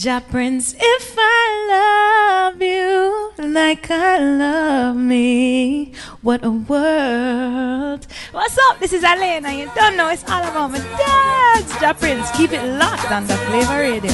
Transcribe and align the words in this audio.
Ja 0.00 0.20
Prince, 0.20 0.74
if 0.76 1.16
I 1.16 2.50
love 2.50 2.60
you 2.60 3.30
like 3.38 3.90
I 3.90 4.18
love 4.18 4.96
me, 4.96 5.92
what 6.20 6.44
a 6.44 6.50
world. 6.50 8.06
What's 8.32 8.58
up? 8.70 8.80
This 8.80 8.92
is 8.92 9.04
Elena. 9.04 9.52
You 9.52 9.70
don't 9.76 9.96
know 9.96 10.08
it's 10.08 10.24
all 10.24 10.42
about 10.42 10.72
my 10.72 10.78
dogs. 10.78 11.80
Ja 11.80 11.92
Prince, 11.92 12.28
keep 12.36 12.52
it 12.52 12.64
locked 12.78 13.12
on 13.12 13.26
the 13.26 13.36
Flavor 13.46 13.78
Radio. 13.78 14.12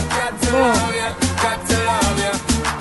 Boom. 0.51 0.77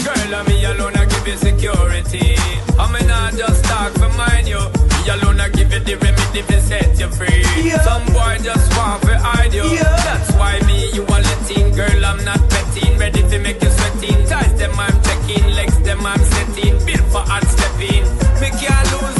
Girl, 0.04 0.36
I'm 0.36 0.46
me 0.48 0.66
alone, 0.66 0.96
I 0.96 1.06
give 1.06 1.28
you 1.28 1.38
security. 1.38 2.36
I'm 2.78 3.38
just 3.38 3.64
talk 3.66 3.94
for 3.94 4.10
mine, 4.18 4.48
you. 4.48 4.79
Me 5.00 5.10
alone, 5.10 5.40
I 5.40 5.50
give 5.50 5.72
you 5.72 5.80
the 5.80 5.96
remedy 5.96 6.42
to 6.44 6.62
set 6.62 7.00
you 7.00 7.08
free. 7.10 7.42
Yeah. 7.64 7.82
Some 7.82 8.06
boy 8.08 8.38
just 8.44 8.76
want 8.78 9.02
to 9.04 9.18
hide 9.18 9.54
you. 9.54 9.64
Yeah. 9.64 9.84
That's 9.84 10.32
why 10.34 10.60
me, 10.68 10.92
you 10.92 11.04
are 11.04 11.22
letting. 11.22 11.74
Girl, 11.74 12.06
I'm 12.06 12.24
not 12.26 12.42
betting. 12.50 12.98
Ready 12.98 13.24
to 13.24 13.40
make 13.40 13.62
you 13.62 13.70
sweating. 13.70 14.26
Ties 14.28 14.54
them, 14.60 14.78
I'm 14.78 15.02
checking. 15.02 15.46
Legs 15.56 15.80
them, 15.80 16.06
I'm 16.06 16.20
setting. 16.20 16.86
Built 16.86 17.08
for 17.12 17.24
hard 17.24 17.46
stepping. 17.48 18.04
Me 18.42 18.50
can't 18.60 18.88
lose, 18.92 19.19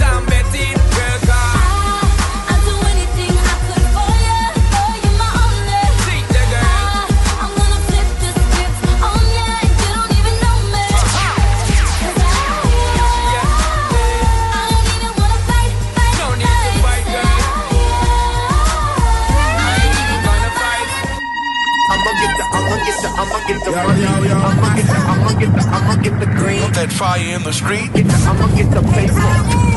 get 23.50 23.66
the 23.66 23.72
money. 23.72 24.06
I'ma 24.06 24.76
get 24.76 24.86
the, 24.86 24.98
I'ma 25.12 25.32
get 25.40 25.52
the, 25.54 25.64
I'ma 25.66 25.96
get 26.02 26.16
the 26.20 26.30
green. 26.38 26.62
Put 26.62 26.74
That 26.76 26.92
fire 26.94 27.36
in 27.36 27.44
the 27.44 27.54
street. 27.54 27.90
Get 27.94 28.06
the, 28.06 28.18
I'ma 28.30 28.48
get 28.56 28.70
the 28.70 28.84
paper. 28.94 29.70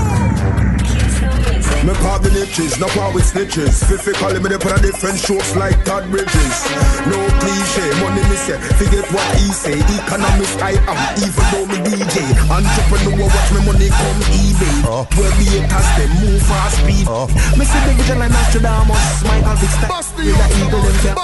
Me 1.83 1.91
call 1.99 2.19
the 2.23 2.31
niches, 2.31 2.79
not 2.79 2.95
how 2.95 3.11
with 3.11 3.27
snitches. 3.27 3.83
Fifi 3.83 4.13
calling 4.15 4.39
me 4.39 4.55
they 4.55 4.59
put 4.59 4.71
a 4.71 4.79
different 4.79 5.19
strokes 5.19 5.57
like 5.59 5.75
Todd 5.83 6.07
Bridges. 6.15 6.57
No 7.11 7.19
cliche, 7.43 7.83
money 7.99 8.23
me 8.31 8.39
say, 8.39 8.55
forget 8.79 9.03
what 9.11 9.27
he 9.35 9.51
say. 9.51 9.75
Economist 9.99 10.63
I 10.63 10.79
am, 10.87 10.99
even 11.19 11.43
though 11.51 11.67
me 11.67 11.83
DJ. 11.83 12.23
Entrepreneur, 12.47 13.27
watch 13.27 13.51
me 13.51 13.61
money 13.67 13.91
come 13.91 14.23
eBay. 14.31 14.79
Where 15.19 15.35
me 15.35 15.45
haters 15.59 15.91
them 15.99 16.11
move 16.23 16.43
fast 16.47 16.79
speed. 16.87 17.07
Me 17.59 17.67
see 17.67 17.83
the 17.83 17.93
vision 17.99 18.19
like 18.23 18.31
Nostradamus, 18.31 19.03
Michael 19.27 19.57
Vick 19.59 19.75
style. 19.75 19.91
Bust 19.91 20.15
the 20.15 20.23
the 20.23 20.47
eagle 20.63 20.87
them 20.87 21.19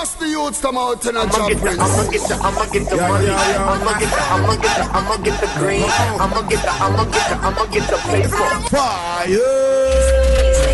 youths, 0.48 0.60
cap. 0.60 0.60
bust 0.60 0.60
the 0.60 0.60
youths, 0.60 0.60
come 0.60 0.78
out 0.78 1.06
in 1.06 1.16
a 1.16 1.20
I'ma 1.20 1.32
job 1.36 1.48
get 1.48 1.62
the, 1.62 1.70
I'ma 1.78 2.04
get 2.10 2.28
the, 2.28 2.34
I'ma 2.36 2.66
get 2.66 2.90
the 2.90 2.96
money. 2.98 3.30
I'ma 3.30 3.98
get 3.98 4.10
the, 4.14 4.22
I'ma 4.22 4.56
get 4.56 4.76
the, 4.76 4.84
I'ma 4.84 5.16
get 5.18 5.40
the 5.40 5.48
green. 5.58 5.84
I'ma 6.18 6.42
get 6.48 6.62
the, 6.62 6.70
I'ma 6.70 7.04
get 7.04 7.28
the, 7.28 7.36
I'ma 7.36 7.66
get 7.66 7.88
the 7.88 7.98
paper. 8.08 8.68
Fire! 8.70 9.67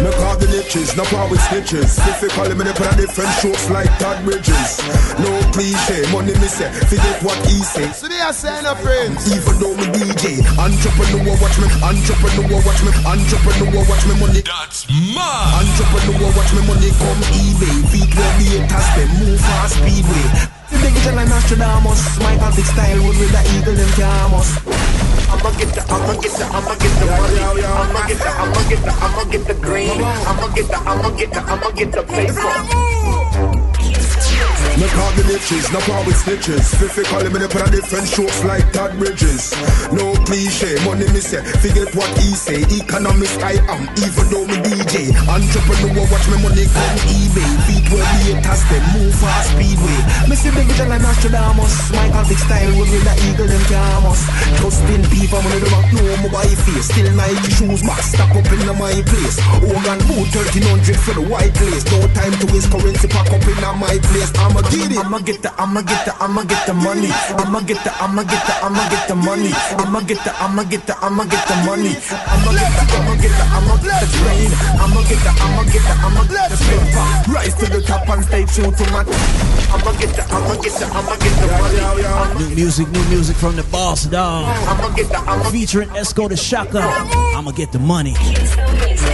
Me 0.03 0.11
call 0.21 0.37
the 0.37 0.49
niches, 0.49 0.97
not 0.97 1.07
how 1.09 1.29
with 1.29 1.41
snitches. 1.49 2.01
Fifi 2.03 2.29
calling 2.35 2.59
me 2.59 2.65
they 2.65 2.73
put 2.73 2.89
a 2.89 2.97
different 2.97 3.31
strokes 3.41 3.71
like 3.71 3.89
Todd 3.99 4.21
Bridges. 4.25 4.81
No 5.21 5.31
cliche, 5.53 6.05
money 6.13 6.35
me 6.41 6.49
say, 6.49 6.69
forget 6.91 7.17
what 7.23 7.39
he 7.47 7.63
say. 7.63 7.89
So 7.93 8.09
they 8.09 8.21
are 8.21 8.33
saying 8.33 8.67
a 8.67 8.75
friend. 8.77 9.17
Even 9.31 9.55
though 9.61 9.77
me 9.77 9.87
DJ, 9.93 10.45
entrepreneur 10.59 11.37
watch 11.41 11.57
me, 11.61 11.69
entrepreneur 11.81 12.61
watch 12.65 12.81
me, 12.85 12.91
entrepreneur 13.05 13.83
watch 13.89 14.05
me 14.09 14.15
money. 14.21 14.43
That's 14.45 14.89
mad. 14.89 15.63
Entrepreneur 15.63 16.31
watch 16.37 16.53
me 16.53 16.63
money 16.69 16.91
come 17.01 17.23
eBay. 17.37 17.77
Beat 17.93 18.11
where 18.13 18.35
the 18.41 18.47
haters 18.61 18.89
them 18.97 19.11
move 19.21 19.41
fast 19.41 19.79
speedway. 19.81 20.27
The 20.73 20.77
big 20.81 20.93
vision 20.97 21.15
like 21.15 21.29
Nostradamus, 21.29 22.01
Michael 22.19 22.51
Vick 22.57 22.67
style 22.67 23.01
would 23.05 23.17
with 23.17 23.31
the 23.31 23.43
eagle 23.57 23.75
them 23.75 23.91
camus. 23.95 25.14
I'ma 25.35 25.51
get 25.59 25.75
the, 25.75 25.83
I'ma 25.93 26.15
get 26.21 26.31
the, 26.31 26.45
I'ma 26.47 26.75
get 26.77 26.95
the 27.01 27.07
money. 27.07 27.41
I'ma 27.43 28.07
get 28.07 28.19
the, 28.19 28.31
I'ma 28.31 28.69
get 28.69 28.83
the, 28.85 28.93
I'ma 28.93 29.25
get 29.33 29.47
the 29.49 29.55
green. 29.55 29.91
I'ma 29.91 30.55
get 30.55 30.69
the, 30.69 30.77
I'ma 30.77 31.11
get 31.11 31.31
the, 31.33 31.41
I'ma 31.41 31.71
get 31.73 31.91
the 31.91 32.03
paper. 32.05 33.24
Me 34.75 34.91
call 34.91 35.07
the 35.15 35.23
niches, 35.31 35.71
not 35.71 35.87
how 35.87 36.03
with 36.03 36.19
snitches. 36.19 36.67
Fifi 36.75 37.07
me 37.31 37.39
they 37.39 37.47
put 37.47 37.63
a 37.63 37.71
different 37.71 38.11
strokes 38.11 38.43
like 38.43 38.67
Todd 38.75 38.91
Bridges. 38.99 39.55
No 39.95 40.19
cliche, 40.27 40.75
money 40.83 41.07
me 41.15 41.23
say, 41.23 41.39
forget 41.63 41.95
what 41.95 42.11
he 42.19 42.35
say. 42.35 42.67
Economist 42.67 43.39
I 43.39 43.55
am, 43.71 43.87
even 44.03 44.27
though 44.35 44.43
me 44.51 44.59
DJ. 44.67 45.15
Entrepreneur 45.31 46.03
watch 46.11 46.27
me 46.27 46.43
money 46.43 46.67
come 46.67 46.99
eBay. 47.07 47.51
Beat 47.71 47.87
where 47.95 48.03
the 48.03 48.35
haters 48.35 48.63
them 48.67 48.83
move 48.99 49.15
fast 49.15 49.55
speedway. 49.55 50.01
Me 50.27 50.35
see 50.35 50.51
the 50.51 50.67
vision 50.67 50.91
like 50.91 51.07
Nostradamus, 51.07 51.95
My 51.95 52.11
Vick 52.27 52.43
style 52.43 52.75
with 52.75 52.91
the 52.91 53.15
eagle 53.31 53.47
them 53.47 53.63
camus. 53.71 54.27
Justin 54.59 55.07
Bieber 55.07 55.39
money 55.39 55.63
the 55.63 55.71
back 55.71 55.87
no 55.95 56.03
my 56.19 56.43
wife 56.43 56.59
face. 56.67 56.91
Still 56.91 57.15
Nike 57.15 57.47
shoes 57.55 57.83
box 57.87 58.11
stack 58.11 58.35
up 58.35 58.51
in 58.51 58.67
my 58.75 58.99
place. 59.07 59.39
Organ 59.71 60.03
boot 60.11 60.27
1300 60.35 60.99
for 60.99 61.15
the 61.15 61.23
white 61.31 61.55
place. 61.55 61.87
No 61.95 62.03
time 62.11 62.35
to 62.43 62.47
waste 62.51 62.75
currency 62.75 63.07
pack 63.07 63.31
up 63.31 63.47
in 63.47 63.59
my 63.79 63.95
place. 64.11 64.35
I'ma 64.35 64.64
get 64.71 64.93
it. 64.93 64.99
I'ma 64.99 65.19
get 65.21 65.43
the, 65.43 65.51
I'ma 65.61 65.81
get 65.83 66.05
the, 66.05 66.13
I'ma 66.23 66.43
get 66.45 66.67
the 66.67 66.75
money. 66.75 67.11
I'ma 67.37 67.61
get 67.61 67.83
the, 67.85 67.91
I'ma 68.03 68.23
get 68.23 68.43
the, 68.47 68.55
I'ma 68.65 68.89
get 68.89 69.09
the 69.09 69.15
money. 69.15 69.53
I'ma 69.79 70.01
get 70.01 70.21
the, 70.25 70.33
I'ma 70.41 70.63
get 70.65 70.87
the, 70.87 70.95
I'ma 71.05 71.25
get 71.25 71.47
the 71.49 71.57
money. 71.67 71.95
I'ma 71.95 72.51
get 72.53 72.73
the, 72.73 72.85
I'ma 72.97 73.15
get 73.21 73.33
the, 73.35 73.45
I'ma 73.57 73.77
get 73.83 74.01
the 74.01 74.09
green. 74.19 74.53
I'ma 74.81 75.01
get 75.09 75.21
the, 75.25 75.31
I'ma 75.45 75.63
get 75.73 75.83
the, 75.85 75.95
I'ma 76.07 76.23
get 76.25 76.51
the. 76.51 76.64
Rise 77.29 77.55
to 77.55 77.67
the 77.67 77.81
top 77.81 78.09
and 78.09 78.25
stay 78.25 78.45
true 78.45 78.71
to 78.71 78.85
my. 78.93 79.01
I'ma 79.75 79.93
get 79.99 80.15
the, 80.15 80.23
I'ma 80.31 80.55
get 80.63 80.73
the, 80.79 80.87
I'ma 80.87 81.17
get 81.17 81.35
the 81.41 81.47
money. 81.59 82.05
I'ma, 82.05 82.39
New 82.39 82.55
music, 82.55 82.89
new 82.89 83.05
music 83.09 83.37
from 83.37 83.57
the 83.57 83.63
boss 83.65 84.05
dog. 84.05 84.45
I'ma 84.69 84.95
get 84.95 85.09
the, 85.09 85.19
I'ma 85.19 85.45
Featuring 85.51 85.89
Esco 85.91 86.29
the 86.29 86.37
Shaka. 86.37 86.81
I'ma 87.35 87.51
get 87.53 87.73
the 87.73 87.79
money. 87.79 88.13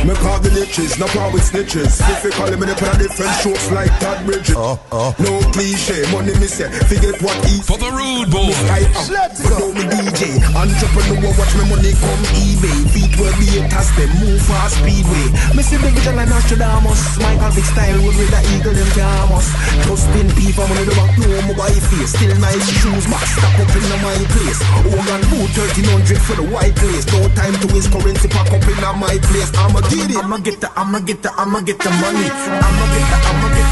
Me 0.04 0.14
call 0.16 0.40
the 0.40 0.50
niches, 0.50 0.98
not 0.98 1.10
how 1.10 1.30
with 1.32 1.42
snitches. 1.42 2.00
Fifi 2.02 2.30
calling 2.34 2.58
me 2.58 2.66
they 2.66 2.74
put 2.74 2.88
a 2.94 2.98
different 2.98 3.32
strokes 3.36 3.70
like 3.70 3.92
Todd 4.00 4.24
Bridges. 4.26 4.56
Uh, 4.56 4.76
uh. 4.92 5.12
No 5.20 5.38
cliche, 5.52 6.02
money 6.10 6.32
me 6.40 6.48
say, 6.48 6.68
forget 6.88 7.20
what 7.22 7.36
he 7.44 7.60
For 7.60 7.76
the 7.78 7.90
rude 7.92 8.30
boy. 8.32 8.48
I 8.72 8.88
am, 8.90 9.12
Let's 9.12 9.44
but 9.44 9.50
go. 9.54 9.58
know 9.60 9.72
me 9.76 9.84
DJ. 9.92 10.40
Entrepreneur, 10.56 11.30
watch 11.36 11.52
me 11.54 11.64
money 11.68 11.92
come 12.00 12.22
eBay. 12.32 12.78
Beat 12.96 13.12
where 13.20 13.32
the 13.36 13.46
haters 13.60 13.90
them 13.96 14.10
move 14.24 14.40
fast 14.48 14.80
speedway. 14.80 15.26
Me 15.54 15.62
see 15.62 15.76
the 15.76 15.88
vision 15.92 16.16
like 16.16 16.28
Nostradamus. 16.32 17.20
Michael 17.20 17.50
Vick 17.52 17.64
style 17.68 17.99
would 18.04 18.16
with 18.16 18.30
the 18.30 18.40
eagle 18.56 18.74
them 18.74 18.90
camus. 18.96 19.46
Justin 19.84 20.28
Bieber 20.36 20.64
money 20.68 20.84
the 20.84 20.94
back 20.96 21.12
no 21.18 21.28
my 21.48 21.54
wife 21.56 21.84
face. 21.90 22.12
Still 22.12 22.34
Nike 22.40 22.72
shoes 22.80 23.06
box 23.06 23.26
stack 23.36 23.56
up 23.60 23.72
in 23.72 23.84
my 24.00 24.16
place. 24.32 24.60
Organ 24.88 25.22
boot 25.28 25.50
1300 25.52 26.20
for 26.20 26.36
the 26.40 26.46
white 26.48 26.76
lace. 26.82 27.06
No 27.12 27.20
time 27.36 27.54
to 27.60 27.66
waste 27.74 27.90
currency 27.92 28.28
pack 28.28 28.50
up 28.52 28.64
in 28.64 28.78
my 28.98 29.16
place. 29.28 29.50
I'ma 29.56 29.80
get 29.88 30.10
it. 30.10 30.16
I'ma 30.16 30.38
get 30.38 30.60
the, 30.60 30.68
I'ma 30.76 30.98
get 31.00 31.22
the, 31.22 31.30
I'ma 31.36 31.60
get 31.60 31.78
the 31.78 31.90
money. 31.90 32.28
I'ma 32.30 32.84
get 32.94 33.04
the, 33.10 33.16
I'ma 33.28 33.48
get 33.54 33.66
the, 33.68 33.69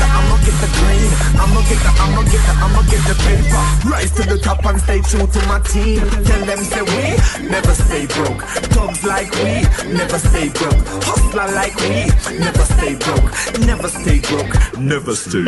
get 0.49 0.61
the 0.65 0.71
green. 0.81 1.11
I'ma 1.37 1.61
get 1.69 1.81
the, 1.85 1.93
I'ma 2.01 2.23
get 2.25 2.43
the, 2.49 2.55
I'ma 2.57 2.83
get 2.89 3.03
the 3.05 3.17
paper. 3.21 3.63
Rise 3.85 4.13
to 4.17 4.23
the 4.25 4.39
top 4.41 4.65
and 4.65 4.81
stay 4.81 5.01
true 5.05 5.27
to 5.27 5.41
my 5.47 5.61
team. 5.61 6.01
Tell 6.25 6.43
them 6.49 6.61
say 6.65 6.83
we 6.83 7.05
never 7.49 7.75
stay 7.75 8.07
broke. 8.09 8.41
Thugs 8.73 9.05
like 9.05 9.31
we 9.45 9.69
never 9.93 10.19
stay 10.19 10.49
broke. 10.49 10.81
Hustler 11.05 11.49
like 11.53 11.77
we 11.85 12.09
never 12.41 12.65
stay 12.65 12.97
broke. 12.97 13.29
Never 13.69 13.89
stay 13.89 14.19
broke. 14.25 14.55
Never 14.81 15.15
stay. 15.15 15.45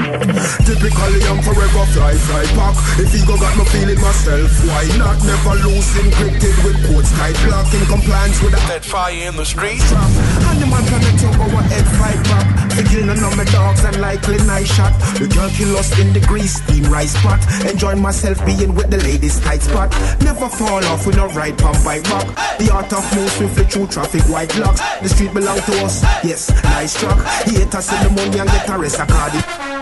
Typically 0.69 1.21
I'm 1.31 1.41
forever 1.41 1.85
fly 1.95 2.15
fly 2.15 2.45
pack 2.59 2.77
If 2.99 3.15
ego 3.15 3.37
got 3.39 3.57
me 3.57 3.65
feeling 3.73 4.01
myself 4.01 4.51
Why 4.67 4.85
not 4.99 5.19
never 5.23 5.55
lose 5.65 5.89
encrypted 5.97 6.57
with 6.65 6.79
codes 6.87 7.11
tight 7.17 7.39
lock 7.49 7.73
In 7.73 7.85
compliance 7.87 8.43
with 8.43 8.55
a 8.55 8.63
That 8.69 8.85
fire 8.85 9.29
in 9.29 9.37
the 9.37 9.47
street. 9.47 9.81
trap 9.89 10.11
And 10.51 10.61
the 10.61 10.67
man 10.67 10.83
tryna 10.85 11.13
talk 11.21 11.39
our 11.41 11.63
head 11.63 11.87
fight 11.99 12.23
back 12.25 12.61
none 13.07 13.23
of 13.25 13.37
my 13.37 13.45
dogs 13.45 13.85
and 13.85 14.01
likely 14.01 14.37
nice 14.47 14.73
shot 14.75 14.90
The 15.19 15.29
girl 15.29 15.51
kill 15.51 15.77
us 15.77 15.99
in 15.99 16.13
the 16.13 16.21
grease 16.21 16.63
steam 16.63 16.85
rice 16.85 17.15
pot. 17.23 17.41
Enjoying 17.67 18.01
myself 18.01 18.45
being 18.47 18.75
with 18.75 18.91
the 18.91 18.99
ladies 18.99 19.41
tight 19.41 19.63
spot. 19.63 19.91
Never 20.21 20.49
fall 20.49 20.85
off 20.87 21.07
with 21.07 21.17
no 21.17 21.29
ride 21.29 21.59
pump 21.59 21.83
bike 21.85 22.05
back 22.05 22.27
The 22.59 22.71
art 22.73 22.93
of 22.93 23.05
move 23.15 23.31
swiftly 23.31 23.65
through 23.65 23.87
traffic 23.89 24.23
white 24.23 24.57
locks 24.59 24.81
The 25.03 25.09
street 25.09 25.35
belong 25.35 25.61
to 25.61 25.85
us, 25.85 26.03
yes, 26.25 26.51
nice 26.65 26.99
truck. 26.99 27.19
Haters 27.45 27.93
in 27.93 28.03
the 28.05 28.11
money 28.11 28.39
and 28.39 28.51
get 28.51 28.69
a 28.69 28.79
rest 28.79 28.99
a 28.99 29.07
card 29.07 29.33
I'ma 29.33 29.80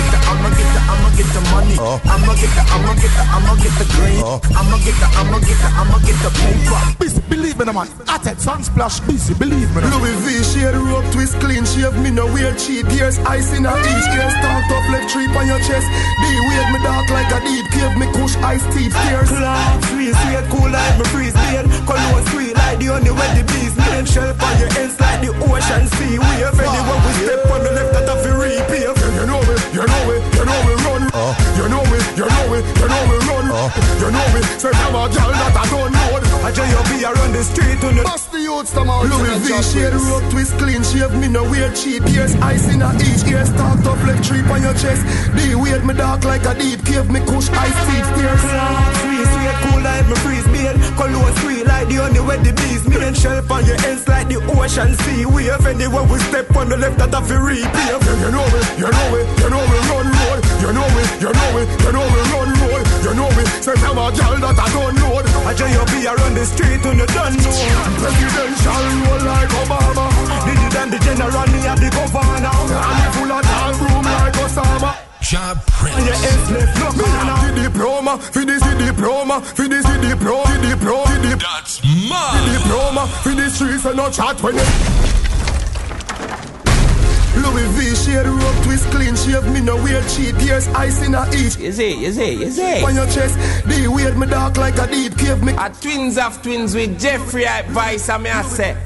get 0.00 0.12
the, 0.12 0.18
I'ma 0.24 0.48
get 0.56 0.68
the, 0.72 0.80
I'ma 0.80 1.08
get 1.16 1.28
the 1.34 1.42
money. 1.52 1.76
Uh. 1.76 1.98
I'ma 2.08 2.32
get 2.40 2.52
the, 2.56 2.62
I'ma 2.72 2.92
get 2.96 3.12
the, 3.12 3.24
I'ma 3.28 3.54
get 3.60 3.74
the 3.76 3.86
green. 3.96 4.22
Uh. 4.24 4.40
I'ma 4.56 4.76
get 4.80 4.96
the, 4.96 5.08
I'ma 5.20 5.38
get 5.44 5.58
the, 5.60 5.68
I'ma 5.68 5.98
get 6.00 6.18
the 6.24 6.30
paper. 6.40 6.80
Busy, 7.00 7.20
believe 7.28 7.56
me, 7.58 7.64
no 7.64 7.72
man. 7.72 7.88
At 8.08 8.26
it, 8.26 8.38
sunsplash, 8.40 9.04
busy, 9.06 9.34
believe 9.34 9.70
me. 9.76 9.82
Louis 9.92 10.16
V, 10.24 10.26
shade 10.44 10.76
rope, 10.76 11.04
twist, 11.12 11.36
clean 11.40 11.64
shave. 11.64 11.96
Me 12.00 12.10
no 12.10 12.26
wear 12.32 12.54
cheap 12.56 12.88
ears, 12.96 13.18
ice 13.28 13.52
in 13.52 13.66
a 13.66 13.72
each 13.76 14.08
ear. 14.16 14.30
Start 14.40 14.70
up 14.72 14.84
left 14.88 15.12
trip 15.12 15.34
on 15.36 15.46
your 15.46 15.60
chest. 15.60 15.88
D 15.88 16.24
weird, 16.48 16.68
me 16.72 16.78
dark 16.82 17.08
like 17.10 17.30
a 17.32 17.40
deep 17.44 17.66
cave. 17.72 17.94
Me 18.00 18.06
kush 18.16 18.36
ice 18.40 18.64
teeth 18.72 18.94
tears. 18.94 19.28
Clark, 19.28 19.84
sweet, 19.92 20.14
sweet, 20.14 20.46
cool 20.48 20.70
like 20.70 20.94
me 20.98 21.04
freeze 21.12 21.36
beard. 21.50 21.66
Cologne 21.84 22.24
sweet 22.32 22.54
like 22.56 22.78
the 22.78 22.86
honey 22.88 23.12
when 23.12 23.30
the 23.36 23.44
bees 23.52 23.76
made. 23.76 24.08
Shell 24.08 24.32
on 24.32 24.54
your 24.58 24.70
ends 24.80 24.96
like 25.00 25.20
the 25.20 25.30
ocean 25.44 25.84
sea 25.98 26.16
wave. 26.16 26.56
Anywhere 26.56 27.00
we 27.04 27.12
step 27.20 27.50
on 27.52 27.60
the 27.64 27.70
left, 27.76 27.92
that 27.92 28.08
have 28.08 28.22
to 28.24 28.32
repave. 28.32 28.96
You 29.20 29.26
know 29.26 29.40
me, 29.44 29.54
you 29.76 29.84
know 29.90 30.02
me, 30.08 30.16
you 30.38 30.44
know 30.46 30.60
me 30.66 30.74
run. 30.86 31.02
You 31.58 31.68
know 31.68 31.84
me, 31.90 31.98
you 32.16 32.26
know 32.26 32.44
me, 32.48 32.58
you 32.62 32.88
know 32.88 33.02
me 33.10 33.16
You 34.00 34.08
know 34.10 34.26
me, 34.32 34.40
say 34.56 34.70
I'm 34.72 34.94
a 34.94 35.04
girl 35.10 35.32
that 35.34 35.54
I 35.58 35.66
don't 35.68 35.92
know. 35.92 36.10
I 36.46 36.50
tell 36.52 36.66
you 36.66 36.80
be 36.88 37.04
around 37.04 37.32
the 37.32 37.44
street 37.44 37.82
on 37.84 37.96
the 37.96 38.02
Bust 38.02 38.32
the 38.32 38.40
youths 38.40 38.72
them 38.72 38.88
out. 38.88 39.04
Louis 39.04 39.38
V 39.44 39.62
shade 39.62 39.92
rope 39.92 40.24
twist 40.30 40.56
clean 40.58 40.82
shave 40.82 41.12
me 41.12 41.28
no 41.28 41.44
wear 41.44 41.72
cheap 41.74 42.08
ears 42.08 42.34
ice 42.36 42.72
in 42.72 42.80
a 42.82 42.94
each 42.96 43.26
ear 43.28 43.44
start 43.44 43.84
up 43.86 44.00
left 44.06 44.24
tree 44.24 44.42
on 44.48 44.62
your 44.62 44.74
chest. 44.74 45.04
The 45.36 45.54
weight 45.54 45.84
me 45.84 45.94
dark 45.94 46.24
like 46.24 46.44
a 46.44 46.54
deep 46.54 46.84
cave 46.86 47.10
me 47.10 47.20
kush 47.20 47.50
ice 47.50 47.78
teeth 47.86 48.08
stairs. 48.16 49.09
Sweet, 49.20 49.36
sweet, 49.36 49.56
cool 49.68 49.80
like 49.84 50.08
me 50.08 50.16
freeze 50.24 50.48
beard 50.48 50.80
Cologne 50.96 51.34
sweet 51.44 51.66
like 51.68 51.88
the 51.92 52.00
only 52.00 52.20
way 52.24 52.40
the 52.40 52.56
bees 52.56 52.88
Me 52.88 52.96
and 53.04 53.12
shelf 53.12 53.50
on 53.52 53.66
your 53.68 53.76
ends 53.84 54.08
like 54.08 54.32
the 54.32 54.40
ocean 54.56 54.96
sea 55.04 55.28
wave 55.28 55.60
Anywhere 55.60 56.08
we 56.08 56.16
step 56.32 56.48
on 56.56 56.72
the 56.72 56.76
left 56.80 56.96
that 56.96 57.12
have 57.12 57.28
to 57.28 57.36
repave 57.36 58.00
You 58.16 58.32
know 58.32 58.48
it, 58.48 58.64
you 58.80 58.88
know 58.88 59.16
it, 59.20 59.26
you 59.44 59.48
know 59.52 59.60
we 59.60 59.76
run 59.92 60.08
road. 60.08 60.40
You 60.64 60.72
know 60.72 60.88
it, 60.88 61.08
you 61.20 61.32
know 61.36 61.58
it, 61.60 61.68
you 61.84 61.92
know 61.92 62.06
we 62.08 62.20
run 62.32 62.48
road. 62.64 62.84
You 63.04 63.12
know 63.12 63.28
it, 63.28 63.46
say 63.60 63.76
I'm 63.76 64.00
a 64.00 64.08
girl 64.08 64.36
that 64.40 64.56
I 64.56 64.66
don't 64.72 64.96
know. 64.96 65.20
I 65.44 65.52
tell 65.52 65.68
you 65.68 65.84
be 65.92 66.08
around 66.08 66.32
the 66.32 66.44
street 66.48 66.80
on 66.88 66.96
the 66.96 67.04
done 67.12 67.36
know 67.36 67.60
Presidential 68.00 68.84
roll 69.04 69.20
like 69.28 69.52
Obama. 69.52 70.08
Did 70.48 70.56
you 70.64 70.70
than 70.72 70.88
the 70.88 70.98
general 71.04 71.44
me 71.52 71.60
at 71.68 71.76
the 71.76 71.92
governor 71.92 72.56
And 72.56 72.96
we 72.96 73.06
full 73.20 73.32
of 73.36 73.44
tall 73.44 73.72
room 73.84 74.04
like 74.04 74.32
Osama. 74.40 75.09
Job 75.22 75.58
And 75.82 76.06
your 76.06 76.14
Prince. 76.16 76.32
ends 76.32 76.50
left 76.50 76.78
look 76.80 76.96
Me 76.96 77.04
have 77.04 77.54
the 77.54 77.62
diploma, 77.62 78.18
for 78.18 78.44
this 78.44 78.62
the 78.62 78.74
diploma, 78.84 79.40
for 79.40 79.68
this 79.68 79.84
the 79.86 79.98
diploma, 80.08 80.58
the 80.58 80.68
diploma, 80.74 81.04
the 81.14 81.28
diploma. 81.28 81.36
That's 81.38 81.80
mud. 82.08 82.52
diploma 82.52 83.06
for 83.22 83.34
the 83.34 83.48
streets 83.50 83.84
and 83.84 83.96
no 83.96 84.10
chat 84.10 84.42
when 84.42 84.56
it 84.56 84.66
Louis 87.36 87.66
V 87.78 87.94
shade 87.94 88.26
rope 88.26 88.64
twist 88.64 88.90
clean 88.90 89.14
shave 89.16 89.44
me 89.52 89.60
no 89.60 89.76
wear 89.76 90.02
cheap 90.08 90.34
ears 90.42 90.66
ice 90.68 91.00
in 91.06 91.14
a 91.14 91.24
each 91.34 91.56
You 91.56 91.72
see, 91.72 91.94
you 92.04 92.12
see, 92.12 92.32
you 92.34 92.50
see. 92.50 92.82
on 92.84 92.94
your 92.94 93.06
chest 93.06 93.38
the 93.66 93.86
weight 93.88 94.16
me 94.16 94.26
dark 94.26 94.56
like 94.56 94.76
a 94.78 94.86
deep 94.86 95.16
cave 95.16 95.42
me 95.42 95.52
A 95.56 95.70
twins 95.70 96.18
of 96.18 96.42
twins 96.42 96.74
with 96.74 97.00
Jeffrey 97.00 97.46
advice, 97.46 98.08
I 98.08 98.18
mean, 98.18 98.32
I 98.32 98.42
say. 98.42 98.76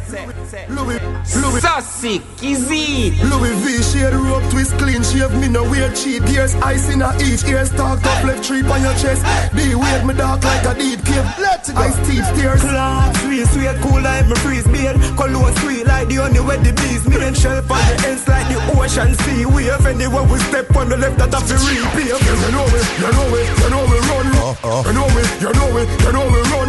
Louis 0.68 1.00
Louis. 1.42 1.62
Sick, 1.82 2.22
easy. 2.42 3.10
Louis 3.24 3.54
V 3.64 3.82
shade 3.82 4.14
rope 4.14 4.42
twist 4.50 4.76
clean 4.78 5.02
shave. 5.02 5.32
Me 5.40 5.48
no 5.48 5.62
wear 5.64 5.92
cheap 5.94 6.22
ears. 6.30 6.54
Ice 6.56 6.88
in 6.92 7.02
a 7.02 7.10
each 7.22 7.44
ears. 7.44 7.70
Talked 7.70 8.06
up 8.06 8.24
left 8.24 8.44
tree 8.44 8.62
on 8.62 8.80
your 8.82 8.94
chest. 8.94 9.22
The 9.52 9.74
weight 9.74 10.04
me 10.06 10.14
dark 10.14 10.44
like 10.44 10.64
a 10.64 10.74
deep 10.78 11.04
cave. 11.04 11.26
Let's 11.38 11.72
go. 11.72 11.80
Ice 11.80 11.96
teeth 12.06 12.26
stairs 12.34 12.60
Class, 12.60 13.22
sweet, 13.22 13.46
sweet, 13.48 13.76
cool 13.82 14.00
like 14.00 14.26
me 14.28 14.34
freeze 14.36 14.68
beard. 14.68 14.96
Cologne 15.16 15.54
sweet 15.56 15.86
like 15.86 16.08
the 16.08 16.18
only 16.18 16.40
way 16.40 16.56
the 16.58 16.72
bees 16.72 17.06
Me 17.08 17.16
and 17.24 17.36
shelf 17.36 17.70
on 17.70 17.78
the 17.88 18.08
ends 18.08 18.26
like 18.28 18.46
the 18.48 18.58
ocean 18.78 19.14
sea 19.14 19.46
wave. 19.46 19.86
Anywhere 19.86 20.24
we 20.24 20.38
step 20.50 20.74
on 20.76 20.88
the 20.88 20.96
left 20.96 21.18
that 21.18 21.32
have 21.32 21.46
to 21.48 21.54
repave 21.54 22.06
You 22.06 22.50
know 22.52 22.66
it, 22.68 22.86
you 23.00 23.10
know 23.10 23.36
it, 23.38 23.48
you 23.58 23.70
know 23.70 23.84
we 23.90 23.98
run. 24.08 24.33
You 24.44 24.93
know 24.93 25.08
it, 25.08 25.41
you 25.41 25.52
know 25.56 25.79
it, 25.81 25.88
you 26.05 26.12
know 26.12 26.29
we 26.29 26.41
run. 26.52 26.69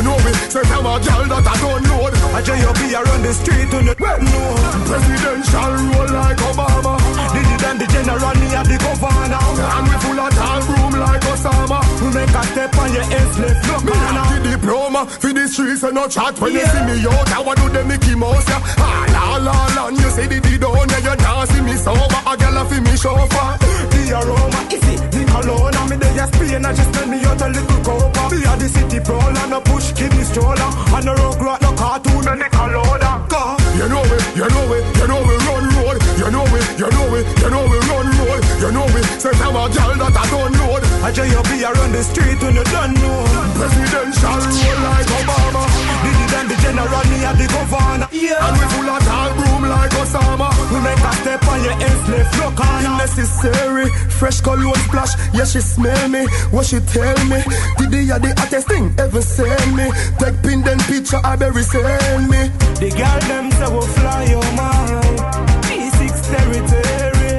You 0.00 0.02
know 0.02 0.16
it, 0.16 0.36
say 0.48 0.64
I'm 0.64 0.88
a 0.88 0.96
girl 0.96 1.28
that 1.28 1.44
I 1.44 1.56
don't 1.60 1.84
know. 1.84 2.08
I 2.32 2.40
tell 2.40 2.56
be 2.72 2.88
around 2.96 3.20
the 3.20 3.32
street 3.36 3.68
on 3.76 3.84
the 3.84 3.92
know 3.92 4.56
Presidential 4.88 5.72
roll 5.92 6.08
like 6.08 6.40
Obama. 6.40 6.96
Did 7.36 7.44
you 7.52 7.58
than 7.60 7.76
the 7.76 7.86
general 7.92 8.32
me 8.40 8.48
at 8.56 8.64
the 8.64 8.76
governor 8.80 9.44
And 9.44 9.84
we 9.84 9.96
full 10.00 10.20
of 10.24 10.32
tall 10.32 10.60
room 10.72 10.94
like 10.96 11.20
Osama. 11.28 11.84
We 12.00 12.08
make 12.16 12.32
a 12.32 12.42
step 12.48 12.72
on 12.80 12.88
your 12.96 13.04
ends 13.04 13.36
left 13.36 13.60
look 13.68 13.84
Me 13.84 13.92
have 13.92 14.32
the 14.32 14.48
diploma 14.48 15.04
for 15.04 15.32
the 15.36 15.44
streets 15.52 15.82
and 15.84 15.92
no 15.92 16.08
chat 16.08 16.40
when 16.40 16.56
you 16.56 16.64
see 16.64 16.84
me 16.88 16.96
out. 17.12 17.28
I 17.28 17.40
want 17.44 17.60
do 17.60 17.68
the 17.68 17.84
Mickey 17.84 18.16
Mouse 18.16 18.48
yeah. 18.48 18.64
Ah 18.80 19.04
la 19.12 19.36
la 19.36 19.56
la, 19.76 19.88
and 19.92 20.00
you 20.00 20.08
say 20.08 20.24
the 20.32 20.40
down 20.40 20.88
there 20.88 21.04
you 21.04 21.16
not 21.20 21.44
see 21.44 21.60
me 21.60 21.76
sober. 21.76 22.20
A 22.24 22.32
girl 22.40 22.56
a 22.56 22.64
fi 22.64 22.80
me 22.80 22.96
chauffeur. 22.96 23.91
The 24.12 24.20
aroma. 24.20 24.60
Is 24.68 24.84
it, 24.92 25.00
the 25.08 25.24
cologne 25.24 25.72
And 25.72 25.88
me 25.88 25.96
they 25.96 26.12
just 26.12 26.36
Spain 26.36 26.60
I 26.68 26.76
just 26.76 26.92
spend 26.92 27.08
me 27.08 27.24
out 27.24 27.40
a 27.40 27.48
little 27.48 27.80
cover. 27.80 28.12
Be 28.28 28.44
a 28.44 28.52
the 28.60 28.68
city 28.68 29.00
brawl 29.00 29.32
and 29.32 29.56
a 29.56 29.60
push 29.64 29.88
kidney 29.96 30.20
stroller. 30.28 30.68
And 30.92 31.08
a 31.08 31.16
rock 31.16 31.40
rat 31.40 31.64
no 31.64 31.72
cartoon 31.72 32.28
and 32.28 32.44
the 32.44 32.48
cologne 32.52 33.00
Car 33.32 33.56
You 33.72 33.88
know 33.88 34.04
it, 34.04 34.20
you 34.36 34.44
know 34.52 34.68
it, 34.76 34.84
you 35.00 35.06
know 35.08 35.16
we 35.16 35.34
run 35.48 35.64
road. 35.80 35.96
You 36.20 36.28
know 36.28 36.44
it, 36.44 36.64
you 36.76 36.88
know 36.92 37.16
it, 37.16 37.24
you 37.40 37.48
know 37.48 37.64
we 37.64 37.78
run 37.88 38.08
road. 38.20 38.42
You 38.60 38.70
know 38.76 38.84
it, 39.00 39.04
say 39.16 39.32
I'm 39.32 39.56
a 39.56 39.64
girl 39.72 39.96
that 39.96 40.12
I 40.12 40.24
don't 40.28 40.52
know. 40.60 40.76
I 41.00 41.08
tell 41.08 41.24
you 41.24 41.40
be 41.48 41.64
around 41.64 41.96
the 41.96 42.04
street 42.04 42.36
when 42.44 42.52
you 42.52 42.68
don't 42.68 42.92
know. 43.00 43.24
Presidential 43.56 44.28
roll 44.28 44.80
like 44.92 45.08
Obama. 45.08 45.64
Did 46.04 46.20
it 46.20 46.32
and 46.36 46.48
the 46.52 46.56
general 46.60 47.04
me 47.08 47.24
at 47.24 47.40
the 47.40 47.48
governor. 47.48 48.12
And 48.12 48.54
we 48.60 48.64
full 48.76 48.92
of 48.92 49.00
room 49.08 49.41
like 49.72 49.92
Osama. 50.02 50.48
We 50.72 50.78
make 50.84 51.00
a 51.00 51.12
step 51.20 51.42
on 51.48 51.58
your 51.64 51.76
left 52.12 52.32
no 52.38 52.48
corner 52.52 52.92
Necessary, 53.02 53.88
fresh 54.08 54.40
cologne 54.40 54.74
splash. 54.86 55.14
Yeah, 55.34 55.44
she 55.44 55.60
smell 55.60 56.08
me. 56.08 56.26
What 56.50 56.66
she 56.66 56.78
tell 56.80 57.18
me? 57.26 57.42
Did 57.78 57.90
they 57.90 58.04
the 58.06 58.32
hottest 58.38 58.68
thing 58.68 58.94
ever 58.98 59.22
send 59.22 59.76
me? 59.76 59.86
Take 60.18 60.40
pin 60.42 60.62
then 60.62 60.78
picture 60.90 61.20
I 61.24 61.36
bury 61.36 61.62
send 61.62 62.30
me. 62.30 62.42
The 62.82 62.90
girl 62.98 63.20
them 63.30 63.46
say 63.58 63.68
we 63.74 63.82
fly 63.96 64.22
your 64.34 64.48
mind 64.58 65.18
G6 65.66 66.14
territory 66.32 67.34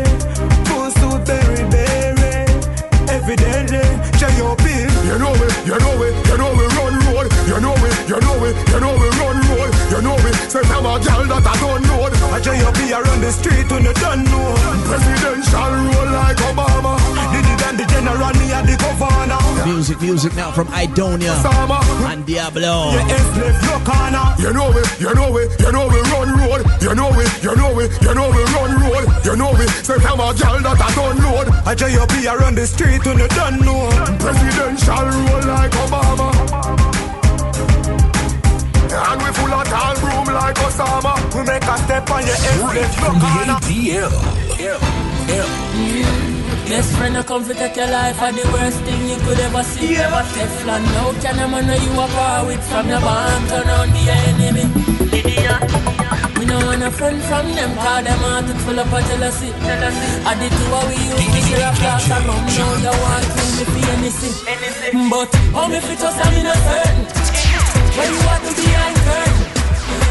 Full 0.68 0.90
suit 0.98 1.22
berry 1.28 1.64
berry 1.74 2.36
Evidently, 3.12 3.86
bill 4.64 4.94
You 5.10 5.18
know 5.20 5.34
it, 5.46 5.54
you 5.68 5.78
know 5.84 6.04
it, 6.04 6.28
you 6.28 6.38
know 6.38 6.52
we 6.58 6.63
road. 7.24 7.48
You 7.48 7.60
know 7.62 7.74
it, 7.76 7.96
you 8.10 8.20
know 8.20 8.46
it, 8.46 8.56
you 8.70 8.80
know 8.80 8.94
we 8.98 9.08
run 9.20 9.38
road. 9.50 9.72
You 9.92 10.02
know 10.02 10.16
it, 10.18 10.36
say 10.52 10.62
I'm 10.68 10.86
a 10.86 11.00
girl 11.00 11.24
that 11.32 11.46
I 11.48 11.56
don't 11.60 11.84
know. 11.84 12.04
I 12.34 12.40
tell 12.42 12.56
you 12.56 12.70
be 12.74 12.92
around 12.92 13.22
the 13.22 13.32
street 13.32 13.70
when 13.70 13.84
you 13.84 13.94
don't 13.94 14.24
know 14.26 14.58
Presidential 14.90 15.70
roll 15.70 16.10
like 16.12 16.38
Obama. 16.50 16.98
Did 17.32 17.46
it 17.46 17.62
and 17.68 17.78
the 17.80 17.86
general 17.86 18.34
me 18.42 18.52
at 18.52 18.66
the 18.66 18.76
governor 18.78 19.42
Music, 19.66 20.02
music 20.02 20.36
now 20.36 20.52
from 20.52 20.68
Idonia 20.68 21.34
and 22.12 22.26
Diablo. 22.26 22.92
Your 22.92 23.02
ends 23.02 23.38
left 23.38 23.62
no 23.64 23.76
corner 23.86 24.26
You 24.40 24.52
know 24.54 24.70
it, 24.74 24.88
you 25.00 25.14
know 25.14 25.38
it, 25.38 25.60
you 25.60 25.72
know 25.72 25.88
we 25.88 26.00
run 26.10 26.30
road. 26.42 26.62
You 26.82 26.94
know 26.96 27.10
it, 27.14 27.30
you 27.44 27.56
know 27.56 27.80
it, 27.80 27.92
you 28.02 28.14
know 28.14 28.30
we 28.34 28.44
run 28.58 28.72
road. 28.82 29.06
You 29.24 29.36
know 29.36 29.54
it, 29.56 29.70
say 29.86 29.96
I'm 30.02 30.20
a 30.20 30.34
girl 30.34 30.58
that 30.66 30.82
I 30.82 30.90
don't 30.98 31.18
know. 31.22 31.46
I 31.66 31.76
tell 31.76 31.90
you 31.90 32.06
be 32.08 32.28
around 32.28 32.56
the 32.56 32.66
street 32.68 33.06
when 33.06 33.20
you 33.20 33.28
don't 33.30 33.62
know 33.62 33.90
Presidential 34.20 35.06
roll 35.06 35.44
like 35.48 35.72
Obama. 35.72 36.33
And 39.14 39.22
we 39.22 39.30
full 39.30 39.54
of 39.54 39.62
tall 39.70 39.94
room 40.02 40.26
like 40.34 40.58
Osama. 40.58 41.14
We 41.38 41.46
make 41.46 41.62
a 41.62 41.78
step 41.86 42.10
on 42.10 42.26
your 42.26 42.34
ends 42.34 42.66
Straight 42.66 42.82
left 42.82 42.98
no 42.98 43.06
from 43.06 43.22
the 43.22 43.30
corner 43.30 43.62
ATL. 43.62 44.10
Best 46.66 46.90
friend 46.98 47.18
a 47.18 47.24
come 47.24 47.44
fi 47.44 47.54
take 47.54 47.76
your 47.78 47.94
life 47.94 48.20
are 48.20 48.32
the 48.34 48.42
worst 48.50 48.80
thing 48.82 49.02
you 49.08 49.18
could 49.22 49.38
ever 49.38 49.62
see. 49.62 49.94
Never 49.94 50.26
Teflon, 50.34 50.82
no 50.98 51.14
can 51.22 51.38
a 51.38 51.46
man 51.48 51.68
know 51.68 51.78
you 51.78 51.94
a 51.94 52.08
par 52.10 52.42
with 52.48 52.64
from 52.66 52.90
your 52.90 53.02
band 53.06 53.50
turn 53.54 53.70
on 53.70 53.90
the 53.94 54.04
enemy. 54.26 54.66
We 56.40 56.46
no 56.50 56.58
want 56.66 56.82
a 56.82 56.90
friend 56.90 57.22
from 57.22 57.54
them, 57.54 57.70
cause 57.78 58.04
them 58.06 58.18
heart 58.18 58.50
it 58.50 58.58
full 58.66 58.80
up 58.80 58.90
of 58.90 59.06
jealousy. 59.14 59.54
I 60.26 60.34
did 60.42 60.50
two 60.58 60.66
what 60.74 60.90
we 60.90 60.98
used 60.98 61.22
to 61.22 61.42
share 61.54 61.70
a 61.70 61.76
glass 61.78 62.10
of 62.10 62.26
rum, 62.26 62.42
now 62.50 62.82
you 62.82 62.98
want 62.98 63.30
kill 63.30 63.54
me 63.62 63.66
for 63.70 63.86
anything. 63.94 65.10
But 65.14 65.30
how 65.54 65.68
me 65.70 65.80
fit 65.86 66.02
us 66.02 66.18
I'm 66.18 66.34
innocent. 66.34 67.33
When 67.94 68.10
you 68.10 68.22
want 68.26 68.42
to 68.42 68.52
be 68.58 68.66
curtain. 69.06 69.38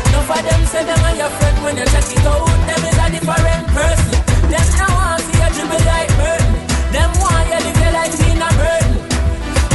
Enough 0.06 0.30
of 0.30 0.42
them 0.46 0.62
say 0.70 0.84
them 0.86 1.02
are 1.02 1.16
your 1.18 1.30
friend 1.34 1.56
when 1.66 1.74
you 1.76 1.86
check 1.90 2.06
it 2.14 2.26
out. 2.30 2.46
Them 2.68 2.82
is 2.86 2.98
a 3.02 3.06
different 3.10 3.66
person. 3.74 4.14
Them 4.46 4.66
now 4.78 4.90
want 4.94 5.18
see 5.26 5.34
you 5.42 5.50
dribble 5.50 5.82
like 5.90 6.12
burden. 6.14 6.52
Them 6.94 7.10
want 7.18 7.46
you 7.50 7.58
live 7.58 7.78
your 7.82 7.92
life 7.98 8.14
in 8.22 8.38
a 8.38 8.50
burden. 8.54 8.94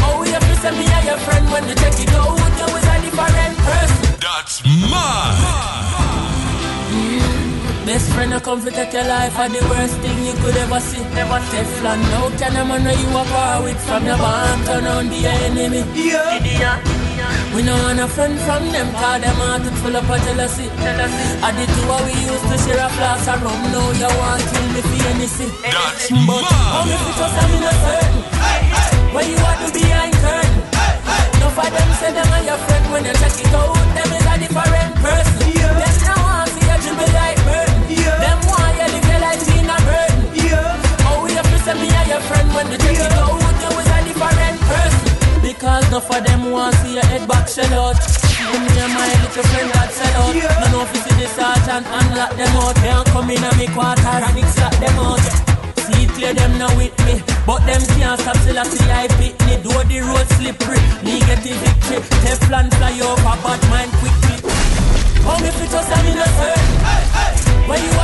Oh, 0.08 0.24
you 0.24 0.40
have 0.40 0.48
to 0.48 0.56
say 0.56 0.72
me 0.80 0.88
are 0.88 1.04
your 1.04 1.20
friend 1.20 1.46
when 1.52 1.68
you 1.68 1.76
check 1.76 2.00
it 2.00 2.16
out. 2.16 2.40
You 2.60 2.68
is 2.80 2.88
a 2.88 2.96
different 3.04 3.56
person. 3.68 4.08
That's 4.24 4.56
mud. 4.64 5.36
Best 7.84 8.08
friend 8.12 8.34
a 8.34 8.40
come 8.40 8.62
fi 8.62 8.72
take 8.72 8.94
your 8.94 9.04
life 9.04 9.38
are 9.40 9.50
the 9.50 9.60
worst 9.68 10.00
thing 10.00 10.18
you 10.24 10.36
could 10.40 10.56
ever 10.56 10.80
see. 10.80 11.04
Never 11.12 11.40
Teflon, 11.52 12.00
no 12.12 12.32
can 12.40 12.56
a 12.56 12.64
man 12.64 12.84
know 12.84 12.92
you 12.92 13.10
a 13.20 13.24
par 13.32 13.64
with 13.64 13.80
from 13.84 14.06
your 14.06 14.18
band 14.18 14.66
turn 14.66 14.86
on 14.88 15.10
the 15.10 15.28
enemy. 15.28 15.84
Yeah. 15.96 16.97
We 17.56 17.64
no 17.64 17.74
want 17.84 18.00
a 18.00 18.08
friend 18.08 18.38
from 18.46 18.72
them, 18.72 18.92
cause 18.94 19.22
them 19.22 19.36
heart 19.42 19.66
it 19.66 19.74
full 19.82 19.96
of 19.96 20.10
of 20.10 20.20
jealousy. 20.26 20.70
I 21.42 21.50
did 21.58 21.70
two 21.74 21.84
what 21.90 22.06
we 22.06 22.14
used 22.14 22.46
to 22.52 22.58
share 22.62 22.82
a 22.86 22.90
flask 22.94 23.28
of 23.28 23.42
rum, 23.42 23.62
now 23.74 23.92
you 23.98 24.10
want 24.20 24.44
kill 24.46 24.68
me 24.74 24.82
for 24.86 25.00
anything. 25.10 25.52
That's 25.64 26.10
But 26.12 26.44
how 26.46 26.86
me 26.86 26.96
fit 26.96 27.18
us 27.18 27.36
I'm 27.38 27.52
innocent. 27.58 28.14
When 29.14 29.26
you 29.32 29.38
want 29.42 29.58
to 29.64 29.68
behind 29.74 30.14
curtain. 30.22 30.54
No 31.42 31.48
for 31.56 31.66
them 31.66 31.90
say 31.98 32.12
them 32.14 32.30
are 32.30 32.44
your 32.46 32.60
friend 32.68 32.86
when 32.94 33.06
you 33.06 33.14
check 33.18 33.34
it 33.42 33.54
out. 33.56 33.74
Them 33.96 34.10
is 34.14 34.26
a 34.28 34.36
different 34.38 34.94
person. 35.02 35.50
Them 35.58 35.96
now 36.06 36.20
want 36.22 36.46
to 36.46 36.54
see 36.54 36.68
you 36.68 36.78
dribble 36.84 37.12
like 37.18 37.40
burden. 37.48 37.80
Them 38.22 38.40
want 38.46 38.76
you 38.78 38.88
live 38.94 39.08
your 39.10 39.20
life 39.26 39.50
in 39.50 39.66
a 39.66 39.78
burden. 39.88 40.20
Oh, 41.10 41.26
we 41.26 41.32
have 41.34 41.50
to 41.50 41.58
say 41.66 41.74
me 41.82 41.90
are 41.90 42.06
your 42.06 42.22
friend 42.30 42.48
when 42.54 42.66
you 42.70 42.78
check 42.78 43.02
it 43.02 43.14
out. 43.18 43.27
No 45.92 46.00
for 46.00 46.20
them 46.20 46.52
want 46.52 46.76
see 46.84 46.96
your 46.96 47.06
head 47.06 47.28
back 47.28 47.48
shell 47.48 47.74
out. 47.74 47.96
Me 48.48 48.72
and 48.80 48.94
my 48.94 49.08
little 49.08 49.44
friend 49.44 49.72
got 49.72 49.92
sell 49.92 50.22
out. 50.24 50.36
No 50.36 50.66
know 50.72 50.84
if 50.84 50.94
you 50.94 51.02
see 51.06 51.16
the 51.22 51.28
sergeant 51.28 51.88
and 51.88 52.10
lock 52.18 52.36
them 52.36 52.56
out. 52.60 52.76
Don't 52.76 53.08
come 53.08 53.30
in 53.32 53.44
on 53.44 53.58
me 53.58 53.68
quarter 53.72 54.20
and 54.28 54.38
it 54.38 54.50
slap 54.52 54.74
them 54.84 55.00
out. 55.00 55.24
See 55.88 56.04
it 56.04 56.10
clear 56.12 56.34
them 56.34 56.58
now 56.58 56.76
with 56.76 56.92
me 57.06 57.24
But 57.46 57.64
them 57.64 57.80
can't 57.96 58.20
stop 58.20 58.36
till 58.44 58.60
I 58.60 58.64
see 58.68 58.92
I 58.92 59.08
pick 59.16 59.40
me 59.48 59.56
Do 59.64 59.72
the 59.72 60.00
road 60.04 60.28
slippery. 60.36 60.80
Negative 61.04 61.56
victory. 61.64 62.00
Teflon 62.24 62.68
fly 62.76 63.00
over, 63.00 63.36
bad 63.44 63.62
mind 63.72 63.92
quickly. 64.04 64.36
Home 65.24 65.44
if 65.44 65.56
you 65.60 65.68
just 65.68 65.92
am 65.92 66.06
innocent. 66.06 67.08
What 67.68 67.80
you 67.80 67.90
are 67.90 67.96
do 67.96 67.97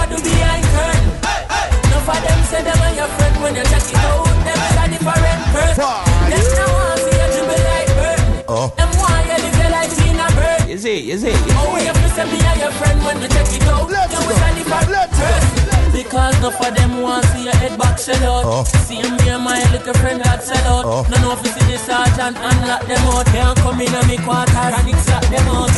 when 13.14 13.22
you 13.24 13.30
check 13.30 13.54
it 13.54 13.68
out. 13.70 13.90
Let's 13.90 14.14
go. 14.14 14.34
different 14.58 15.12
person. 15.14 15.92
Because 15.94 16.38
enough 16.40 16.62
of 16.62 16.76
them 16.76 17.02
want 17.02 17.26
see 17.26 17.44
your 17.46 17.56
head 17.56 17.78
back 17.78 18.00
sell 18.00 18.24
out. 18.26 18.46
Oh. 18.46 18.64
See 18.86 19.02
me 19.02 19.30
and 19.30 19.44
my 19.44 19.62
little 19.72 19.94
friend 20.02 20.22
that 20.22 20.42
sell 20.42 20.66
out. 20.74 20.86
Oh. 20.86 21.06
No 21.10 21.18
know 21.22 21.34
if 21.34 21.46
you 21.46 21.52
see 21.54 21.66
the 21.72 21.78
sergeant 21.78 22.38
and 22.38 22.60
lock 22.68 22.82
them 22.90 23.04
out. 23.14 23.26
Can't 23.28 23.58
come 23.60 23.82
in 23.82 23.94
on 23.94 24.08
me 24.08 24.18
quarter 24.18 24.58
and 24.58 24.90
extract 24.90 25.30
them 25.30 25.48
out. 25.54 25.74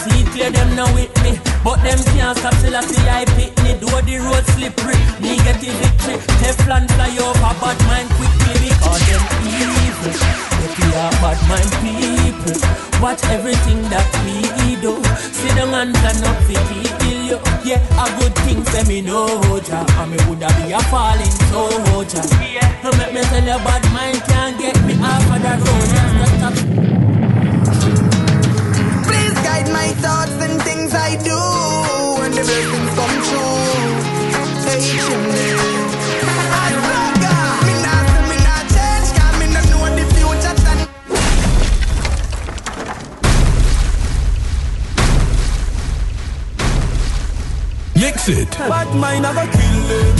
See 0.00 0.24
clear 0.32 0.50
them 0.50 0.74
now 0.74 0.88
with 0.96 1.12
me, 1.22 1.36
but 1.62 1.76
them 1.84 2.00
can't 2.16 2.36
stop 2.38 2.56
till 2.64 2.74
I 2.74 2.80
see 2.88 3.04
I 3.04 3.24
pick 3.36 3.52
me. 3.60 3.76
Do 3.76 3.92
the 4.00 4.16
road 4.24 4.44
slippery, 4.56 4.96
negative 5.20 5.76
victory. 5.76 6.16
Teflon 6.40 6.88
fly 6.96 7.12
over, 7.20 7.52
bad 7.60 7.78
mind 7.84 8.08
quickly 8.16 8.56
because 8.64 9.02
them 9.04 9.22
But 10.00 10.72
we 10.78 10.88
are 10.96 11.12
bad 11.20 11.38
mind 11.48 11.72
people. 11.84 12.56
Watch 13.02 13.22
everything 13.24 13.82
that 13.92 14.08
we 14.24 14.76
do. 14.80 14.96
Sit 15.20 15.54
down 15.56 15.74
and 15.74 15.94
plan 15.94 16.24
up 16.24 16.38
to 16.48 16.54
kill 17.04 17.20
you. 17.28 17.38
Yeah, 17.64 17.84
a 18.00 18.08
good 18.18 18.34
thing 18.44 18.64
say 18.64 18.84
me 18.84 19.02
know, 19.02 19.28
ja. 19.68 19.84
And 20.00 20.10
me 20.10 20.16
woulda 20.26 20.48
be 20.56 20.72
a 20.72 20.80
falling 20.88 21.36
soldier. 21.52 22.24
Yeah, 22.40 22.90
make 22.96 23.12
me 23.12 23.20
tell 23.28 23.44
you 23.44 23.60
bad 23.64 23.84
mind 23.92 24.22
can't 24.24 24.58
get 24.58 24.80
me 24.84 24.94
off 25.04 25.28
of 25.28 25.42
the 25.42 25.52
road. 25.60 25.88
Just 25.92 26.64
stop 26.64 26.79
it. 48.30 48.50
Bad 48.50 48.94
mind 48.94 49.22
never 49.22 49.46
kill 49.46 49.80
them. 49.90 50.14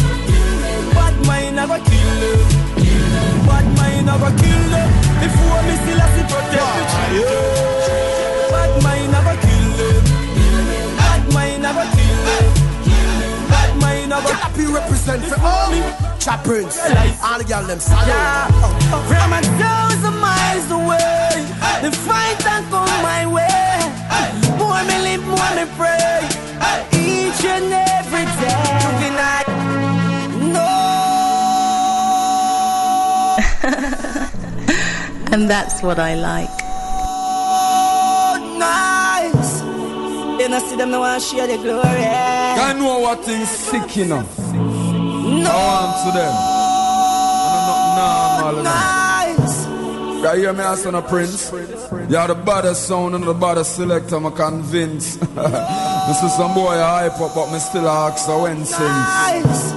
Bad 0.95 1.17
mind 1.27 1.57
never 1.57 1.79
kill 1.79 2.13
them. 2.23 2.41
Bad 3.47 3.67
mind 3.77 4.07
never 4.07 4.31
kill 4.41 4.63
them. 4.71 4.91
If 5.25 5.33
you 5.37 5.47
want 5.51 5.67
me 5.67 5.75
still 5.83 5.99
have 5.99 6.15
to 6.19 6.23
protect 6.33 6.71
the 6.77 6.85
children. 6.93 7.71
Bad 8.51 8.73
mind 8.83 9.09
never 9.13 9.35
kill 9.45 9.71
them. 9.79 10.03
Bad 10.99 11.23
mind 11.35 11.63
never 11.63 11.85
kill 11.97 12.19
them. 12.27 12.47
Bad 13.51 13.73
mind 13.81 14.09
never 14.11 14.33
Happy 14.35 14.67
represent 14.67 15.23
for 15.25 15.41
all 15.41 15.71
Chap 16.19 16.45
Prince. 16.45 16.79
All 17.23 17.39
the 17.39 17.45
girl 17.45 17.65
them 17.65 17.81
Yeah. 18.07 18.47
From 19.09 19.33
a 19.33 19.41
thousand 19.59 20.17
miles 20.21 20.71
away, 20.71 21.47
the 21.83 21.91
fight 21.93 22.45
and 22.47 22.67
come 22.71 22.95
my 23.03 23.27
way. 23.27 23.81
More 24.59 24.83
me 24.85 24.97
live, 25.07 25.25
more 25.25 25.53
me 25.57 25.65
pray. 25.77 26.30
Each 27.31 27.45
and 27.45 27.73
every 27.73 28.25
day. 28.43 28.65
Good 28.99 29.15
night. 29.15 29.49
No. 30.57 30.71
And 35.33 35.49
that's 35.49 35.81
what 35.81 36.01
I 36.01 36.17
like. 36.17 36.51
nice. 38.59 39.63
You 40.41 40.49
know, 40.49 40.59
see 40.59 40.75
them, 40.75 40.91
no 40.91 41.01
one 41.01 41.21
share 41.21 41.47
the 41.47 41.57
glory. 41.59 42.05
I 42.05 42.73
know 42.77 42.99
what 42.99 43.25
things 43.25 43.49
sick, 43.49 43.97
you 43.97 44.07
know. 44.07 44.23
No. 44.23 45.51
I 45.51 45.59
want 45.71 45.97
to 46.03 46.11
them. 46.19 46.35
I 46.35 47.63
don't 47.69 47.95
know 47.97 48.11
normal, 48.41 48.59
you 48.59 48.65
know. 48.65 48.75
Nice. 49.45 50.25
Right 50.25 50.39
here, 50.39 50.53
me 50.53 50.65
as 50.65 50.83
son 50.83 50.97
of 50.97 51.07
Prince. 51.07 51.53
You 52.11 52.17
are 52.17 52.27
the 52.27 52.35
baddest 52.35 52.89
sound 52.89 53.15
and 53.15 53.23
the 53.23 53.35
baddest 53.35 53.77
selector, 53.77 54.17
I'm 54.17 54.33
convinced. 54.33 55.23
this 56.09 56.23
is 56.23 56.33
some 56.37 56.55
boy 56.55 56.77
hype 56.77 57.21
up, 57.21 57.35
but 57.35 57.51
me 57.53 57.59
still 57.59 57.89
ask 57.89 58.27
so 58.27 58.43
when 58.43 58.65
sings. 58.65 58.81
Nice. 58.81 59.73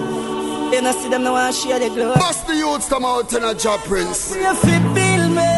You 0.73 0.81
know, 0.81 0.91
see 0.91 1.09
them, 1.09 1.23
no 1.23 1.33
one 1.33 1.53
share 1.53 1.79
the 1.79 1.89
glory. 1.89 2.15
Bust 2.15 2.47
the 2.47 2.55
youths 2.55 2.89
come 2.89 3.05
out 3.05 3.31
in 3.33 3.43
a 3.43 3.53
Chap 3.53 3.79
Prince. 3.81 4.35
You 4.35 4.53
fit 4.55 4.81
bill 4.95 5.29
me. 5.29 5.53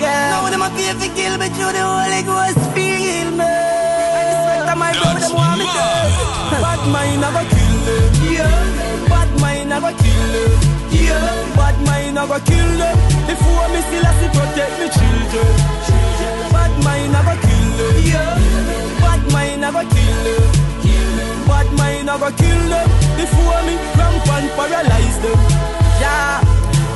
Yeah. 0.00 0.30
Now 0.32 0.50
them 0.50 0.62
a 0.62 0.70
pay 0.74 0.90
for 0.96 1.06
kill 1.14 1.38
me 1.38 1.48
through 1.54 1.72
the 1.76 1.84
Holy 1.84 2.22
Ghost 2.26 2.58
feel 2.74 3.30
me. 3.30 3.46
I 3.46 4.34
swear 4.42 4.64
to 4.66 4.74
my 4.74 4.90
brother, 4.90 5.20
them 5.20 5.34
want 5.36 5.58
me 5.60 5.66
dead. 5.70 6.10
Bad 6.58 6.82
mind 6.90 7.20
never 7.20 7.44
kill 7.46 7.76
them. 7.86 8.10
Yeah. 8.26 9.06
Bad 9.06 9.30
mind 9.40 9.68
never 9.68 9.92
kill 9.92 10.24
them. 10.34 10.50
Yeah. 10.90 11.54
Bad 11.54 11.76
mind 11.86 12.14
never 12.16 12.40
kill 12.40 12.70
them. 12.74 12.96
If 13.30 13.38
you 13.38 13.52
want 13.54 13.70
me 13.70 13.80
still 13.86 14.02
have 14.02 14.18
to 14.18 14.28
protect 14.34 14.74
me 14.80 14.86
children. 14.90 15.52
Bad 16.50 16.72
mind 16.82 17.12
never 17.12 17.36
kill 17.38 17.68
them. 17.78 17.94
Yeah. 18.02 18.49
Mind 19.32 19.60
never 19.60 19.84
kill 19.94 20.18
them. 20.24 20.42
Bad 21.46 21.68
mind 21.78 22.06
never 22.06 22.30
kill 22.32 22.68
them. 22.68 22.88
Want 23.46 23.66
me, 23.66 23.76
cramp 23.94 24.28
and 24.36 24.50
paralyze 24.56 25.18
them. 25.22 25.38
Yeah. 26.02 26.40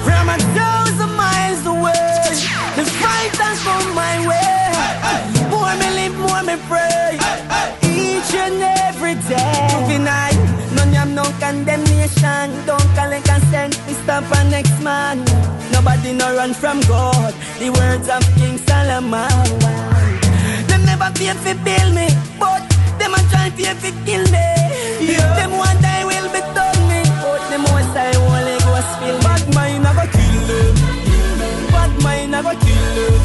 From 0.04 0.28
a 0.28 0.36
thousand 0.52 1.12
miles 1.16 1.64
away, 1.64 2.12
the 2.76 2.84
fight 3.00 3.34
has 3.40 3.58
come 3.64 3.94
my 3.94 4.16
way. 4.28 4.74
More 5.48 5.74
me 5.80 5.88
live, 5.98 6.16
more 6.18 6.42
me 6.42 6.56
pray. 6.68 7.16
Each 7.82 8.34
and 8.34 8.60
every 8.86 9.14
day. 9.30 9.68
Good 9.88 10.02
night. 10.02 10.36
None 10.76 10.94
am 10.94 11.14
no 11.14 11.24
condemnation. 11.40 12.46
Don't 12.66 12.88
call 12.96 13.12
it 13.12 13.24
consent. 13.24 13.80
We 13.86 13.94
stop 13.94 14.24
our 14.36 14.44
next 14.50 14.76
man. 14.82 15.24
Nobody 15.72 16.12
no 16.12 16.36
run 16.36 16.52
from 16.52 16.80
God. 16.82 17.32
The 17.58 17.70
words 17.70 18.08
of 18.08 18.22
King 18.36 18.58
Solomon. 18.58 20.03
Never 21.04 21.18
fear 21.18 21.34
fi 21.34 21.52
build 21.52 21.94
me, 21.94 22.08
but 22.40 22.64
them 22.96 23.12
a 23.12 23.20
try 23.28 23.50
fear 23.50 23.74
fi 23.76 23.92
kill 24.08 24.24
me. 24.32 24.40
Them 25.36 25.52
one 25.52 25.76
day 25.84 26.00
will 26.00 26.28
be 26.32 26.40
done 26.56 26.80
me, 26.88 27.04
but 27.20 27.44
them 27.52 27.60
most 27.60 27.92
I 27.92 28.08
only 28.24 28.56
go 28.64 28.72
spill. 28.88 29.20
Bad 29.20 29.44
mind 29.52 29.84
never 29.84 30.08
kill 30.08 30.40
them. 30.48 30.72
Bad 31.68 31.92
mind 32.00 32.30
never 32.32 32.56
kill 32.56 32.88
them. 32.96 33.20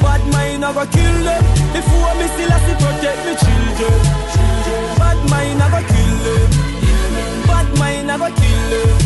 Bad 0.00 0.24
mind 0.32 0.60
never 0.64 0.86
kill 0.88 1.16
them. 1.28 1.44
If 1.76 1.84
you 1.84 1.98
want 2.00 2.16
me 2.20 2.26
still 2.32 2.48
have 2.56 2.64
to 2.64 2.74
protect 2.80 3.20
me 3.20 3.32
children. 3.36 4.00
Bad 4.96 5.20
mind 5.28 5.58
never 5.60 5.84
kill 5.92 6.16
them. 6.24 6.48
Bad 7.52 7.68
mind 7.76 8.06
never 8.06 8.30
kill 8.32 8.64
them. 8.72 8.96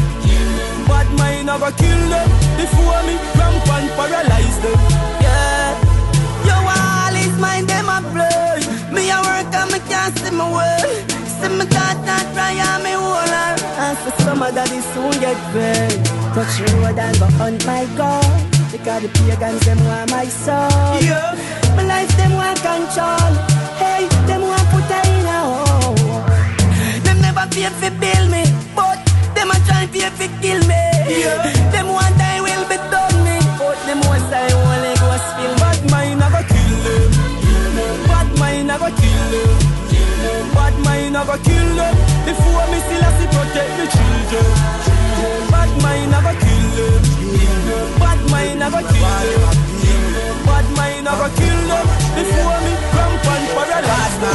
Bad 0.87 1.09
mind 1.19 1.47
never 1.47 1.73
kill 1.83 2.03
them. 2.15 2.29
If 2.62 2.71
you 2.79 2.85
want 2.87 3.07
me, 3.11 3.15
and 3.43 3.91
paralyze 3.99 4.59
them. 4.62 5.22
Yeah. 7.43 7.63
Your 7.63 7.67
wall 7.67 7.67
is 7.67 7.67
mine, 7.67 7.67
them 7.67 7.89
a 7.89 7.99
blow. 8.01 8.95
Me 8.95 9.11
a 9.11 9.19
work 9.21 9.55
and 9.55 9.73
me 9.73 9.79
can't 9.89 10.19
see 10.19 10.31
my 10.31 10.47
way. 10.47 11.05
See 11.27 11.49
me 11.49 11.65
thought 11.67 11.99
that 12.07 12.27
try 12.35 12.55
and 12.55 12.83
me 12.83 12.93
hold 12.93 13.29
her. 13.29 13.55
And 13.79 13.99
so 13.99 14.11
some 14.25 14.43
of 14.43 14.55
daddy 14.55 14.81
soon 14.81 15.13
get 15.21 15.39
paid. 15.53 16.05
Touch 16.35 16.61
road 16.73 16.99
and 16.99 17.19
go 17.19 17.27
hunt 17.39 17.67
my 17.67 17.87
God. 17.97 18.25
Because 18.71 19.03
the 19.03 19.09
pagans 19.09 19.65
them 19.67 19.85
want 19.85 20.11
my 20.11 20.27
soul. 20.27 21.01
Yeah. 21.01 21.35
My 21.77 21.83
life 21.85 22.17
them 22.17 22.33
want 22.33 22.59
control. 22.63 23.33
Hey, 23.77 24.09
them 24.27 24.43
want 24.43 24.67
put 24.71 24.89
her 24.89 25.05
in 25.11 25.27
a 25.27 25.41
hole. 25.43 26.23
Them 27.05 27.21
never 27.21 27.47
fear 27.53 27.71
fi 27.71 27.91
build 27.91 28.31
me, 28.31 28.45
but 28.75 28.99
them 29.35 29.51
a 29.51 29.57
try 29.67 29.87
fi 29.87 30.29
kill 30.41 30.61
me. 30.67 30.83
Yeah. 31.09 31.72
Never 41.23 41.38
kill 41.38 41.76
them. 41.79 41.95
Want 42.50 42.69
me 42.75 42.79
still 42.83 42.99
have 42.99 43.14
to 43.14 43.26
protect 43.31 43.73
the 43.79 43.87
children. 43.95 44.50
Bad 45.55 45.71
mind 45.79 46.11
never 46.11 46.35
kill 46.35 46.67
them. 46.75 46.99
Bad 48.02 48.19
mind 48.26 48.59
never 48.59 48.83
kill 48.83 49.07
them. 49.31 49.55
Bad 50.43 50.67
mind 50.75 51.07
never 51.07 51.31
kill 51.38 51.61
them. 51.71 51.87
You 52.19 52.26
me 52.26 52.75
cramp 52.91 53.23
and 53.23 53.47
paralyze 53.55 54.17
them. 54.19 54.35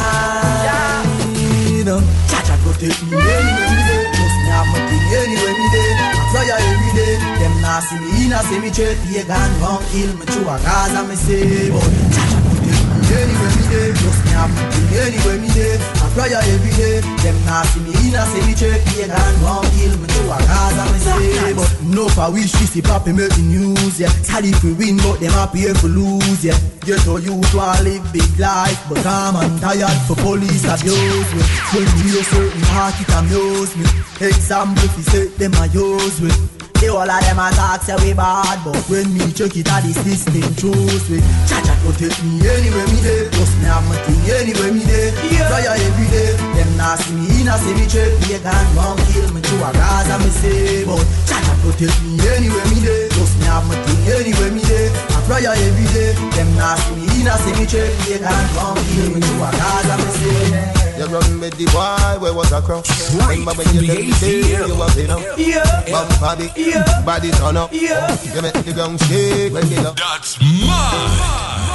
Yeah. 0.64 2.00
Jah 2.32 2.42
Jah 2.48 2.56
protect 2.64 3.04
me 3.04 3.20
me 3.20 3.20
dey. 3.20 4.08
Just 4.16 4.38
me 4.40 4.50
have 4.56 4.72
my 4.72 4.80
thing 4.88 5.12
anywhere 5.12 5.56
me. 5.60 5.68
I 5.68 6.24
fly 6.32 6.48
every 6.56 6.92
day. 6.96 7.14
Them 7.36 7.54
nah 7.60 7.84
see 7.84 8.00
me 8.00 8.08
in 8.16 8.32
a 8.32 8.40
cemetery. 8.48 8.96
Pagan 9.04 9.52
gon' 9.60 9.84
kill 9.92 10.12
me 10.16 10.24
through 10.24 10.48
a 10.48 10.56
Gaza 10.64 11.04
me 11.04 11.20
say. 11.20 11.68
But 11.68 11.84
Jah 12.16 12.32
Jah 12.32 12.40
protect 12.48 12.80
me 12.96 13.12
anywhere 13.12 13.52
me 13.60 13.64
dey. 13.76 13.92
Just 13.92 14.20
me 14.24 14.32
have 14.40 14.56
thing 14.72 14.88
anywhere 15.04 15.36
me 15.44 15.52
dey. 15.52 15.97
I 16.18 16.26
prayer 16.26 16.42
every 16.42 16.74
day. 16.74 17.02
Them 17.22 17.38
nah 17.46 17.62
see 17.70 17.82
me 17.86 17.94
in 18.10 18.16
a 18.18 18.26
cemetery, 18.26 18.82
pagan 18.90 19.36
won't 19.46 19.70
kill 19.78 19.94
me 20.02 20.08
to 20.10 20.22
a 20.34 20.38
cause 20.50 20.78
I'm. 20.82 21.56
But 21.56 21.70
no 21.94 22.10
for 22.10 22.32
wish 22.34 22.52
this 22.58 22.74
the 22.74 22.82
papi 22.82 23.14
make 23.14 23.30
the 23.30 23.44
news, 23.46 24.00
yeah. 24.00 24.10
Sad 24.26 24.46
if 24.46 24.64
we 24.64 24.74
win, 24.74 24.98
but 24.98 25.20
them 25.20 25.32
happy 25.32 25.70
if 25.70 25.84
we 25.84 25.90
lose, 25.90 26.44
yeah. 26.44 26.58
Get 26.82 27.02
to 27.06 27.22
you 27.22 27.38
to 27.38 27.58
live 27.86 28.06
big 28.12 28.34
life, 28.40 28.82
but 28.90 29.06
I'm 29.06 29.36
and 29.38 29.62
tired 29.62 30.02
for 30.10 30.16
police 30.16 30.66
abuse 30.66 31.30
me. 31.38 31.44
When 31.74 31.86
we 31.86 32.10
hear 32.10 32.24
certain 32.26 32.66
heart, 32.74 32.98
it 32.98 33.14
amuse 33.14 33.78
me. 33.78 33.86
Example, 34.26 34.84
if 34.84 34.98
you 34.98 35.04
say 35.04 35.28
them 35.38 35.54
a 35.54 35.68
use 35.70 36.22
me. 36.22 36.57
The 36.78 36.94
whole 36.94 37.10
of 37.10 37.22
them 37.26 37.40
a 37.42 37.50
talk 37.58 37.82
say 37.82 37.98
we 38.06 38.14
bad 38.14 38.62
But 38.64 38.78
when 38.86 39.10
me 39.10 39.34
check 39.34 39.58
it 39.58 39.66
at 39.66 39.82
the 39.82 39.92
system 39.98 40.46
choose 40.62 41.10
we 41.10 41.18
Jah-Jah 41.50 41.74
protect 41.82 42.22
me 42.22 42.38
anywhere 42.46 42.86
me 42.94 43.00
dey. 43.02 43.26
Plus 43.34 43.50
me 43.58 43.66
have 43.66 43.82
my 43.90 43.98
thing 44.06 44.22
anywhere 44.30 44.70
me 44.72 44.86
dey. 44.86 45.10
Prayer 45.50 45.74
every 45.74 46.08
day. 46.14 46.38
Them 46.54 46.70
nah 46.78 46.94
see 47.02 47.18
me 47.18 47.26
in 47.42 47.50
a 47.50 47.58
cemetery 47.58 48.14
Pagan 48.22 48.68
won't 48.78 49.02
kill 49.10 49.26
me 49.34 49.42
to 49.42 49.56
a 49.66 49.70
Gaza 49.74 50.16
me 50.22 50.30
say. 50.30 50.86
But 50.86 51.02
Jah-Jah 51.26 51.58
protect 51.66 51.98
me 52.06 52.14
anywhere 52.38 52.68
me 52.70 52.78
dey. 52.86 53.10
Plus 53.10 53.34
me 53.42 53.46
have 53.50 53.66
my 53.66 53.74
thing 53.82 54.02
anywhere 54.14 54.52
me 54.54 54.62
dey. 54.62 54.94
A 55.18 55.20
prayer 55.26 55.50
every 55.58 55.88
day. 55.98 56.14
Them 56.38 56.50
nah 56.62 56.78
see 56.78 56.94
me 56.94 57.10
in 57.20 57.28
a 57.28 57.34
cemetery 57.42 57.90
Pagan 58.06 58.46
won't 58.54 58.78
kill 58.94 59.10
me 59.18 59.20
to 59.26 59.34
a 59.42 59.50
Gaza 59.50 59.96
me 59.98 60.10
say 60.14 60.77
You 60.98 61.06
run 61.06 61.40
with 61.40 61.54
the 61.58 61.66
boy, 61.66 62.20
where 62.20 62.34
was 62.34 62.52
I 62.52 62.60
cross? 62.62 62.90
Remember 63.14 63.54
when 63.54 63.70
you 63.76 63.82
let 63.86 64.00
me 64.02 64.12
say 64.14 64.42
you 64.42 64.76
were 64.76 64.90
been 64.96 65.12
up? 65.12 65.22
Yeah. 65.38 65.62
Bump 65.92 66.10
Bumper 66.20 66.50
big, 66.56 66.74
body 67.06 67.30
turn 67.32 67.56
up. 67.56 67.70
Yeah. 67.72 68.18
You 68.34 68.42
make 68.42 68.54
the 68.54 68.74
ground 68.74 69.00
shake 69.02 69.54
when 69.54 69.70
you 69.70 69.82
look. 69.82 69.96
That's 69.96 70.42
mine. 70.42 70.58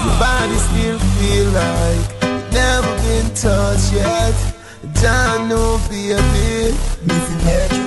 Your 0.03 0.19
body 0.19 0.59
still 0.59 0.99
feel 0.99 1.47
like 1.55 2.03
it 2.23 2.53
never 2.53 2.95
been 3.07 3.35
touched 3.35 3.93
yet. 3.95 4.35
Don't 5.01 5.49
know, 5.49 5.79
baby. 5.89 6.75
Missing 7.07 7.45
let 7.47 7.82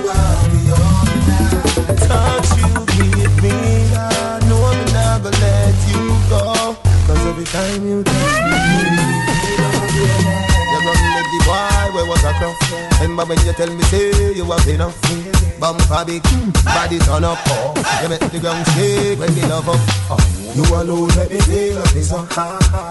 Remember 13.06 13.34
when 13.34 13.46
you 13.46 13.52
tell 13.52 13.72
me, 13.72 13.82
say 13.84 14.34
you 14.34 14.44
have 14.50 14.66
enough? 14.66 14.98
Bumper 15.60 16.04
big, 16.04 16.24
body 16.64 16.98
turn 16.98 17.22
up. 17.22 17.38
Oh. 17.46 17.72
You 18.02 18.08
make 18.08 18.18
the 18.18 18.40
ground 18.40 18.66
shake 18.74 19.16
when 19.20 19.30
you 19.36 19.46
love 19.46 19.68
up. 19.68 19.78
Oh. 20.10 20.18
You 20.56 20.64
alone 20.74 21.08
let 21.14 21.30
me 21.30 21.38
feel 21.38 21.76
like 21.76 21.94
this 21.94 22.10
one. 22.10 22.26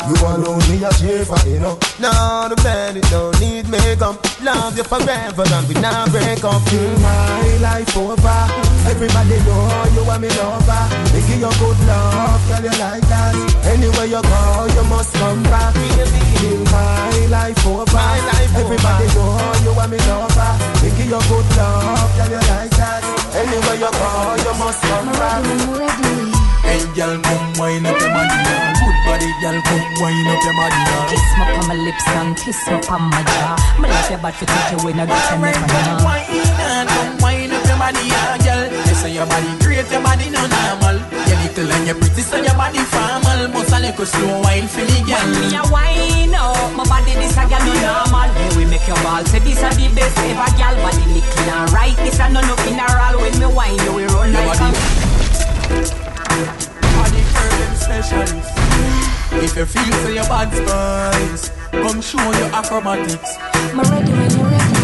You 0.07 0.15
alone 0.23 0.63
me 0.71 0.79
a 0.87 0.89
cheer 0.95 1.25
for 1.27 1.35
you 1.43 1.59
know. 1.99 2.11
No, 2.11 2.49
the 2.49 2.55
band 2.61 2.97
it 2.97 3.05
don't 3.09 3.39
need 3.39 3.67
makeup. 3.69 4.17
Love 4.41 4.77
you 4.77 4.83
forever 4.83 5.43
and 5.45 5.67
we 5.67 5.75
not 5.81 6.09
break 6.11 6.43
up. 6.43 6.61
Feel 6.69 6.93
my 6.99 7.57
life 7.61 7.97
over. 7.97 8.39
Everybody 8.87 9.37
know 9.45 9.85
you 9.95 10.03
are 10.09 10.19
me 10.19 10.29
lover. 10.37 10.83
They 11.11 11.21
give 11.25 11.41
you 11.41 11.51
good 11.59 11.79
love, 11.87 12.41
tell 12.47 12.63
you 12.63 12.75
like 12.77 13.05
that. 13.09 13.33
Anywhere 13.65 14.05
you 14.05 14.21
go, 14.21 14.67
you 14.75 14.83
must 14.89 15.13
come 15.15 15.41
back. 15.43 15.73
Feel 15.73 16.63
my 16.71 17.25
life 17.27 17.65
over. 17.65 17.85
My 17.93 18.19
life 18.29 18.53
Everybody 18.55 19.07
know 19.15 19.35
you 19.63 19.71
are 19.79 19.87
me 19.87 19.97
lover. 20.05 20.51
They 20.81 20.91
give 20.97 21.09
you 21.09 21.21
good 21.29 21.47
love, 21.57 22.09
tell 22.15 22.29
you 22.29 22.41
like 22.53 22.71
that. 22.77 23.01
Anywhere 23.33 23.77
you 23.81 23.91
go, 23.91 24.11
you 24.45 24.53
must 24.59 24.81
come 24.81 25.11
back. 25.19 26.44
Hey, 26.65 26.81
girl, 26.97 27.15
come 27.21 27.53
wine 27.57 27.85
up 27.85 27.95
your 27.99 28.11
body 28.11 28.37
now. 28.45 28.73
Good 28.81 28.97
body, 29.05 29.29
girl, 29.41 29.57
come 29.61 29.85
wine 30.01 30.27
up 30.27 30.41
your 30.43 30.55
body 30.57 30.79
now. 30.89 31.09
Kiss 31.09 31.25
me 31.37 31.45
on 31.45 31.65
my 31.69 31.75
lips 31.85 32.07
and 32.09 32.31
kiss 32.37 32.59
me 32.67 32.77
on 32.89 33.01
my 33.09 33.21
jaw. 33.23 33.55
Me 33.79 33.87
love 33.89 34.09
your 34.09 34.19
body, 34.19 34.45
take 34.45 34.71
you 34.73 34.79
when 34.85 34.99
I 34.99 35.05
get 35.05 35.21
to 35.29 35.35
never 35.37 35.61
know. 35.61 36.05
Wine 36.05 36.25
and 36.65 36.89
come 36.89 37.17
wine 37.21 37.51
up 37.53 37.63
your 37.69 37.77
body, 37.77 38.09
girl. 38.09 38.65
Say 38.95 39.11
your 39.13 39.27
body 39.27 39.51
great, 39.59 39.85
your 39.91 40.01
body 40.01 40.29
no 40.31 40.41
normal. 40.47 40.97
You 41.27 41.35
little 41.43 41.67
and 41.69 41.85
you 41.85 41.95
pretty, 41.99 42.21
so 42.23 42.37
your 42.41 42.55
body 42.55 42.79
formal. 42.89 43.41
Must 43.53 43.73
a 43.75 43.79
little 43.79 44.05
slow 44.07 44.41
wine 44.41 44.67
for 44.71 44.81
me, 44.87 45.03
girl. 45.03 45.27
Me 45.35 45.51
a 45.53 45.61
wine 45.69 46.33
up, 46.33 46.73
my 46.73 46.83
body 46.87 47.13
this 47.19 47.35
a 47.37 47.43
girl 47.45 47.59
no 47.59 47.75
normal. 47.75 48.29
Hey, 48.39 48.49
we 48.57 48.63
make 48.65 48.87
your 48.87 48.97
ball 49.03 49.23
say 49.25 49.39
this 49.39 49.61
a 49.61 49.69
the 49.75 49.91
best 49.93 50.17
ever, 50.25 50.49
girl. 50.57 50.75
Body 50.81 51.05
little 51.11 51.49
and 51.53 51.69
right, 51.75 51.95
this 52.01 52.19
a 52.19 52.25
no 52.31 52.41
no 52.41 52.55
funeral. 52.63 53.19
When 53.21 53.35
me 53.37 53.47
wine, 53.53 53.77
you 53.83 53.93
will 53.93 54.07
run 54.15 54.33
like 54.33 54.63
a. 54.63 56.04
Body 56.95 57.21
curving 57.33 57.75
specialist. 57.75 58.51
If 59.31 59.55
you 59.55 59.65
feel 59.65 59.93
so 60.03 60.09
your 60.09 60.23
bad 60.25 60.51
spice, 60.53 61.51
come 61.71 62.01
show 62.01 62.19
your 62.39 62.49
acrobatics. 62.55 63.37
Me 63.75 63.83
ready 63.89 64.11
when 64.11 64.31
you 64.31 64.43
ready. 64.43 64.79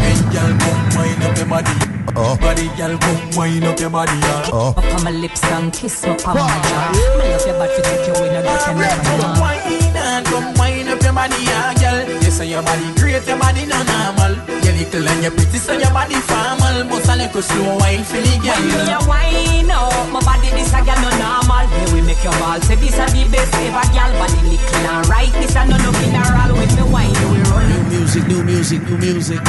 Hey, 0.00 0.16
girl, 0.32 0.52
come 0.58 0.88
wine 0.96 1.22
up 1.22 1.36
your 1.36 1.46
body. 1.46 1.72
Uh. 2.16 2.36
Body, 2.36 2.68
girl, 2.76 2.98
come 2.98 3.30
wine 3.36 3.64
up 3.64 3.78
your 3.78 3.90
body, 3.90 4.12
yeah. 4.12 4.50
Uh. 4.52 4.70
Up 4.70 4.84
on 4.94 5.04
my 5.04 5.10
lips 5.10 5.44
and 5.44 5.72
kiss 5.72 6.04
me 6.04 6.10
on 6.10 6.16
my 6.36 6.60
jaw. 6.68 6.92
Me 6.92 7.28
love 7.30 7.46
your 7.46 7.58
body, 7.58 7.82
take 7.82 8.06
you 8.06 8.12
when 8.20 8.36
I 8.36 8.42
get 8.42 8.60
to 8.60 8.74
never 8.74 9.02
Come 9.04 9.20
know. 9.20 9.40
wine 9.40 9.89
and 10.00 10.26
come 10.26 10.54
wine 10.54 10.88
up 10.88 11.02
your 11.02 11.12
body, 11.12 11.36
yeah, 11.44 11.74
girl. 11.76 11.98
You 12.22 12.30
say 12.30 12.48
your 12.50 12.62
body 12.62 12.88
great, 12.96 13.26
your 13.26 13.38
body 13.38 13.66
no 13.66 13.78
normal. 13.82 14.32
You 14.64 14.72
little 14.72 15.08
and 15.08 15.24
you 15.24 15.30
pretty, 15.30 15.58
so 15.58 15.72
your 15.76 15.90
body 15.92 16.16
formal. 16.24 16.84
Must 16.88 17.08
a 17.08 17.16
little 17.16 17.42
slow 17.42 17.78
wine 17.78 18.04
for 18.04 18.20
me, 18.20 18.34
girl. 18.40 18.60
Me 18.60 18.92
a 18.92 18.98
wine 19.06 19.70
up, 19.70 20.08
my 20.12 20.20
body 20.20 20.50
this 20.56 20.72
a 20.72 20.80
girl 20.82 20.98
no 21.00 21.10
normal. 21.20 21.66
Hey, 21.70 21.86
we 21.92 22.00
make 22.02 22.22
your 22.24 22.34
ball 22.40 22.60
say 22.60 22.76
this 22.76 22.96
a 22.98 23.06
the 23.12 23.24
best 23.30 23.54
ever, 23.54 23.86
girl. 23.92 24.10
Body 24.18 24.40
little 24.48 24.86
and 24.88 25.06
right, 25.08 25.32
this 25.38 25.56
a 25.56 25.62
no 25.66 25.76
no 25.76 25.90
funeral. 25.92 26.56
When 26.56 26.70
me 26.74 26.84
wine, 26.92 27.14
you 27.14 27.28
will 27.28 27.44
run 27.52 27.68
New 27.70 27.98
music, 27.98 28.26
new 28.26 28.42
music, 28.44 28.82
new 28.88 28.98
music. 28.98 29.40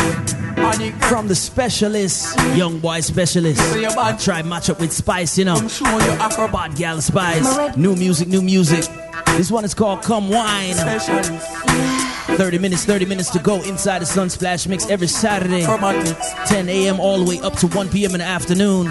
From 1.10 1.28
the 1.28 1.36
specialist, 1.36 2.38
young 2.56 2.80
boy 2.80 3.00
specialist. 3.02 3.60
I 3.98 4.16
try 4.18 4.44
match 4.44 4.70
up 4.70 4.80
with 4.80 4.94
Spice, 4.94 5.38
you 5.38 5.46
know. 5.46 5.60
Bad 5.60 6.76
gal 6.76 7.02
Spice. 7.02 7.76
New 7.76 7.96
music, 7.96 8.28
new 8.28 8.42
music. 8.42 8.86
This 9.38 9.52
one 9.52 9.66
is 9.66 9.74
called 9.74 10.02
Come 10.04 10.30
Wine. 10.30 10.76
30 10.76 12.58
minutes, 12.60 12.86
30 12.86 13.06
minutes 13.06 13.30
to 13.32 13.40
go 13.40 13.62
inside 13.64 14.00
the 14.00 14.06
Sunsplash 14.06 14.68
Mix 14.68 14.90
every 14.90 15.08
Saturday. 15.08 15.64
10 16.48 16.70
a.m. 16.70 17.00
all 17.00 17.18
the 17.18 17.26
way 17.26 17.40
up 17.42 17.54
to 17.58 17.68
1 17.68 17.90
p.m. 17.90 18.12
in 18.12 18.20
the 18.20 18.26
afternoon. 18.26 18.88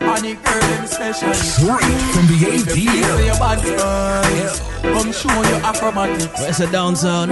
Honey 0.00 0.34
curving 0.36 0.86
specialist. 0.86 1.56
Straight 1.56 2.00
from 2.12 2.26
the 2.26 2.36
If 2.48 2.76
you 2.76 2.90
feel 2.90 3.04
so 3.04 3.18
your 3.18 3.38
bad 3.38 4.72
come 4.82 5.12
show 5.12 5.42
your 5.50 5.64
acrobatics. 5.64 6.40
Where's 6.40 6.58
the 6.58 6.66
down 6.66 6.96
zone? 6.96 7.28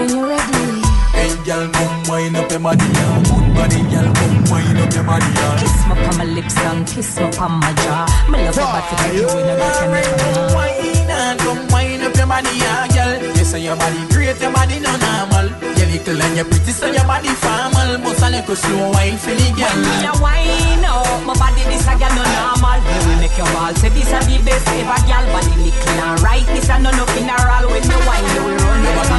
Hey, 1.10 1.34
girl, 1.44 1.68
come 1.70 2.02
wine 2.06 2.36
up 2.36 2.50
your 2.50 2.60
body, 2.60 2.84
yeah. 2.84 3.22
Good 3.26 3.54
body, 3.54 3.80
girl, 3.90 4.14
come 4.14 4.44
wine 4.50 4.76
up 4.78 4.94
your 4.94 5.04
body. 5.04 5.26
Kiss 5.60 5.86
me 5.86 5.94
on 6.06 6.18
my 6.18 6.24
lips 6.24 6.56
and 6.58 6.86
kiss 6.86 7.18
me 7.18 7.24
on 7.24 7.52
my 7.60 7.72
jaw. 7.74 8.06
Me 8.30 8.38
love 8.44 8.56
your 8.56 8.64
body, 8.64 8.96
take 8.96 9.14
you 9.14 9.26
when 9.26 9.44
I 9.44 9.56
get 9.58 9.74
to 9.76 9.86
never 9.90 10.22
Come 10.32 10.54
wine 10.54 11.10
and 11.10 11.40
come 11.40 11.68
wine 11.68 12.00
up 12.00 12.02
your 12.02 12.09
body, 12.30 12.54
yeah, 12.62 12.86
girl. 12.94 13.34
You 13.34 13.44
say 13.44 13.60
your 13.66 13.74
body 13.74 14.06
great, 14.14 14.38
your 14.38 14.54
body 14.54 14.78
no 14.78 14.94
normal. 14.94 15.50
You 15.74 15.86
little 15.90 16.22
and 16.22 16.36
you 16.38 16.46
pretty, 16.46 16.70
so 16.70 16.86
your 16.86 17.02
body 17.02 17.34
formal. 17.42 17.98
Must 17.98 18.22
a 18.22 18.30
little 18.30 18.54
slow 18.54 18.94
wine 18.94 19.18
for 19.18 19.34
me, 19.34 19.50
girl. 19.58 19.74
Me 19.82 20.06
a 20.06 20.14
wine 20.22 20.86
up, 20.86 21.26
my 21.26 21.34
body 21.34 21.66
this 21.66 21.82
a 21.90 21.94
girl 21.98 22.14
no 22.14 22.22
normal. 22.22 22.78
Hey, 22.86 23.02
we 23.10 23.14
make 23.18 23.34
your 23.34 23.50
ball 23.50 23.74
say 23.74 23.90
this 23.90 24.14
a 24.14 24.22
the 24.22 24.38
best 24.46 24.70
ever, 24.78 25.00
girl. 25.10 25.26
Body 25.34 25.54
little 25.58 25.98
and 26.06 26.22
right, 26.22 26.46
this 26.54 26.70
a 26.70 26.78
no 26.78 26.94
no 26.94 27.04
funeral. 27.10 27.66
When 27.66 27.82
me 27.82 27.98
wine, 28.06 28.26
you 28.38 28.42
will 28.46 28.58
run 28.62 29.09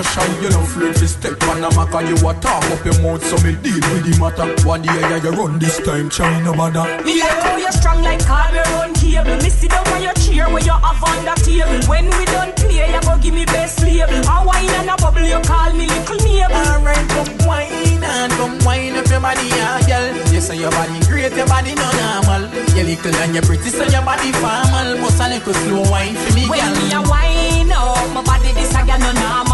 no 0.00 0.08
shy, 0.08 0.40
you 0.40 0.48
no 0.50 0.60
afraid 0.62 0.94
to 0.96 1.06
step 1.06 1.42
on 1.44 1.60
the 1.60 1.68
mac 1.76 1.92
And 1.92 2.08
you 2.08 2.28
a 2.28 2.32
talk 2.40 2.64
up 2.72 2.84
your 2.84 2.96
mouth 3.02 3.22
so 3.24 3.36
me 3.44 3.52
deal 3.60 3.84
with 3.92 4.04
the 4.08 4.16
matter 4.16 4.48
One 4.66 4.82
day 4.82 4.96
yeah, 4.96 5.22
you 5.22 5.30
run 5.30 5.58
this 5.58 5.78
time, 5.84 6.08
China 6.08 6.52
bother 6.56 6.84
Me 7.04 7.20
like 7.20 7.42
how 7.44 7.56
you 7.56 7.72
strong 7.72 8.02
like 8.02 8.24
car 8.24 8.48
we 8.52 8.58
run 8.58 8.94
cable. 8.94 9.36
Me 9.42 9.50
sit 9.50 9.70
down 9.70 9.86
on 9.88 10.02
your 10.02 10.14
chair 10.14 10.48
where 10.48 10.62
you 10.62 10.72
have 10.72 11.02
on 11.04 11.20
the 11.24 11.34
table. 11.44 11.80
When 11.88 12.06
we 12.16 12.24
done 12.26 12.52
play, 12.56 12.88
you 12.88 13.00
go 13.02 13.18
give 13.18 13.34
me 13.34 13.44
best 13.44 13.82
label. 13.82 14.22
A 14.24 14.36
wine 14.46 14.70
and 14.80 14.90
a 14.90 14.96
bubble, 14.96 15.24
you 15.24 15.40
call 15.44 15.72
me 15.72 15.86
little 15.86 16.20
neighbor. 16.24 16.64
Alright, 16.70 17.08
come 17.10 17.32
wine 17.48 18.00
and 18.00 18.32
come 18.32 18.58
wine 18.64 18.96
up 18.96 19.06
your 19.08 19.20
body, 19.20 19.46
yeah, 19.48 19.80
girl 19.86 20.32
You 20.32 20.40
say 20.40 20.58
your 20.58 20.70
body 20.70 20.98
great, 21.06 21.32
your 21.36 21.46
body 21.46 21.74
no 21.74 21.88
normal 21.92 22.48
You 22.74 22.84
little 22.84 23.14
and 23.16 23.34
you 23.34 23.42
pretty, 23.42 23.70
so 23.70 23.84
your 23.84 24.02
body 24.02 24.32
formal 24.32 24.98
Must 24.98 25.20
a 25.20 25.28
little 25.28 25.54
slow 25.54 25.90
wine 25.90 26.14
for 26.14 26.34
me, 26.34 26.48
When 26.48 26.72
me 26.74 26.92
a 26.92 27.00
wine 27.02 27.72
up, 27.72 28.14
my 28.14 28.22
body 28.24 28.52
this 28.52 28.74
a 28.74 28.84
girl 28.86 28.98
no 28.98 29.12
normal. 29.12 29.49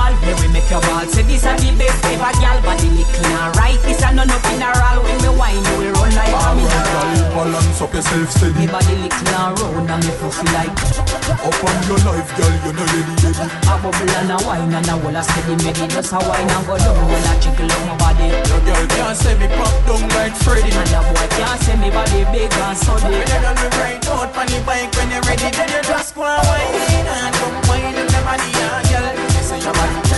Make 0.56 0.72
your 0.72 0.80
ball 0.88 1.04
say 1.04 1.20
this 1.28 1.44
a 1.44 1.52
the 1.60 1.68
best 1.76 2.00
ever, 2.08 2.32
girl. 2.40 2.56
Body 2.64 2.88
little 2.88 3.28
and 3.28 3.52
right, 3.60 3.76
this 3.84 4.00
a 4.00 4.08
no 4.08 4.24
no 4.24 4.40
funeral. 4.40 5.04
When 5.04 5.20
me 5.20 5.28
wine, 5.36 5.60
you 5.60 5.76
will 5.76 5.92
run 6.00 6.08
like 6.16 6.32
a 6.32 6.48
mineral. 6.56 7.12
balance 7.36 7.80
up 7.84 7.92
yourself 7.92 8.32
steady 8.32 8.64
Me 8.64 8.64
body 8.64 8.96
little 9.04 9.36
and 9.36 9.52
round 9.52 9.90
and 9.92 10.00
me 10.00 10.12
fluffy 10.16 10.48
like 10.56 10.72
Up 11.44 11.60
on 11.60 11.76
your 11.84 12.00
life, 12.08 12.32
girl, 12.40 12.56
you 12.64 12.72
know 12.72 12.88
ready, 12.88 13.14
ready 13.20 13.44
a 13.68 13.74
bubble 13.84 14.12
and 14.16 14.32
a 14.32 14.36
wine 14.48 14.72
and 14.72 14.88
a 14.88 14.96
whole 14.96 15.12
a 15.12 15.20
steady 15.28 15.54
meddy. 15.60 15.84
Just 15.92 16.16
a 16.16 16.18
wine 16.24 16.48
and 16.48 16.64
go 16.64 16.74
down, 16.80 17.04
when 17.04 17.28
a 17.28 17.32
jiggle 17.36 17.68
up 17.76 17.82
my 17.84 17.94
body. 18.00 18.32
Your 18.48 18.60
girl 18.64 18.84
can't 18.96 19.12
say 19.12 19.36
me 19.36 19.52
pop 19.60 19.76
down 19.84 20.08
like 20.16 20.32
Freddy 20.40 20.72
And 20.72 20.88
a 20.96 21.04
boy 21.04 21.28
can't 21.36 21.60
say 21.60 21.76
me 21.76 21.92
body 21.92 22.24
big 22.32 22.48
and 22.48 22.78
solid. 22.80 23.04
When 23.04 23.12
you 23.12 23.40
done 23.44 23.60
me 23.60 23.68
right 23.76 24.00
out 24.08 24.32
on 24.32 24.48
the 24.48 24.58
bike 24.64 24.88
When 24.96 25.12
you're 25.12 25.20
ready, 25.28 25.52
then 25.52 25.68
you 25.68 25.84
just 25.84 26.16
go 26.16 26.24
and 26.24 26.40
wine 26.48 27.04
And 27.12 27.34
come 27.44 27.60
wine 27.68 27.92
up 27.92 28.08
your 28.08 28.24
body, 28.24 28.48
yeah, 28.56 28.80
girl 28.88 29.26
say 29.46 29.60
your 29.60 29.76
body 29.76 30.05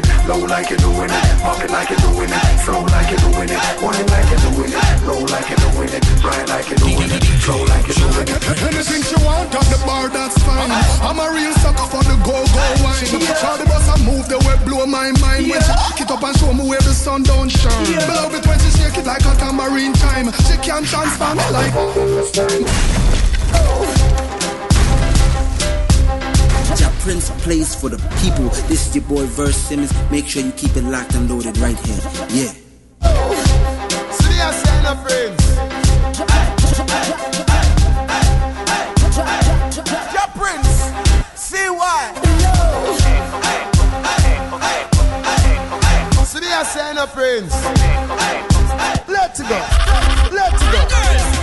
doing 0.00 0.02
it, 0.02 0.28
low 0.28 0.38
like 0.46 0.70
you're 0.70 0.78
doing 0.78 1.10
it, 1.10 1.40
pop 1.42 1.62
it 1.62 1.70
like 1.70 1.90
you're 1.90 1.98
doing 1.98 2.30
it, 2.30 2.58
slow 2.64 2.82
like 2.82 3.10
you're 3.10 3.18
doing 3.30 3.50
it, 3.50 3.58
wine 3.82 4.06
like 4.06 4.30
you're 4.30 4.40
doing 4.50 4.72
it, 4.72 5.02
low 5.06 5.20
like 5.30 5.48
you're 5.48 5.58
doing 5.70 5.92
it, 5.92 6.02
grind 6.20 6.48
like 6.48 6.68
you're 6.68 6.78
doing 6.78 7.10
it, 7.10 7.22
flow 7.42 7.64
like 7.64 7.86
you're 7.86 8.10
doing 8.10 8.28
it. 8.28 8.42
Anything 8.62 9.02
she 9.02 9.16
want 9.24 9.54
at 9.54 9.66
the 9.70 9.78
bar, 9.86 10.08
that's 10.08 10.38
fine. 10.42 10.70
I'm 11.02 11.18
a 11.18 11.30
real 11.30 11.52
sucker 11.62 11.86
for 11.86 12.02
the 12.02 12.16
go-go 12.24 12.64
wine. 12.82 13.04
Try 13.38 13.56
the 13.58 13.66
bus 13.66 13.88
and 13.94 14.04
move 14.04 14.28
the 14.28 14.38
way 14.38 14.56
blow 14.64 14.86
my 14.86 15.12
mind. 15.20 15.48
When 15.48 15.60
she 15.60 15.72
back 15.72 16.00
it 16.00 16.10
up 16.10 16.22
and 16.22 16.36
show 16.38 16.52
me 16.52 16.66
where 16.68 16.80
the 16.80 16.94
sun 16.94 17.22
don't 17.22 17.48
shine. 17.50 17.86
Below 18.06 18.30
it 18.34 18.46
when 18.46 18.58
she 18.58 18.70
shake 18.78 18.98
it 18.98 19.06
like 19.06 19.24
a 19.24 19.34
tambourine 19.36 19.92
time. 19.94 20.32
She 20.46 20.56
can't 20.58 20.86
transform 20.86 21.38
it 21.38 21.50
like. 21.52 21.74
Ja 26.78 26.88
Prince 27.00 27.30
plays 27.42 27.74
for 27.74 27.88
the 27.88 27.98
people. 28.22 28.48
This 28.68 28.88
is 28.88 28.94
your 28.94 29.04
boy 29.04 29.26
Verse 29.26 29.56
Simmons. 29.56 29.92
Make 30.10 30.26
sure 30.26 30.42
you 30.42 30.52
keep 30.52 30.76
it 30.76 30.84
locked 30.84 31.14
and 31.14 31.30
loaded 31.30 31.56
right 31.58 31.78
here. 31.86 32.00
Yeah. 32.30 32.52
Ja 40.12 40.26
Prince, 40.34 40.92
see 41.34 41.68
why. 41.70 42.12
Ya, 46.54 46.62
sign. 46.62 46.94
Let's 49.08 49.40
go. 49.42 49.58
Let's 50.30 50.62
go. 50.62 51.33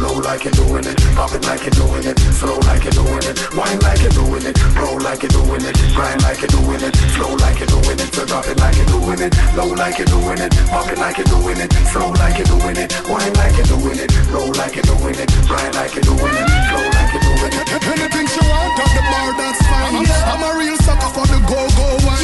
Low 0.00 0.16
like 0.20 0.44
you're 0.44 0.52
doing 0.56 0.84
it, 0.84 0.96
pop 1.14 1.32
it 1.32 1.44
like 1.44 1.60
you're 1.60 1.76
doing 1.76 2.04
it, 2.04 2.18
slow 2.32 2.58
like 2.64 2.84
you're 2.84 2.96
doing 2.96 3.24
it, 3.24 3.36
wine 3.52 3.78
like 3.80 4.00
you're 4.00 4.16
doing 4.16 4.44
it, 4.44 4.56
roll 4.74 4.98
like 5.00 5.22
you're 5.22 5.30
doing 5.30 5.60
it, 5.60 5.76
grind 5.92 6.22
like 6.22 6.40
you're 6.40 6.48
doing 6.48 6.80
it, 6.80 6.96
flow 7.14 7.36
like 7.36 7.60
you're 7.60 7.68
doing 7.68 7.98
it, 8.00 8.08
so 8.14 8.24
drop 8.24 8.46
it 8.48 8.58
like 8.58 8.76
you're 8.76 8.86
doing 8.86 9.20
it, 9.20 9.32
low 9.54 9.68
like 9.76 9.98
you're 9.98 10.08
doing 10.08 10.40
it, 10.40 10.52
pop 10.72 10.88
it 10.88 10.98
like 10.98 11.18
you're 11.18 11.28
doing 11.28 11.60
it, 11.60 11.70
slow 11.92 12.10
like 12.16 12.38
you're 12.38 12.48
doing 12.48 12.76
it, 12.76 12.88
wine 13.08 13.32
like 13.36 13.56
you're 13.56 13.68
doing 13.68 14.00
it, 14.00 14.10
roll 14.32 14.52
like 14.56 14.74
you're 14.74 14.88
doing 14.88 15.16
it, 15.20 15.28
grind 15.46 15.74
like 15.76 15.94
you're 15.94 16.08
doing 16.08 16.34
it, 16.34 16.46
flow 16.72 16.86
like 16.96 17.12
you're 17.12 17.24
doing 17.28 17.52
it. 17.52 17.68
Anything 17.80 18.26
she 18.26 18.40
want 18.40 18.80
at 18.80 18.90
the 18.96 19.02
bar, 19.04 19.30
that's 19.36 19.60
fine. 19.68 20.00
I'm 20.00 20.40
a 20.40 20.58
real 20.58 20.76
sucker 20.76 20.79
for 20.79 20.79
the 20.79 20.79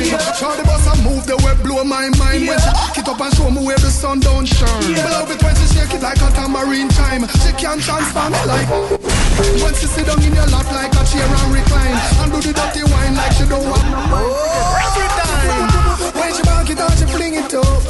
go-go 0.03 0.19
wine. 0.19 0.57
The 0.57 0.65
bus 0.65 0.87
and 0.87 1.05
move 1.05 1.27
the 1.27 1.37
way 1.45 1.55
blow 1.63 1.85
my 1.85 2.09
mind. 2.19 2.49
When 2.49 2.59
she 2.59 2.71
back 2.73 2.99
it 2.99 3.09
up 3.09 3.21
and 3.21 3.33
show 3.35 3.51
me 3.51 3.65
where 3.65 3.79
the 3.79 3.91
sun 3.91 4.21
don't 4.21 4.47
shine. 4.47 4.95
Below 4.95 5.27
it 5.31 5.43
when 5.43 5.55
she 5.57 5.67
shake 5.73 5.95
it 5.95 6.03
like 6.03 6.21
a 6.21 6.31
tambourine 6.33 6.89
time. 6.89 7.27
She 7.43 7.53
can 7.57 7.79
transform 7.81 8.35
it 8.35 8.47
like. 8.47 8.69
When 9.63 9.75
she 9.75 9.87
sit 9.87 10.07
down 10.07 10.23
in 10.23 10.35
your 10.35 10.47
lap 10.49 10.67
like 10.73 10.93
a 10.93 11.03
chair 11.05 11.27
and 11.27 11.53
recline. 11.53 11.97
And 12.21 12.33
do 12.33 12.41
the 12.41 12.53
dirty 12.53 12.85
wine 12.85 13.15
like 13.17 13.33
she 13.33 13.45
don't 13.49 13.65
want 13.65 13.85
no 13.89 14.01
man. 14.11 14.25
Oh, 14.25 14.85
every 14.85 15.09
time. 15.17 16.17
When 16.17 16.31
she 16.35 16.43
back 16.43 16.69
it 16.71 16.81
out, 16.81 16.93
she 16.97 17.07
fling 17.07 17.35
it 17.35 17.55
up. 17.55 17.83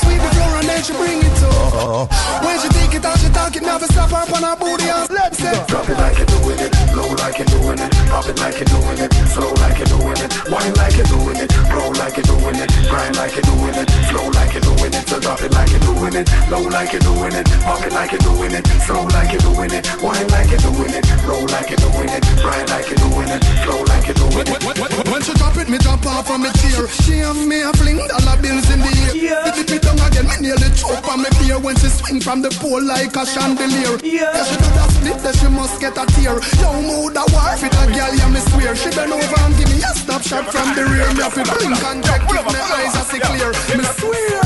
Sweep 0.00 0.20
the 0.22 0.30
floor 0.34 0.52
and 0.58 0.68
then 0.68 0.82
she 0.82 0.92
bring 0.94 1.20
it 1.22 1.42
up. 1.42 1.54
Uh-huh. 1.76 2.46
When 2.46 2.58
she 2.60 2.68
take 2.68 2.94
it 2.94 3.04
out, 3.04 3.18
she 3.18 3.28
talk 3.30 3.54
it, 3.56 3.62
never 3.62 3.86
stop 3.86 4.12
up 4.12 4.32
on 4.32 4.42
her 4.42 4.56
booty 4.56 4.88
and 4.88 5.10
let's 5.10 5.38
say. 5.38 5.52
Drop 5.66 5.88
it 5.88 5.98
like 5.98 6.16
you're 6.18 6.26
doing 6.26 6.58
it, 6.58 6.72
low 6.94 7.10
like 7.20 7.38
you're 7.38 7.50
doing 7.52 7.78
it, 7.78 7.90
pop 8.06 8.26
it 8.26 8.38
like 8.40 8.58
you're 8.58 8.70
doing 8.70 8.98
it, 8.98 9.12
slow 9.28 9.52
like 9.62 9.78
you're 9.78 9.90
doing 9.90 10.18
it, 10.18 10.30
wine 10.50 10.74
like 10.74 10.96
you're 10.96 11.06
doing 11.06 11.36
it, 11.36 11.50
roll 11.70 11.92
like 11.94 12.16
you're 12.16 12.28
doing 12.30 12.56
it, 12.56 12.70
grind 12.88 13.16
like 13.16 13.34
you're 13.34 13.48
doing 13.48 13.74
it, 13.74 13.86
flow 14.08 14.28
like 14.30 14.52
you're 14.54 14.62
doing 14.62 14.92
it, 14.94 15.08
so 15.08 15.20
drop 15.20 15.40
it 15.42 15.52
like 15.52 15.70
you're 15.70 15.80
doing 15.80 16.14
it, 16.14 16.26
low 16.50 16.62
like 16.62 16.92
you're 16.92 17.00
doing 17.00 17.34
it, 17.34 17.46
pop 17.66 17.82
it 17.84 17.92
like 17.92 18.12
you're 18.12 18.26
doing 18.26 18.52
it, 18.52 18.64
slow 18.86 19.04
like 19.12 19.32
you're 19.32 19.42
doing 19.42 19.72
it, 19.72 19.84
wine 20.02 20.28
like 20.28 20.50
you're 20.50 20.64
doing 20.64 20.94
it, 20.94 21.04
roll 21.26 21.46
like 21.48 21.68
you're 21.70 21.82
doing 21.82 22.10
it, 22.10 22.22
grind 22.40 22.68
like 22.70 22.88
you're 22.88 23.02
doing 23.02 23.28
it, 23.28 23.42
flow 23.64 23.82
like 23.84 24.06
you're 24.06 24.14
doing 24.14 24.46
it. 24.46 25.10
When 25.10 25.22
she 25.22 25.32
drop 25.34 25.56
it, 25.56 25.68
me 25.68 25.78
drop 25.78 26.04
off 26.06 26.30
on 26.30 26.42
me 26.42 26.50
chair. 26.60 26.86
She 26.88 27.18
have 27.24 27.40
me 27.46 27.62
a 27.62 27.72
fling 27.72 27.98
dollar 27.98 28.36
bills 28.40 28.68
in 28.70 28.80
the 28.80 28.92
air. 29.26 29.42
If 29.50 29.70
it 29.70 29.82
down 29.82 29.98
again, 29.98 30.26
me 30.28 30.36
nearly 30.48 30.70
choke 30.74 31.06
on 31.08 31.22
me 31.22 31.30
fear 31.40 31.58
when 31.58 31.76
she 31.76 31.88
swing 31.88 32.20
from 32.20 32.42
the 32.42 32.50
pole 32.60 32.82
like 32.82 33.16
a 33.16 33.24
chandelier. 33.26 33.98
Yeah, 34.04 34.44
she 34.44 34.56
got 34.56 34.76
a 34.76 34.92
split 34.92 35.18
that 35.24 35.34
she 35.36 35.48
must 35.48 35.80
get 35.80 35.96
a 35.98 36.06
tear. 36.14 36.38
Yo, 36.60 36.70
mood 36.82 37.16
a 37.16 37.24
war 37.32 37.56
fit 37.56 37.74
a 37.74 37.84
girl, 37.96 38.14
yeah 38.14 38.28
me 38.28 38.40
swear. 38.52 38.76
She 38.76 38.90
bend 38.90 39.12
over 39.12 39.40
and 39.40 39.56
give 39.56 39.68
me 39.72 39.80
a 39.80 39.92
stop 39.96 40.22
shot 40.22 40.44
from 40.52 40.68
the 40.76 40.84
rear. 40.84 41.08
Me 41.16 41.22
have 41.24 41.34
to 41.34 41.44
blink 41.48 41.80
and 41.80 42.04
check 42.04 42.22
if 42.28 42.44
my 42.44 42.60
eyes 42.76 42.94
are 42.96 43.06
see 43.08 43.20
clear. 43.20 43.50
Me 43.76 43.84
swear. 43.96 44.40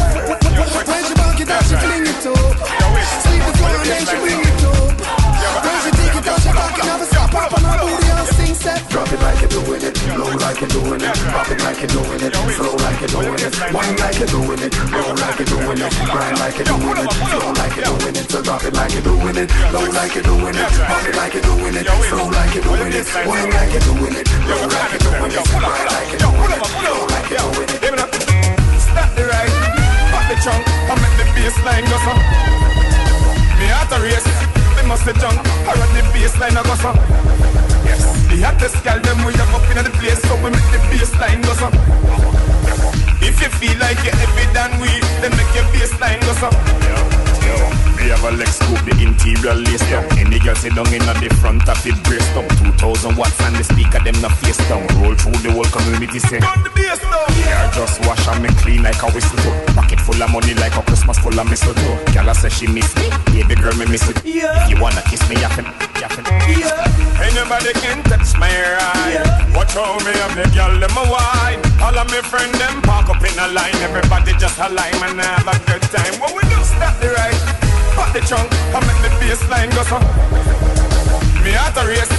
When 0.86 1.02
she 1.06 1.14
back 1.18 1.40
it 1.40 1.50
up, 1.50 1.62
she 1.66 1.76
fling 1.82 2.06
it 2.06 2.26
up. 2.30 2.54
Sleep 3.22 3.42
the 3.46 3.52
floor 3.58 3.74
and 3.74 3.88
then 3.90 4.02
she 4.06 4.16
bring 4.22 4.40
it 4.40 4.64
up. 4.64 4.94
When 5.66 5.78
she 5.82 5.90
take 5.98 6.14
it 6.14 6.28
out, 6.30 6.40
she 6.40 6.50
back 6.54 6.78
it 6.78 6.84
never 6.86 7.06
stop 7.06 7.34
up 7.34 7.52
on 7.56 7.64
her 7.66 7.78
booty 7.82 8.09
set. 8.60 8.84
Drop 8.92 9.08
it 9.08 9.20
like 9.20 9.40
you're 9.40 9.48
doing 9.48 9.80
it, 9.80 9.96
low 10.20 10.36
like 10.36 10.60
you're 10.60 10.68
doing 10.68 11.00
it, 11.00 11.16
pop 11.32 11.48
it 11.48 11.60
like 11.64 11.80
you're 11.80 11.88
doing 11.88 12.20
it, 12.20 12.32
slow 12.52 12.76
like 12.76 13.00
you're 13.00 13.08
doing 13.08 13.40
it, 13.40 13.52
wine 13.72 13.96
like 13.96 14.18
you're 14.20 14.28
doing 14.28 14.60
it, 14.60 14.72
roll 14.92 15.16
like 15.16 15.38
you're 15.40 15.48
doing 15.48 15.80
it, 15.80 15.92
grind 16.12 16.36
like 16.38 16.56
you're 16.60 16.68
doing 16.68 16.98
it, 17.00 17.08
slow 17.08 17.52
like 17.56 17.76
you're 17.76 17.88
doing 17.88 18.16
it, 18.20 18.26
so 18.30 18.38
drop 18.44 18.64
it 18.64 18.74
like 18.76 18.92
you're 18.92 19.02
doing 19.02 19.36
it, 19.40 19.48
low 19.72 19.86
like 19.96 20.14
you're 20.14 20.28
doing 20.28 20.56
it, 20.60 20.68
pop 20.84 21.04
it 21.08 21.16
like 21.16 21.34
you're 21.34 21.48
doing 21.48 21.76
it, 21.80 21.86
slow 21.88 22.28
like 22.28 22.54
you're 22.54 22.64
doing 22.64 22.92
it, 22.92 23.06
wine 23.24 23.50
like 23.50 23.72
you're 23.72 23.86
doing 23.88 24.14
it, 24.20 24.28
roll 24.44 24.68
like 24.68 24.92
you're 24.92 25.04
doing 25.08 25.32
it, 25.32 25.44
grind 25.48 25.86
like 25.88 26.12
you're 26.12 26.20
doing 26.20 26.52
it, 26.52 26.64
slow 26.68 27.08
like 27.08 27.28
you're 27.32 27.40
doing 27.40 27.70
it. 27.72 27.80
Stop 28.84 29.10
the 29.16 29.24
ride, 29.24 29.54
pop 30.12 30.24
the 30.28 30.36
trunk, 30.44 30.62
and 30.68 30.98
make 31.00 31.16
the 31.16 31.24
baseline 31.32 31.84
go 31.88 31.96
so. 32.04 32.12
Me 33.56 33.66
heart 33.72 33.92
a 33.94 33.98
race, 34.04 34.28
me 34.76 34.82
must 34.84 35.06
a 35.06 35.12
jump, 35.16 35.38
I 35.64 35.72
run 35.78 35.90
the 35.94 36.02
baseline 36.12 36.58
a 36.58 36.62
go 36.66 36.74
so. 36.76 37.69
The 38.30 38.46
hottest 38.46 38.84
girl 38.84 39.00
them 39.00 39.26
we 39.26 39.32
have 39.34 39.52
up 39.52 39.66
in 39.76 39.82
the 39.82 39.90
place, 39.98 40.22
so 40.22 40.36
we 40.36 40.50
make 40.50 40.70
the 40.70 40.78
baseline 40.86 41.42
go 41.42 41.52
so. 41.58 41.68
If 43.26 43.42
you 43.42 43.48
feel 43.58 43.76
like 43.78 43.98
you're 44.04 44.14
heavy 44.14 44.46
than 44.54 44.80
we, 44.80 44.88
then 45.20 45.32
make 45.36 45.52
your 45.54 45.66
baseline 45.74 46.20
go 46.22 46.32
so. 46.38 47.19
Me 48.00 48.08
have 48.08 48.24
a 48.24 48.32
Lex 48.32 48.56
scoop 48.56 48.80
the 48.88 48.96
interior 48.96 49.52
lace 49.52 49.84
down. 49.92 50.08
Any 50.16 50.40
girl 50.40 50.56
sit 50.56 50.72
down 50.72 50.88
in 50.88 51.04
the 51.04 51.28
front 51.36 51.68
of 51.68 51.76
it 51.84 52.00
brace 52.08 52.24
down. 52.32 52.48
2000 52.80 53.12
watts 53.12 53.36
and 53.44 53.52
the 53.56 53.64
speaker 53.64 54.00
them 54.00 54.16
not 54.24 54.32
face 54.40 54.56
down. 54.72 54.80
Roll 55.04 55.12
through 55.12 55.36
the 55.44 55.52
whole 55.52 55.68
community 55.68 56.16
say. 56.16 56.40
Gun 56.40 56.64
the 56.64 56.72
bass 56.72 56.96
down. 57.04 57.28
Yeah, 57.44 57.68
just 57.76 58.00
wash 58.08 58.24
and 58.24 58.40
me 58.40 58.48
clean 58.64 58.80
like 58.80 58.96
a 59.04 59.12
whistle 59.12 59.36
too. 59.44 59.52
Pocket 59.76 60.00
full 60.00 60.16
of 60.16 60.32
money 60.32 60.56
like 60.56 60.72
a 60.80 60.82
Christmas 60.88 61.20
full 61.20 61.36
of 61.36 61.44
mistletoe. 61.44 62.00
Girl 62.16 62.24
I 62.24 62.32
say 62.32 62.48
she 62.48 62.66
miss 62.72 62.88
me, 62.96 63.12
baby 63.36 63.52
girl 63.60 63.76
me 63.76 63.84
miss 63.84 64.08
it. 64.08 64.16
If 64.24 64.64
you 64.72 64.80
wanna 64.80 65.04
kiss 65.04 65.20
me, 65.28 65.36
you 65.36 65.50
can, 65.52 65.68
you 66.00 66.08
can. 66.08 66.24
Ain't 67.20 67.36
nobody 67.36 67.76
can 67.84 68.00
touch 68.08 68.32
my 68.40 68.48
ride. 68.48 69.28
Watch 69.52 69.76
how 69.76 70.00
me 70.00 70.16
have 70.24 70.32
the 70.40 70.48
girl 70.56 70.72
them 70.72 70.96
a 70.96 71.04
wine. 71.04 71.60
All 71.84 71.92
of 71.92 72.08
me 72.08 72.24
friend 72.24 72.48
them 72.56 72.80
park 72.80 73.12
up 73.12 73.20
in 73.20 73.36
a 73.36 73.52
line. 73.52 73.76
Everybody 73.84 74.32
just 74.40 74.56
align 74.56 74.96
and 75.04 75.20
have 75.20 75.44
a 75.44 75.56
good 75.68 75.84
time. 75.92 76.16
What 76.16 76.32
we 76.32 76.40
do? 76.48 76.56
Stop 76.64 76.96
the 77.04 77.12
ride. 77.12 77.69
Pop 77.96 78.12
the 78.12 78.20
trunk 78.20 78.48
and 78.74 78.82
make 78.86 79.00
the 79.02 79.10
baseline 79.20 79.70
go 79.74 79.82
so. 79.84 79.98
Me 81.44 81.52
heart 81.56 81.76
a 81.76 81.86
race, 81.88 82.10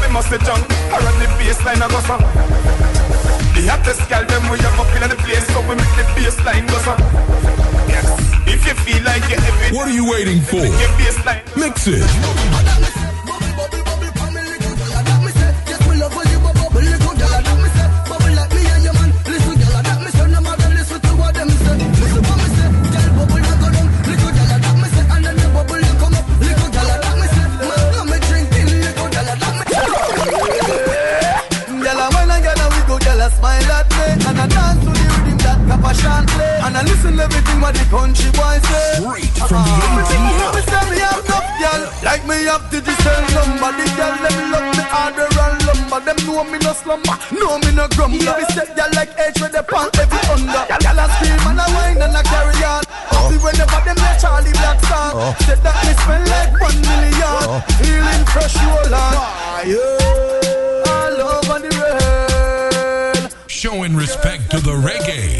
me 0.00 0.08
must. 0.12 0.32
I 0.32 0.96
run 0.98 1.16
the 1.20 1.26
baseline 1.38 1.80
go 1.88 2.00
so. 2.08 2.16
The 3.54 3.66
hottest 3.68 4.08
girl 4.08 4.24
them 4.24 4.42
we 4.50 4.58
have 4.58 4.78
up 4.80 4.90
in 4.96 5.08
the 5.08 5.16
place, 5.22 5.46
so 5.52 5.60
we 5.68 5.74
make 5.76 5.94
the 5.96 6.04
baseline 6.16 6.66
go 6.68 6.78
so. 6.84 6.94
Yes, 7.88 8.06
if 8.46 8.66
you 8.66 8.74
feel 8.84 9.02
like 9.04 9.22
you're 9.28 9.40
heavy, 9.40 9.76
What 9.76 9.88
are 9.88 9.94
you 9.94 10.08
waiting 10.10 10.40
for? 10.40 10.56
make 10.56 10.72
your 10.80 10.90
baseline. 10.98 11.42
Mix 11.56 11.86
it. 11.86 12.99
And 34.40 34.48
I 34.48 34.56
dance 34.56 34.80
to 34.80 34.88
the 34.88 35.04
rhythm 35.20 35.36
that 35.44 35.60
Papa 35.68 35.92
San 35.92 36.24
play. 36.32 36.64
And 36.64 36.72
I 36.72 36.80
listen 36.88 37.20
everything 37.20 37.60
what 37.60 37.76
the 37.76 37.84
country 37.92 38.32
boys 38.32 38.64
say. 38.64 39.04
Straight 39.04 39.36
from 39.36 39.60
uh-huh. 39.60 40.00
the 40.00 40.16
ATL. 40.16 40.52
Me 40.56 40.62
say 40.64 40.84
me 40.88 40.96
have 41.04 41.20
enough 41.20 41.48
gyal 41.60 41.82
Like 42.00 42.24
me 42.24 42.48
have 42.48 42.64
digital 42.72 43.20
number 43.36 43.68
The 43.76 43.84
gyal 44.00 44.16
them 44.24 44.36
love 44.48 44.68
me 44.72 44.84
harder 44.88 45.28
and 45.28 45.60
lumber. 45.68 46.00
Them 46.00 46.18
know 46.24 46.40
me 46.48 46.56
no 46.64 46.72
slumber, 46.72 47.16
know 47.36 47.60
me 47.60 47.70
no 47.76 47.84
grumble. 47.92 48.16
Me 48.16 48.44
say 48.56 48.64
gyal 48.72 48.88
like 48.96 49.12
edge 49.20 49.36
with 49.44 49.52
the 49.52 49.60
pan 49.60 49.92
every 50.00 50.20
under. 50.32 50.64
Gyal 50.72 50.96
a 50.96 51.04
scream 51.20 51.44
and 51.44 51.60
a 51.60 51.66
whine 51.76 52.00
and 52.00 52.16
a 52.16 52.22
carry 52.24 52.56
on. 52.64 52.80
Uh-huh. 52.80 53.28
Happy 53.28 53.36
whenever 53.44 53.80
them 53.84 53.98
let 54.00 54.16
Charly 54.24 54.52
Black 54.56 54.80
song 54.88 55.20
uh-huh. 55.20 55.36
Oh. 55.36 55.44
Said 55.44 55.60
that 55.60 55.76
me 55.84 55.92
smell 56.00 56.24
like 56.32 56.56
one 56.56 56.80
million. 56.80 57.60
Feeling 57.76 58.24
fresh 58.32 58.56
roll 58.64 58.88
on. 58.88 59.12
Fire. 59.20 60.00
All 60.88 61.20
over 61.28 61.60
the 61.60 61.69
showing 63.60 63.94
respect 63.94 64.50
to 64.50 64.58
the 64.58 64.72
reggae. 64.72 65.36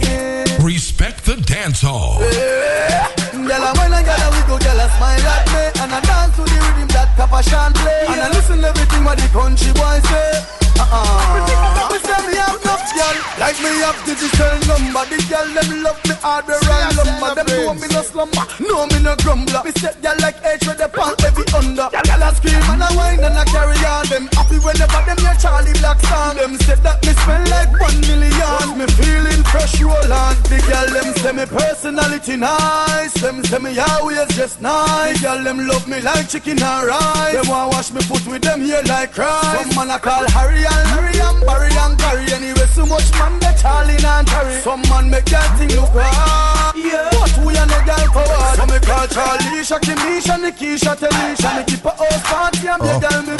Respect 0.62 1.24
the 1.24 1.36
dance 1.40 1.80
hall. 1.80 2.20
Girl, 2.20 3.64
I 3.64 3.72
wine 3.80 3.96
and 3.96 4.04
girl, 4.04 4.20
I 4.20 4.28
wiggle, 4.36 4.60
girl, 4.60 4.76
I 4.76 4.92
smile 4.92 5.24
at 5.24 5.44
me. 5.48 5.64
And 5.80 5.88
I 5.88 6.00
dance 6.04 6.36
to 6.36 6.44
the 6.44 6.52
rhythm 6.52 6.88
that 6.92 7.16
Papa 7.16 7.40
San 7.40 7.72
play. 7.80 8.04
And 8.12 8.20
I 8.20 8.28
listen 8.28 8.60
to 8.60 8.68
everything 8.68 9.08
what 9.08 9.16
the 9.16 9.24
country 9.32 9.72
boys 9.72 10.04
say. 10.04 10.36
Uh-uh. 10.76 11.88
Me 11.88 11.96
say 11.96 12.20
me 12.28 12.36
have 12.36 12.60
enough, 12.60 12.84
girl 12.92 13.16
Like 13.40 13.56
me 13.64 13.72
have 13.88 13.96
digital 14.04 14.52
number. 14.68 15.04
The 15.08 15.16
girl, 15.24 15.48
them 15.56 15.70
love 15.80 16.00
me 16.04 16.14
hard, 16.20 16.44
they 16.44 16.60
run 16.60 16.92
lumber. 17.00 17.30
Them 17.40 17.48
know 17.48 17.72
me 17.72 17.88
no 17.88 18.02
slumber, 18.04 18.44
know 18.60 18.84
me 18.84 19.00
no 19.00 19.16
grumbler. 19.24 19.64
Me 19.64 19.72
set 19.80 19.96
gyal 20.04 20.20
like 20.20 20.36
H 20.44 20.68
with 20.68 20.76
the 20.76 20.92
punk 20.92 21.19
heavy 21.60 21.68
under. 21.68 21.88
Girl, 21.90 22.02
girl 22.04 22.22
a 22.22 22.34
scream 22.34 22.62
and 22.70 22.82
a 22.82 22.88
whine 22.96 23.20
and 23.20 23.36
a 23.36 23.44
carry 23.44 23.76
on. 23.84 24.06
Them 24.08 24.28
happy 24.32 24.58
whenever 24.58 25.00
them 25.06 25.18
hear 25.18 25.36
Charly 25.40 25.72
Black 25.80 26.00
song. 26.00 26.36
Them 26.36 26.56
said 26.58 26.78
that 26.82 27.04
me 27.04 27.12
spend 27.12 27.50
like 27.50 27.72
one 27.80 28.00
million. 28.00 28.78
Me 28.78 28.86
feeling 28.96 29.42
fresh 29.44 29.80
roll 29.80 30.12
on. 30.12 30.36
The 30.48 30.58
girl 30.66 30.88
them 30.90 31.14
say 31.20 31.32
me 31.32 31.46
personality 31.46 32.36
nice. 32.36 33.14
Them 33.14 33.44
say 33.44 33.58
me 33.58 33.78
always 33.78 34.28
just 34.36 34.60
nice. 34.60 35.20
The 35.20 35.26
girl 35.26 35.44
them 35.44 35.66
love 35.66 35.86
me 35.88 36.00
like 36.00 36.28
chicken 36.28 36.62
and 36.62 36.86
rice. 36.86 37.34
Them 37.34 37.48
want 37.48 37.72
wash 37.72 37.92
me 37.92 38.00
foot 38.02 38.26
with 38.26 38.42
them 38.42 38.60
here 38.60 38.82
like 38.86 39.12
Christ. 39.12 39.72
Some 39.72 39.76
man 39.76 39.90
a 39.96 39.98
call 39.98 40.26
Harry 40.30 40.64
and 40.64 40.84
Larry 40.92 41.18
and 41.20 41.40
Barry 41.46 41.70
and 41.72 41.98
Gary. 41.98 42.26
Anyway, 42.32 42.68
so 42.72 42.86
much 42.86 43.10
man 43.18 43.38
they 43.40 43.54
Charlie 43.60 43.98
and 44.00 44.26
Terry. 44.26 44.60
Some 44.60 44.82
man 44.88 45.10
make 45.10 45.26
girl 45.26 45.48
thing 45.56 45.70
look 45.76 45.90
hard. 45.92 46.69
Yeah. 46.80 47.08
But 47.12 47.34
we 47.44 47.52
are 47.56 47.66
no 47.66 47.78
girl 47.84 48.06
forward. 48.14 48.54
So 48.56 48.64
me 48.66 48.78
call 48.80 49.06
Charlie, 49.08 49.62
Shaki, 49.62 49.94
Misha, 50.04 50.36
Nikisha, 50.40 50.96
Telisha. 50.96 51.50
Me 51.56 51.62
keep 51.68 51.84
a 51.84 51.92
house 51.92 52.22
party 52.24 52.68
and 52.68 52.80
me 52.82 52.88
oh. 52.88 53.00
girl 53.00 53.22
me. 53.28 53.34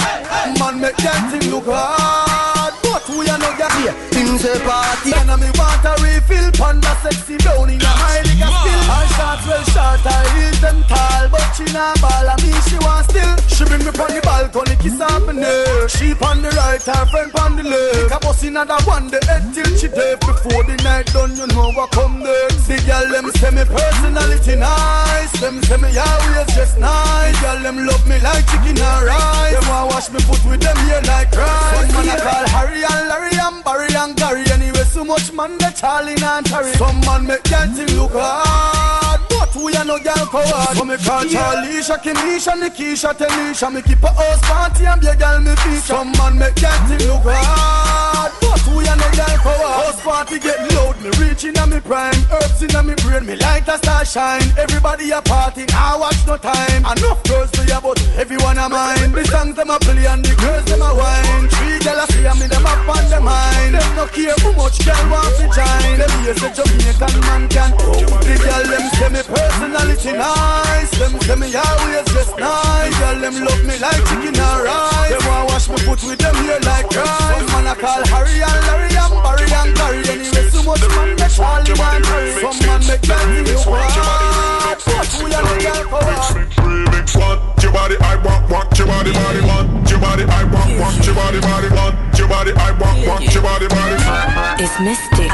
Man 0.61 0.81
make 0.81 0.97
girl 1.01 1.21
thing 1.31 1.51
look 1.51 1.67
hard. 1.67 2.75
But 2.85 3.09
we 3.09 3.29
are 3.29 3.39
no 3.39 3.51
girl. 3.57 3.73
Yeah. 3.81 3.97
Things 4.13 4.45
a 4.45 4.59
party 4.61 5.13
and 5.17 5.33
me 5.41 5.49
want 5.57 5.85
a 5.89 5.93
refill. 6.05 6.53
Panda 6.53 6.93
sexy 7.03 7.37
brown 7.39 7.71
in 7.71 7.81
a 7.81 7.91
my 8.01 8.21
nigga 8.25 8.49
still. 8.49 8.83
Her 8.91 9.07
shots 9.17 9.47
well 9.49 9.65
short, 9.73 10.01
her 10.05 10.25
heels 10.37 10.61
them 10.61 10.83
tall. 10.85 11.29
But 11.33 11.49
she 11.57 11.65
not 11.73 12.01
ball 12.01 12.29
and 12.29 12.41
me 12.43 12.53
she 12.69 12.77
want 12.85 13.09
still. 13.09 13.37
She 13.49 13.65
bring 13.65 13.85
me 13.85 13.93
pon 13.93 14.13
the 14.13 14.21
balcony, 14.21 14.77
kiss 14.77 15.01
up 15.01 15.23
me 15.27 15.41
neck. 15.41 15.89
She 15.89 16.15
pon 16.15 16.43
the 16.43 16.51
right, 16.61 16.83
her 16.83 17.07
friend 17.09 17.33
pon 17.33 17.57
the 17.57 17.65
left. 17.65 18.13
I 18.13 18.19
bust 18.19 18.45
another 18.45 18.81
one, 18.85 19.09
the 19.09 19.21
head 19.25 19.45
till 19.55 19.71
she 19.77 19.89
dead. 19.89 20.21
Before 20.21 20.65
the 20.65 20.77
night 20.85 21.07
done, 21.13 21.37
you 21.37 21.47
know 21.49 21.73
what 21.73 21.91
come 21.93 22.21
next. 22.21 22.50
The 23.21 23.27
them 23.27 23.35
say 23.37 23.51
me 23.51 23.65
personality 23.65 24.57
nice. 24.57 25.41
Them 25.41 25.63
say 25.65 25.77
me 25.77 25.89
always 25.93 26.55
just 26.57 26.79
nice. 26.79 27.39
Girl 27.43 27.61
them 27.63 27.85
love 27.85 28.09
me 28.09 28.19
like 28.21 28.47
chicken 28.49 28.81
and 28.81 29.05
rice. 29.05 29.53
Them 29.53 29.69
want 29.69 29.93
wash 29.93 30.11
me 30.11 30.21
foot 30.21 30.41
with 30.49 30.61
them 30.63 30.77
here 30.89 31.03
like 31.05 31.31
rice. 31.37 31.93
Some 31.93 32.07
man 32.07 32.09
I 32.09 32.21
call 32.25 32.49
Harry 32.49 32.83
and 32.83 33.09
Larry 33.13 33.37
and 33.37 33.63
Barry 33.63 33.95
and 33.95 34.17
Gary. 34.17 34.45
Anyway, 34.51 34.85
so 34.85 35.05
much 35.05 35.35
man 35.35 35.59
they 35.59 35.71
Charlie 35.77 36.17
and 36.17 36.47
Terry. 36.47 36.73
Some 36.73 36.99
man 37.01 37.27
make 37.27 37.43
thing 37.45 37.95
look 37.99 38.13
hard. 38.13 39.00
We 39.63 39.77
are 39.77 39.85
no 39.85 39.99
girl 39.99 40.27
coward. 40.33 40.77
So 40.77 40.85
me 40.85 40.97
call 40.97 41.25
Charlie, 41.25 41.85
Shaki, 41.85 42.15
Misha, 42.15 42.53
Nikisha, 42.57 43.13
Telisha. 43.13 43.73
Me 43.73 43.83
keep 43.83 44.03
a 44.03 44.09
house 44.09 44.41
party 44.41 44.87
and 44.87 45.01
be 45.01 45.07
a 45.07 45.17
girl 45.17 45.41
me 45.41 45.55
feature. 45.57 46.01
Some 46.01 46.13
man 46.13 46.39
make 46.39 46.57
girl 46.57 46.73
thing 46.89 47.05
look 47.07 47.29
hard. 47.29 48.33
But 48.41 48.65
we 48.73 48.89
are 48.89 48.97
no 48.97 49.09
girl 49.13 49.37
coward. 49.45 49.75
House 49.85 50.01
party 50.01 50.39
get 50.39 50.59
loud. 50.73 50.97
Me 51.05 51.11
reaching 51.21 51.59
on 51.59 51.69
me 51.71 51.81
prime. 51.81 52.17
Herbs 52.33 52.63
in 52.63 52.73
me 52.87 52.95
brain. 53.05 53.27
Me 53.27 53.37
like 53.37 53.69
a 53.69 53.77
star 53.77 54.05
shine. 54.05 54.49
Everybody 54.57 55.11
a 55.11 55.21
party. 55.21 55.67
I 55.77 55.97
watch 55.97 56.25
no 56.27 56.37
time. 56.37 56.81
Enough 56.81 57.23
girls 57.25 57.51
to 57.53 57.65
ya, 57.69 57.81
but 57.81 58.01
everyone 58.17 58.57
a 58.57 58.69
mine. 58.69 59.13
The 59.13 59.25
songs 59.29 59.57
them 59.57 59.69
a 59.69 59.79
play 59.79 60.07
and 60.07 60.25
the 60.25 60.33
girls 60.41 60.65
them 60.65 60.81
a 60.81 60.91
wine. 60.95 61.49
Three 61.53 61.79
girls 61.85 62.09
a 62.09 62.13
see 62.13 62.25
me 62.41 62.47
them 62.49 62.65
up 62.65 62.89
on 62.89 63.05
the 63.13 63.21
mind. 63.21 63.75
Them 63.77 63.97
no 63.97 64.07
care 64.09 64.33
how 64.41 64.53
much 64.57 64.81
girl 64.85 65.05
want 65.13 65.37
to 65.37 65.45
join. 65.53 66.01
Them 66.01 66.13
here 66.25 66.37
say 66.37 66.53
Jamaican 66.57 67.21
man 67.29 67.45
can. 67.53 67.71
The 67.77 68.35
girl 68.41 68.65
them 68.65 68.85
say 68.97 69.11
me 69.13 69.21
personality 69.51 70.13
nice. 70.13 70.91
Them 70.99 71.19
say 71.21 71.37
me 71.37 71.49
always 71.55 72.07
just 72.15 72.37
nice. 72.39 72.99
Girl 72.99 73.19
them 73.21 73.45
love 73.45 73.65
me 73.65 73.79
like 73.79 74.03
chicken 74.07 74.37
and 74.39 74.63
rice. 74.63 75.11
Them 75.11 75.23
want 75.27 75.51
wash 75.51 75.69
me 75.69 75.79
foot 75.79 76.03
with 76.05 76.19
them 76.19 76.37
here 76.45 76.61
like 76.63 76.87
rice. 76.91 77.39
Some 77.39 77.47
man 77.53 77.67
a 77.67 77.75
call 77.75 78.03
Harry 78.07 78.39
and 78.43 78.61
Larry 78.67 78.91
and 78.95 79.15
Barry 79.25 79.47
and 79.51 79.71
Gary. 79.77 80.03
Anyway, 80.07 80.51
so 80.51 80.63
much 80.63 80.83
man 80.95 81.17
make 81.17 81.33
Charlie 81.35 81.73
and 81.73 82.07
Harry. 82.07 82.33
Some 82.41 82.59
man 82.67 82.81
make 82.87 83.03
girl 83.03 83.25
think 83.27 83.49
you 83.49 83.61
want. 83.67 84.79
But 84.87 85.09
we 85.19 85.35
are 85.35 85.43
the 85.43 85.55
girl 85.63 85.85
power. 85.91 86.21
Want 87.11 87.63
your 87.63 87.73
body, 87.73 87.97
I 88.01 88.17
want, 88.23 88.51
want 88.51 88.79
your 88.79 88.87
body, 88.87 89.13
body 89.13 89.41
want 89.43 89.91
your 89.91 89.99
body, 89.99 90.25
I 90.25 90.45
want, 90.45 90.79
want 90.79 91.05
your 91.05 91.15
body, 91.15 91.41
body 91.41 91.69
want 91.75 92.19
your 92.19 92.29
body, 92.29 92.53
I 92.55 92.71
want, 92.71 93.07
want 93.07 93.35
your 93.35 93.43
body, 93.43 93.67
body. 93.67 94.63
It's 94.63 94.79
Mystic. 94.81 95.31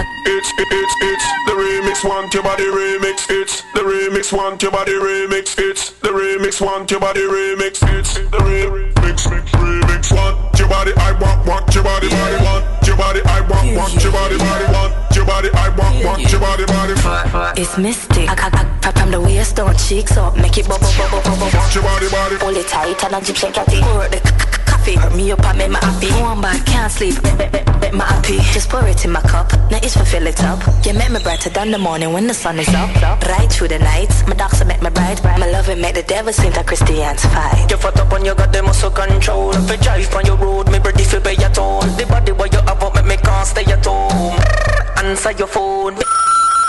Remix 1.96 2.08
want 2.08 2.34
your 2.34 2.42
body 2.42 2.64
remix. 2.64 3.26
It's 3.30 3.62
the 3.72 3.80
remix 3.80 4.32
want 4.32 4.62
your 4.62 4.70
body 4.70 4.92
remix. 4.92 5.54
It's 5.58 5.90
the 6.00 6.08
remix 6.08 6.60
want 6.60 6.90
your 6.90 7.00
body 7.00 7.20
remix. 7.20 7.80
It's 7.98 8.14
the 8.14 8.38
remix 8.38 9.24
remix 9.24 10.14
want 10.14 10.58
your 10.58 10.68
body, 10.68 10.92
I 10.96 11.12
want, 11.12 11.46
want 11.46 11.74
your 11.74 11.84
body, 11.84 12.08
body 12.08 12.44
want 12.44 12.86
your 12.86 12.96
body, 12.96 13.20
I 13.24 13.40
want, 13.40 13.76
want 13.76 14.02
your 14.02 14.12
body, 14.12 14.36
body 14.36 14.64
want 14.72 15.16
your 15.16 15.24
body, 15.24 15.48
I 15.54 15.68
want, 15.70 16.04
want 16.04 16.32
your 16.32 16.40
body, 16.40 16.64
body. 16.66 17.60
It's 17.60 17.78
Mystic. 17.78 18.28
I, 18.28 18.68
I, 18.82 18.92
from 18.92 19.10
the 19.10 19.20
waist 19.20 19.56
down, 19.56 19.76
cheeks 19.76 20.16
up, 20.16 20.36
make 20.36 20.58
it 20.58 20.68
bubble, 20.68 20.88
bubble, 20.98 21.22
bubble. 21.22 21.48
Want 21.48 21.74
your 21.74 21.84
body, 21.84 22.08
body. 22.10 22.36
Hold 22.36 22.56
it 22.56 22.68
tight 22.68 23.04
and 23.04 23.22
Egyptian 23.22 23.52
catty. 23.52 23.80
Out 23.80 24.10
the 24.10 24.75
c- 24.86 24.96
Hurt 24.96 25.14
me 25.14 25.32
up 25.32 25.44
I 25.44 25.52
make 25.52 25.70
me 25.70 25.76
happy. 25.82 26.10
One 26.22 26.40
bad, 26.40 26.64
can't 26.66 26.90
sleep. 26.92 27.16
Make 27.82 27.92
me 27.92 28.00
happy. 28.00 28.38
Just 28.54 28.68
pour 28.70 28.86
it 28.86 29.04
in 29.04 29.10
my 29.10 29.20
cup. 29.20 29.50
Now 29.70 29.78
it's 29.82 29.96
for 29.96 30.04
fill 30.04 30.26
it 30.26 30.42
up. 30.44 30.60
You 30.86 30.94
make 30.94 31.10
me 31.10 31.20
brighter 31.22 31.50
than 31.50 31.70
the 31.72 31.78
morning 31.78 32.12
when 32.12 32.26
the 32.26 32.34
sun 32.34 32.58
is 32.58 32.68
up. 32.68 32.90
Right 33.26 33.50
through 33.50 33.68
the 33.68 33.78
night. 33.80 34.10
My 34.28 34.34
doctor 34.34 34.64
make 34.64 34.82
me 34.82 34.90
bright. 34.90 35.22
My 35.24 35.50
love 35.50 35.68
it 35.68 35.78
make 35.78 35.94
the 35.94 36.02
devil 36.02 36.32
seem 36.32 36.52
like 36.52 36.66
Christian's 36.66 37.24
fight. 37.34 37.66
You 37.70 37.76
fat 37.76 37.98
up 37.98 38.12
on 38.12 38.24
your 38.24 38.34
goddamn 38.34 38.66
muscle 38.66 38.90
control 38.90 39.52
If 39.52 39.70
you 39.70 39.76
drive 39.78 40.14
on 40.14 40.26
your 40.26 40.36
road, 40.36 40.70
me 40.70 40.78
ready 40.78 41.04
for 41.04 41.20
pay 41.20 41.34
your 41.34 41.50
toll 41.50 41.80
The 41.98 42.06
body 42.06 42.32
where 42.32 42.48
you 42.48 42.60
have 42.60 42.82
up, 42.82 42.94
make 42.94 43.06
me 43.06 43.16
can't 43.16 43.46
stay 43.46 43.64
at 43.64 43.84
home 43.84 44.38
Answer 44.98 45.32
your 45.32 45.48
phone 45.48 45.96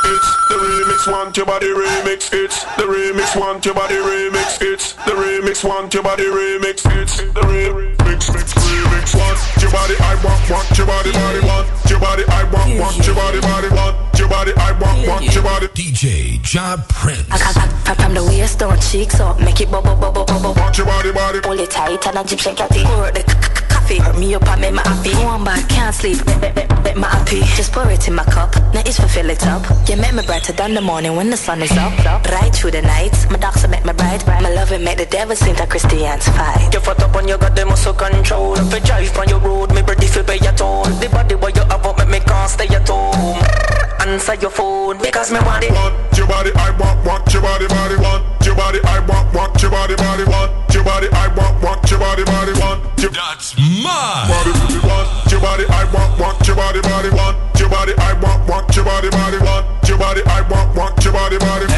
It's 0.09 0.29
the 0.49 0.55
remix 0.55 1.11
want 1.11 1.37
your 1.37 1.45
body 1.45 1.67
remix. 1.67 2.33
It's 2.33 2.63
the 2.77 2.83
remix 2.83 3.39
want 3.39 3.65
your 3.65 3.75
body 3.75 3.95
remix. 3.95 4.61
It's 4.61 4.93
the 4.93 5.11
remix 5.11 5.63
want 5.67 5.93
your 5.93 6.03
body 6.03 6.23
remix. 6.25 6.85
It's 7.01 7.17
the 7.17 7.41
remix 7.41 7.97
mix 8.33 8.53
remix 8.53 9.15
want 9.15 9.37
your 9.61 9.71
body 9.71 9.95
I 9.99 10.15
want 10.23 10.41
want 10.49 10.77
your 10.77 10.87
body 10.87 11.11
body 11.11 11.39
want 11.45 11.67
your 11.89 11.99
body 11.99 12.23
I 12.27 12.43
want 12.51 12.79
want 12.79 13.05
your 13.05 13.15
body 13.15 13.39
body 13.41 13.69
want 13.69 14.19
your 14.19 14.27
body 14.27 14.51
I 14.57 14.71
want 14.79 15.07
want 15.07 15.33
your 15.33 15.43
body. 15.43 15.67
DJ 15.67 16.41
Job 16.41 16.87
Prince. 16.89 17.27
I, 17.31 17.37
I, 17.37 17.91
I, 17.91 17.95
from 17.95 18.13
the 18.13 18.23
waist 18.23 18.59
down, 18.59 18.79
cheeks 18.79 19.19
up, 19.19 19.39
make 19.39 19.61
it 19.61 19.69
bubble, 19.69 19.95
bubble, 19.95 20.25
bubble. 20.25 20.53
Want 20.53 20.77
your 20.77 20.87
body 20.87 21.11
body. 21.11 21.39
Hold 21.43 21.59
it 21.59 21.71
tight 21.71 22.05
and 22.07 22.17
Egyptian 22.17 22.55
catty. 22.55 22.83
Pour 22.83 23.05
out 23.05 23.13
the 23.13 23.21
c- 23.21 23.27
c- 23.27 23.56
coffee. 23.87 23.99
Hurt 23.99 24.19
me 24.19 24.35
up 24.35 24.47
and 24.47 24.61
make 24.61 24.73
me 24.73 24.79
happy. 24.83 25.13
One 25.23 25.43
bad, 25.43 25.69
can't 25.69 25.95
sleep. 25.95 26.19
Make 26.83 26.97
me 26.97 27.03
happy. 27.03 27.41
Just 27.55 27.71
pour 27.71 27.89
it 27.89 28.07
in 28.07 28.15
my 28.15 28.23
cup. 28.23 28.55
Now 28.73 28.81
it's 28.85 28.99
for 28.99 29.07
fill 29.07 29.29
it 29.29 29.45
up. 29.47 29.63
You 29.87 29.97
make 29.97 30.13
me 30.13 30.25
brighter 30.25 30.53
than 30.53 30.73
the 30.73 30.81
morning 30.81 31.15
when 31.15 31.29
the 31.29 31.37
sun 31.37 31.61
is 31.61 31.71
up. 31.71 31.93
Right 32.25 32.53
through 32.53 32.71
the 32.71 32.81
night. 32.81 33.15
My 33.29 33.37
doctor 33.37 33.67
make 33.67 33.85
me 33.85 33.93
bright. 33.93 34.25
My 34.27 34.49
love 34.53 34.71
it 34.71 34.81
make 34.81 34.97
the 34.97 35.05
devil 35.05 35.35
seem 35.35 35.55
like 35.55 35.69
Christian's 35.69 36.27
fight. 36.29 36.73
You 36.73 36.79
fat 36.79 37.01
up 37.01 37.15
on 37.15 37.27
your 37.27 37.37
goddamn 37.37 37.69
muscle 37.69 37.93
control 37.93 38.55
If 38.57 38.73
you 38.73 38.79
drive 38.81 39.17
on 39.17 39.29
your 39.29 39.39
road, 39.39 39.73
me 39.73 39.81
ready 39.81 40.07
for 40.07 40.23
pay 40.23 40.39
your 40.39 40.53
toll 40.53 40.83
The 40.83 41.09
body 41.09 41.35
where 41.35 41.51
you 41.51 41.61
have 41.61 41.85
up, 41.85 41.97
make 41.97 42.09
me 42.09 42.19
can't 42.19 42.49
stay 42.49 42.67
at 42.67 42.87
home 42.87 43.39
Answer 44.01 44.35
your 44.35 44.51
phone, 44.51 44.97
because 44.99 45.31
me 45.31 45.39
want 45.39 45.63
it 45.63 45.71
Want 45.71 45.95
your 46.17 46.27
body 46.27 46.51
I 46.55 46.71
want 46.71 47.05
want 47.05 47.33
your 47.33 47.41
body 47.41 47.67
body 47.67 47.95
want 47.97 48.23
your 48.45 48.55
body 48.55 48.79
I 48.83 48.99
want 49.07 49.33
want 49.33 49.61
your 49.61 49.71
body 49.71 49.95
body 49.95 50.23
want 50.23 50.36
That's 53.17 53.57
mine. 53.57 54.29
body 54.29 54.53
body 54.53 54.77
want 54.85 55.31
your 55.31 55.41
body 55.41 55.65
I 55.69 55.89
want 55.89 56.19
want 56.21 56.45
your 56.45 56.55
body 56.55 56.81
body 56.81 57.09
want 57.09 57.59
your 57.59 57.67
body 57.67 57.93
I 57.97 58.13
want 58.21 58.47
want 58.47 58.75
your 58.75 58.85
body 58.85 59.09
body 59.09 59.39
want 59.39 59.89
your 59.89 59.97
body 59.97 60.21
I 60.27 60.41
want 60.41 60.77
want 60.77 61.03
your 61.03 61.13
body 61.13 61.37
body. 61.39 61.76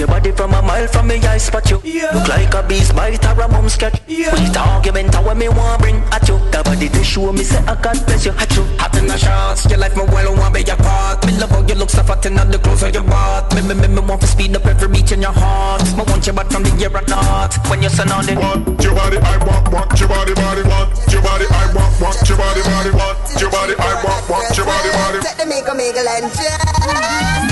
Everybody, 0.00 0.30
body. 0.30 0.30
Your 0.30 0.38
body 0.38 0.52
from 0.52 0.54
a 0.54 0.62
mile 0.62 0.86
from 0.86 1.08
me, 1.08 1.16
I 1.26 1.38
spot 1.38 1.70
you. 1.70 1.78
Look 1.82 2.28
like 2.28 2.54
a 2.54 2.62
beast 2.62 2.94
bite 2.94 3.24
or 3.26 3.40
a 3.40 3.48
mum 3.48 3.68
sketch. 3.68 4.00
With 4.06 4.56
argument, 4.56 5.14
how 5.14 5.34
me 5.34 5.48
want 5.48 5.82
bring 5.82 5.96
at 6.14 6.28
you. 6.28 6.38
The 6.54 6.62
body 6.62 6.86
they 6.86 7.02
show 7.02 7.32
me 7.32 7.42
say 7.42 7.58
I 7.66 7.74
got 7.74 8.06
bless 8.06 8.24
you. 8.24 8.32
At 8.32 8.54
you, 8.54 8.62
hot 8.78 8.94
in 8.96 9.06
the 9.08 9.18
shots. 9.18 9.66
Your 9.66 9.78
life 9.78 9.96
me 9.96 10.04
well, 10.06 10.36
want 10.36 10.54
be 10.54 10.62
your 10.62 10.76
part. 10.76 11.26
Me 11.26 11.36
love 11.38 11.50
how 11.50 11.66
you 11.66 11.74
look 11.74 11.90
so 11.90 12.02
fat 12.04 12.24
and 12.26 12.38
all 12.38 12.46
the 12.46 12.58
clothes 12.58 12.82
of 12.82 12.94
your 12.94 13.02
bought. 13.02 13.52
Me 13.54 13.62
me 13.62 13.74
me 13.74 13.88
me 13.88 14.00
want 14.00 14.20
to 14.20 14.26
speed 14.26 14.54
up 14.54 14.66
every 14.66 14.88
beat 14.88 15.10
in 15.10 15.22
your 15.22 15.32
heart. 15.32 15.82
Me 15.98 16.04
want 16.06 16.26
your 16.26 16.34
butt 16.34 16.46
from 16.52 16.62
the 16.62 16.70
year 16.78 16.94
and 16.94 17.08
not. 17.08 17.58
When 17.66 17.82
you 17.82 17.90
send 17.90 18.12
on 18.12 18.24
the 18.24 18.34
Want 18.38 18.82
your 18.82 18.94
body 18.94 19.18
I 19.18 19.36
want 19.42 19.72
want 19.72 19.98
your 19.98 20.08
body 20.08 20.34
body 20.34 20.62
want 20.62 20.94
your 21.10 21.22
body 21.22 21.46
I 21.50 21.74
want 21.74 21.94
want 21.98 22.22
your 22.22 22.38
body 22.38 22.62
body 22.62 22.90
want 22.94 23.18
your 23.40 23.50
body 23.50 23.74
I 23.74 23.92
want 24.06 24.22
want 24.30 24.56
your 24.56 24.66
body 24.66 24.90
body. 24.94 25.18
Set 25.26 25.38
the 25.42 25.46
make 25.46 25.66
a 25.66 25.74
make 25.74 25.96
a 25.98 26.02
land 26.06 27.47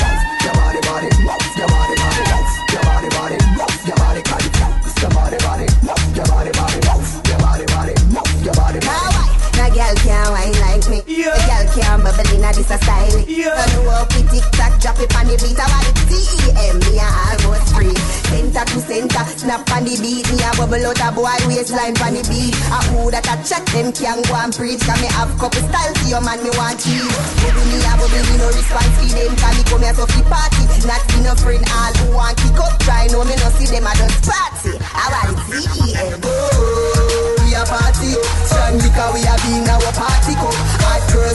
The 12.56 12.62
girl 12.62 12.72
can't 12.72 12.72
bubble 12.72 12.72
in 12.72 12.72
a 12.72 12.72
this 12.72 12.72
a 12.72 12.78
style. 12.80 13.20
Yeah. 13.28 13.52
You 13.52 13.84
know 13.84 13.92
how 13.92 14.08
we 14.16 14.24
tick 14.32 14.48
tock, 14.56 14.72
drop 14.80 14.96
it 14.96 15.12
on 15.12 15.28
the 15.28 15.36
beat. 15.36 15.60
I 15.60 15.68
want 15.68 15.92
it 15.92 16.08
T-E-M, 16.08 16.76
me 16.88 16.96
a 16.96 17.08
almost 17.28 17.68
free. 17.76 17.92
Center 18.32 18.64
to 18.64 18.78
center, 18.80 19.24
snap 19.36 19.68
on 19.76 19.84
the 19.84 19.92
beat. 20.00 20.24
Me 20.32 20.40
a 20.40 20.50
bubble 20.56 20.80
out 20.88 21.00
a 21.04 21.08
boy 21.12 21.36
waistline 21.52 21.92
on 22.00 22.16
the 22.16 22.24
beat. 22.32 22.56
A 22.72 22.78
who 22.96 23.12
that 23.12 23.28
a 23.28 23.36
check 23.44 23.60
them 23.76 23.92
can 23.92 24.24
go 24.24 24.40
and 24.40 24.56
preach. 24.56 24.80
Cause 24.88 24.96
me 25.04 25.08
have 25.12 25.28
couple 25.36 25.60
style 25.68 25.92
to 25.92 26.04
your 26.08 26.24
man 26.24 26.40
me 26.40 26.48
want 26.56 26.80
cheese. 26.80 27.04
Bubble 27.44 27.66
me 27.68 27.78
a 27.84 27.92
bubble 28.00 28.24
me 28.24 28.34
no 28.40 28.48
response 28.48 28.96
for 28.96 29.08
them. 29.12 29.36
Cause 29.36 29.52
me 29.52 29.62
come 29.68 29.84
here 29.84 29.92
to 29.92 30.08
fi 30.08 30.22
party. 30.24 30.64
Not 30.88 31.04
be 31.12 31.18
no 31.20 31.36
friend 31.36 31.64
all 31.76 31.92
who 31.92 32.16
want 32.16 32.40
kick 32.40 32.56
up. 32.56 32.72
Try 32.80 33.04
no 33.12 33.20
me 33.28 33.36
no 33.36 33.52
see 33.60 33.68
them 33.68 33.84
a 33.84 33.92
just 34.00 34.24
party. 34.24 34.45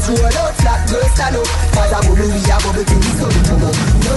Girls 0.02 0.20
roll 0.20 0.38
out, 0.42 0.54
flat 0.58 0.90
girls 0.90 1.12
stand 1.14 1.36
up. 1.36 1.48
Cause 1.74 1.92
a 1.92 2.00
bubble 2.02 2.16
we 2.18 2.42
a 2.42 2.58
bubble 2.62 2.86
till 2.86 3.00
the 3.00 3.12
sun 3.18 3.34
come 3.46 3.64
up. 3.66 3.76
No, 4.06 4.16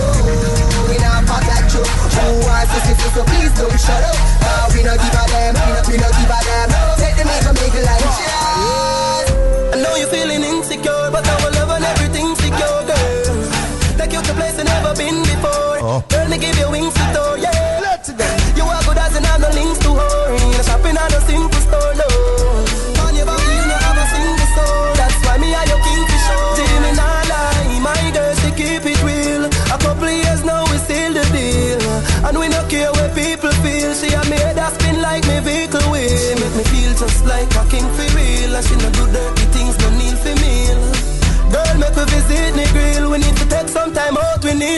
we 0.88 0.96
not 0.98 1.24
fuck 1.28 1.44
that 1.44 1.64
joke. 1.68 1.88
Who 1.88 2.40
wants 2.48 2.72
to 2.72 2.78
see 2.88 2.96
so 3.12 3.22
please 3.24 3.52
don't 3.56 3.78
shut 3.78 4.02
up. 4.04 4.16
Uh, 4.40 4.72
we 4.72 4.80
no 4.82 4.94
give 4.96 5.14
a 5.14 5.24
damn, 5.28 5.54
we 5.54 5.68
no, 5.68 5.80
we 5.88 5.96
no 6.00 6.08
give 6.08 6.32
a 6.32 6.38
damn. 6.40 6.68
Take 6.96 7.16
the 7.20 7.24
make 7.28 7.44
a 7.44 7.52
make 7.52 7.76
a 7.76 7.82
like 7.84 8.08
cheers. 8.16 9.28
I 9.72 9.82
know 9.82 9.94
you're 9.96 10.08
feeling 10.08 10.42
insecure, 10.42 11.10
but 11.12 11.26
our 11.28 11.50
love 11.52 11.70
and 11.76 11.84
everything 11.84 12.34
secure, 12.36 12.80
girl. 12.88 13.34
Take 13.98 14.12
you 14.12 14.22
to 14.22 14.32
place 14.34 14.56
you 14.58 14.64
never 14.64 14.94
been 14.96 15.20
before. 15.22 16.02
Girl, 16.08 16.28
me 16.28 16.38
give 16.38 16.56
you 16.58 16.70
wings 16.70 16.93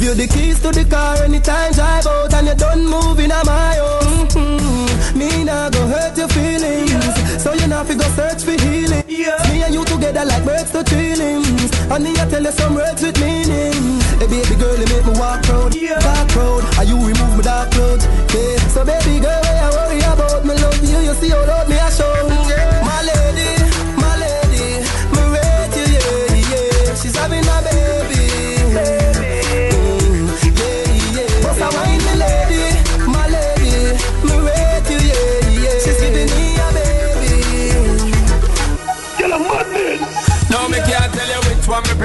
you 0.08 0.14
the 0.14 0.26
keys 0.26 0.58
to 0.60 0.70
the 0.72 0.84
car 0.84 1.16
anytime 1.22 1.72
drive 1.72 2.06
out, 2.06 2.32
and 2.32 2.48
you 2.48 2.54
done 2.54 2.84
moving 2.84 3.30
on 3.30 3.44
my 3.44 3.76
own. 3.78 4.26
Mm-hmm. 4.32 5.18
Me 5.18 5.44
nah 5.44 5.68
go 5.68 5.84
hurt 5.86 6.16
your 6.16 6.28
feelings, 6.28 7.12
so 7.42 7.52
you 7.52 7.66
nah 7.68 7.84
fi 7.84 7.94
go 7.94 8.08
search 8.16 8.42
for 8.42 8.56
healing. 8.64 9.04
Yeah. 9.08 9.36
Me 9.52 9.62
and 9.62 9.74
you 9.74 9.84
together 9.84 10.24
like 10.24 10.44
birds 10.44 10.70
to 10.72 10.84
feelings, 10.84 11.68
and 11.92 12.04
me 12.04 12.16
I 12.16 12.24
tell 12.30 12.42
you 12.42 12.52
some 12.52 12.74
words 12.74 13.02
with 13.02 13.20
meaning. 13.20 14.00
Hey 14.16 14.28
baby 14.32 14.56
girl, 14.56 14.76
you 14.80 14.88
make 14.88 15.04
me 15.04 15.12
walk 15.20 15.42
proud, 15.44 15.76
dark 15.76 16.28
proud. 16.32 16.64
Are 16.78 16.84
you 16.88 16.96
remove 16.96 17.36
my 17.36 17.42
dark 17.44 17.70
clothes? 17.72 18.04
Yeah. 18.32 18.56
So 18.72 18.84
baby 18.88 19.20
girl, 19.20 19.40
why 19.44 19.56
I 19.60 19.68
worry 19.76 20.00
about 20.00 20.40
me 20.44 20.54
love 20.56 20.80
you? 20.88 21.00
You 21.04 21.14
see 21.20 21.28
how 21.28 21.44
love 21.44 21.68
me 21.68 21.76
I 21.76 21.90
show. 21.92 22.08
My 22.28 22.77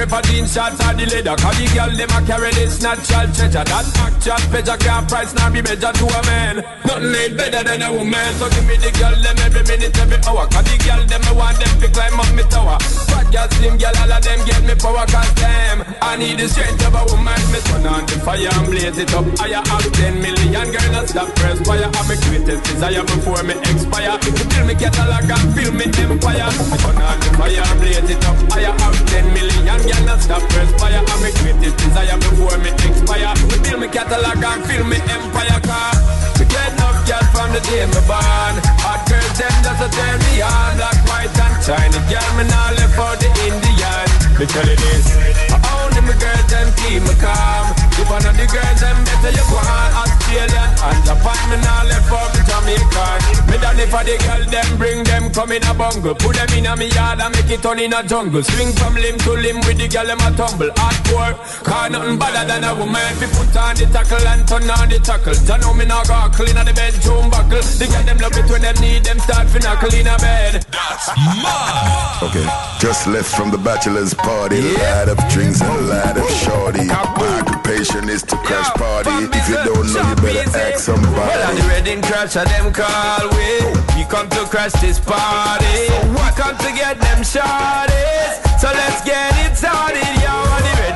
prefer 0.04 0.20
jeans 0.28 0.52
shorts 0.52 0.80
or 0.84 0.92
the 0.92 1.06
leather. 1.08 1.36
Cause 1.40 1.56
the 1.56 1.66
girl 1.72 1.88
them 1.88 2.12
a 2.12 2.20
carry 2.28 2.52
this 2.52 2.82
natural 2.84 3.24
treasure. 3.32 3.64
That 3.64 3.88
actual 3.96 4.40
pleasure 4.52 4.76
can't 4.76 5.08
price 5.08 5.32
nor 5.32 5.48
be 5.48 5.64
better 5.64 5.92
to 5.92 6.04
a 6.04 6.20
man. 6.28 6.56
Nothing 6.84 7.14
ain't 7.16 7.34
better 7.36 7.62
than 7.64 7.80
a 7.80 7.88
woman. 7.88 8.30
So 8.36 8.52
give 8.52 8.68
me 8.68 8.76
the 8.76 8.92
girl 9.00 9.16
them 9.16 9.36
every 9.40 9.64
minute, 9.64 9.96
every 9.96 10.20
hour. 10.28 10.44
Cause 10.52 10.66
the 10.68 10.76
girl 10.84 11.00
them 11.08 11.22
me 11.24 11.32
want 11.32 11.56
them 11.56 11.72
to 11.80 11.88
climb 11.88 12.20
up 12.20 12.28
me 12.36 12.44
tower. 12.52 12.76
Fat 13.08 13.26
girl, 13.32 13.48
slim 13.56 13.74
girl, 13.80 13.96
all 13.96 14.12
of 14.12 14.20
them 14.20 14.40
get 14.44 14.62
me 14.68 14.74
power. 14.76 15.04
Cause 15.08 15.32
them, 15.40 15.76
I 16.04 16.20
need 16.20 16.36
the 16.36 16.46
strength 16.52 16.84
of 16.84 16.92
a 16.92 17.02
woman. 17.08 17.40
Me 17.48 17.58
turn 17.64 17.88
on 17.88 18.04
the 18.04 18.16
fire 18.20 18.44
and 18.44 18.66
blaze 18.68 18.98
it 19.00 19.12
up. 19.16 19.24
I 19.40 19.56
have 19.56 19.88
10 19.88 20.20
million 20.20 20.68
girl 20.68 20.88
not 20.92 21.08
stop 21.08 21.32
press 21.40 21.56
fire. 21.64 21.88
I'm 21.88 22.10
a 22.12 22.16
greatest 22.28 22.62
desire 22.68 23.04
before 23.08 23.40
me 23.40 23.56
expire. 23.72 24.20
If 24.20 24.36
you 24.36 24.46
feel 24.52 24.64
me 24.68 24.74
catalog 24.76 25.24
and 25.32 25.48
feel 25.56 25.72
me 25.72 25.88
empire. 25.96 26.50
Me 26.68 26.76
turn 26.76 27.00
on 27.00 27.16
the 27.24 27.30
fire 27.40 27.64
and 27.64 27.78
blaze 27.80 28.10
it 28.12 28.24
up. 28.28 28.36
I 28.52 28.68
have 28.68 28.98
10 29.08 29.32
million 29.32 29.80
girl 29.94 30.06
not 30.06 30.20
stop 30.22 30.42
press 30.50 30.70
fire 30.80 30.98
I'm 30.98 31.22
a 31.22 31.30
greatest 31.38 31.76
desire 31.78 32.18
before 32.18 32.58
me 32.58 32.70
expire. 32.70 33.34
We 33.50 33.56
feel 33.62 33.78
me 33.78 33.88
catalog 33.88 34.42
and 34.42 34.62
feel 34.66 34.84
me 34.84 34.98
empire 35.06 35.60
car 35.62 35.94
To 36.38 36.42
get 36.44 36.72
enough 36.74 37.06
girl 37.06 37.24
from 37.30 37.52
the 37.54 37.60
day 37.62 37.86
me 37.86 38.00
born. 38.08 38.54
Hot 38.82 39.02
girls 39.06 39.34
them 39.38 39.54
just 39.62 39.82
a 39.84 39.88
turn 39.90 40.18
me 40.18 40.42
on. 40.42 40.76
Black, 40.76 40.98
white 41.06 41.34
and 41.34 41.56
China 41.62 41.98
girl 42.10 42.30
me 42.38 42.44
now 42.48 42.74
left 42.74 42.94
for 42.98 43.14
the 43.20 43.28
Indian. 43.46 44.06
Me 44.38 44.44
tell 44.50 44.66
you 44.66 44.78
this 44.78 45.06
Only 45.52 46.00
me 46.02 46.14
girls 46.18 46.46
them 46.50 46.68
keep 46.80 47.02
me 47.02 47.14
calm. 47.22 47.66
If 47.94 48.08
one 48.10 48.24
of 48.26 48.34
the 48.34 48.46
girls 48.50 48.80
them 48.80 48.98
better 49.06 49.32
you 49.34 49.44
go 49.46 49.58
on 49.58 49.90
Australian 50.02 50.70
and 50.74 50.98
Japan 51.06 51.42
me 51.50 51.56
now 51.62 51.86
left 51.86 52.06
for 52.10 52.26
the 52.34 52.42
Jamaican. 52.64 53.44
Me 53.50 53.56
done 53.60 53.78
it 53.78 53.88
for 53.92 54.02
the 54.04 54.16
girl 54.24 54.42
them 54.48 54.78
bring 54.78 55.04
them 55.04 55.30
come 55.32 55.52
in 55.52 55.62
a 55.64 55.74
bungle. 55.74 56.14
Put 56.14 56.36
them 56.36 56.48
in 56.56 56.66
a 56.66 56.76
me 56.76 56.88
yard 56.88 57.20
and 57.20 57.32
make 57.36 57.50
it 57.52 57.62
turn 57.62 57.78
in 57.78 57.92
a 57.92 58.02
jungle. 58.02 58.42
Swing 58.42 58.72
from 58.72 58.94
limb 58.94 59.18
to 59.18 59.32
limb 59.36 59.60
with 59.68 59.76
the 59.76 59.88
girl 59.88 60.06
them 60.06 60.20
a 60.24 60.30
tumble. 60.32 60.72
Hardcore 60.72 61.36
Cause 61.64 61.90
nothing 61.92 62.18
better 62.18 62.44
than 62.48 62.64
a 62.64 62.74
woman. 62.74 63.04
If 63.12 63.20
you 63.20 63.28
put 63.36 63.56
on 63.56 63.76
the 63.76 63.86
tackle 63.92 64.26
and 64.26 64.48
turn 64.48 64.64
on 64.70 64.88
the 64.88 64.98
tackle. 64.98 65.36
You 65.36 65.58
know 65.60 65.74
me 65.74 65.84
now 65.84 66.02
go 66.04 66.16
clean 66.32 66.56
on 66.56 66.64
the 66.64 66.72
bedroom 66.72 67.28
buckle. 67.28 67.60
The 67.60 67.84
girl 67.84 68.04
them 68.08 68.18
love 68.18 68.36
it 68.36 68.48
when 68.48 68.62
them 68.62 68.76
need 68.80 69.04
them 69.04 69.18
start 69.20 69.46
fi 69.52 69.60
knuckle 69.60 69.92
in 69.92 70.08
a 70.08 70.16
bed. 70.16 70.64
That's 70.72 71.12
Okay, 72.24 72.46
just 72.80 73.06
left 73.06 73.28
from 73.28 73.50
the 73.50 73.58
bachelor's 73.58 74.14
party. 74.14 74.60
Lot 74.80 75.12
of 75.12 75.18
drinks 75.28 75.60
and 75.60 75.68
a 75.68 75.82
lot 75.84 76.16
of 76.16 76.28
shorty. 76.40 76.88
My 76.88 77.04
occupation 77.04 78.08
is 78.08 78.22
to 78.24 78.36
crash 78.40 78.72
party. 78.80 79.12
If 79.36 79.48
you 79.48 79.60
don't 79.60 79.86
know, 79.92 80.08
you 80.08 80.16
better 80.16 80.72
ask 80.72 80.88
somebody. 80.88 81.12
Well, 81.12 81.50
on 81.50 81.54
the 81.56 81.64
wedding 81.68 82.00
crash, 82.00 82.36
of 82.36 82.53
them 82.56 82.72
call 82.72 83.28
we. 83.36 83.50
We 83.96 84.04
come 84.06 84.28
to 84.30 84.44
crash 84.46 84.72
this 84.80 84.98
party. 84.98 85.88
We 86.16 86.26
come 86.36 86.56
to 86.58 86.70
get 86.72 87.00
them 87.00 87.20
shorties. 87.22 88.34
So 88.60 88.68
let's 88.68 89.04
get 89.04 89.32
it 89.44 89.56
started, 89.56 90.23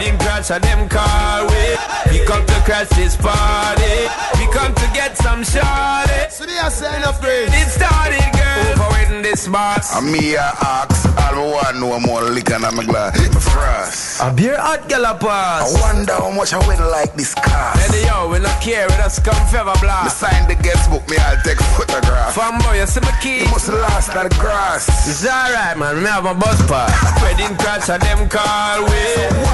yo. 0.00 0.08
On 0.08 0.14
the 0.14 0.18
wedding 0.18 0.18
crash, 0.18 0.50
of 0.50 0.62
them 0.62 0.88
call 0.88 1.46
we. 1.46 2.18
We 2.18 2.24
come 2.26 2.44
to 2.46 2.54
crash 2.64 2.88
this 2.90 3.16
party. 3.16 4.08
We 4.38 4.46
come 4.52 4.74
to 4.74 4.90
get 4.94 5.16
some 5.16 5.42
shorties. 5.42 6.30
So 6.30 6.46
they 6.46 6.58
are 6.58 6.70
saying 6.70 7.04
upgrade. 7.04 7.48
It 7.50 7.68
started, 7.68 8.22
girl. 8.32 8.76
For 8.76 8.92
waiting 8.94 9.22
this 9.22 9.48
boss. 9.48 9.94
And 9.96 10.10
me 10.12 10.34
a 10.34 10.40
ask, 10.40 11.06
all 11.18 11.34
I 11.34 11.52
want 11.52 11.80
no 11.80 12.00
more 12.00 12.22
liquor 12.22 12.54
in 12.54 12.62
my 12.62 12.84
glass. 12.84 13.18
My 13.34 13.40
frost. 13.40 14.20
A 14.22 14.32
beer 14.32 14.56
hot 14.58 14.88
gal 14.88 15.04
a 15.04 15.14
pass. 15.18 15.74
I 15.74 15.80
wonder 15.80 16.14
how 16.14 16.30
much 16.30 16.52
I 16.52 16.58
win 16.66 16.80
like 16.90 17.14
this 17.14 17.34
car. 17.34 17.74
Lady, 17.76 18.06
yo, 18.06 18.28
we 18.30 18.38
not 18.38 18.60
care, 18.60 18.86
we 18.88 18.94
just 18.96 19.24
come 19.24 19.38
feather 19.48 19.72
Me 19.74 19.80
blast. 19.80 20.18
sign 20.18 20.48
the 20.48 20.54
guest 20.56 20.90
book, 20.90 21.06
me 21.08 21.16
I'll 21.18 21.40
take 21.42 21.58
photograph. 21.76 22.34
Fanboy, 22.34 22.80
you 22.80 22.86
see 22.86 23.00
my 23.00 23.12
key? 23.20 23.44
You 23.44 23.50
must 23.50 23.68
last 23.68 24.10
at 24.10 24.30
the 24.30 24.34
grass. 24.38 24.88
It's 25.08 25.24
alright, 25.26 25.76
man. 25.78 26.02
Me 26.02 26.08
have 26.08 26.26
a 26.26 26.34
bus 26.34 26.58
pass. 26.66 26.90
Wedding 27.22 27.56
crash 27.58 27.88
and 27.90 28.02
them 28.02 28.28
call 28.28 28.84
we. 28.84 29.02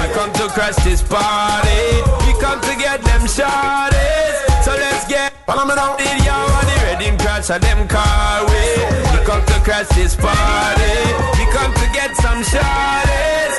We 0.01 0.13
come 0.13 0.31
to 0.37 0.47
crash 0.49 0.75
this 0.83 1.01
party. 1.01 1.81
We 2.25 2.33
come 2.41 2.59
to 2.61 2.73
get 2.75 3.01
them 3.03 3.21
shorties. 3.27 4.35
So 4.63 4.71
let's 4.75 5.07
get 5.07 5.33
Follow 5.45 5.65
me 5.65 5.75
now. 5.75 5.95
it, 5.99 6.25
yo. 6.25 6.33
On 6.33 6.65
the 6.65 6.75
wedding 6.83 7.17
crash 7.17 7.49
and 7.49 7.61
them 7.63 7.87
call 7.87 8.45
we. 8.49 8.63
We 9.13 9.19
come 9.25 9.43
to 9.45 9.57
crash 9.63 9.87
this 9.95 10.15
party. 10.15 10.95
We 11.39 11.45
come 11.53 11.71
to 11.73 11.85
get 11.93 12.15
some 12.17 12.41
shorties. 12.43 13.53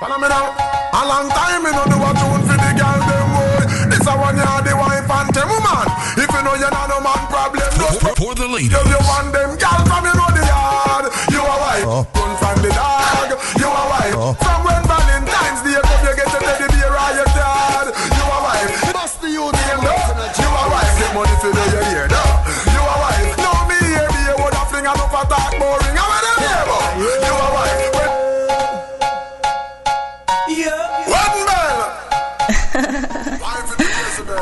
Follow 0.00 0.18
me 0.18 0.28
now. 0.28 0.54
A 0.96 1.02
long 1.04 1.28
time 1.28 1.60
me 1.64 1.70
know 1.76 1.84
do 1.84 1.98
a 2.00 2.10
tune 2.16 2.42
for 2.48 2.56
the 2.56 2.70
girl 2.72 3.00
them 3.04 3.26
boy. 3.36 3.64
This 3.92 4.06
a 4.06 4.12
one 4.16 4.36
yard 4.36 4.64
the 4.64 4.72
wife 4.76 5.10
and 5.10 5.28
them 5.34 5.48
woman. 5.50 5.86
If 6.16 6.30
you 6.32 6.42
know 6.42 6.54
you 6.56 6.70
not 6.72 6.88
no 6.88 7.00
man 7.04 7.20
problem, 7.28 7.68
just 7.76 8.00
For, 8.00 8.14
for 8.16 8.34
the 8.34 8.48
ladies. 8.48 8.72
If 8.72 8.86
you 8.88 9.00
want 9.04 9.28
them 9.34 9.50
girl 9.60 9.80
from 9.84 10.02
you 10.08 10.14
know 10.16 10.30
the 10.32 10.44
yard, 10.46 11.04
you 11.28 11.40
a 11.44 11.56
wife. 11.60 11.84
Oh. 11.84 12.06
Run 12.16 12.32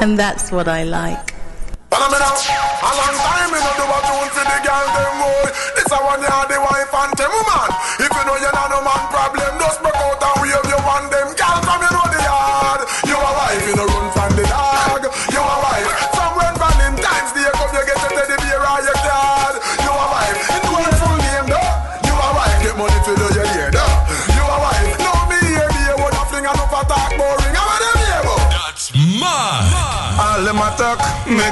And 0.04 0.18
that's 0.18 0.52
what 0.52 0.68
I 0.68 0.84
like. 0.84 1.32
A 1.88 1.96
long 1.96 2.12
time 2.12 3.48
for 3.56 4.44
the 4.44 4.58
girl 4.60 4.86
them 4.92 5.16
boy. 5.16 5.48
A 5.80 5.96
one 5.96 6.20
ya 6.20 6.44
the 6.44 6.60
wife 6.60 6.92
and 6.92 7.16
woman. 7.24 7.68
If 8.04 8.12
you 8.12 8.24
know 8.28 8.36
you 8.36 8.52
not 8.52 8.68
no 8.68 8.84
man 8.84 9.00
problem, 9.08 9.56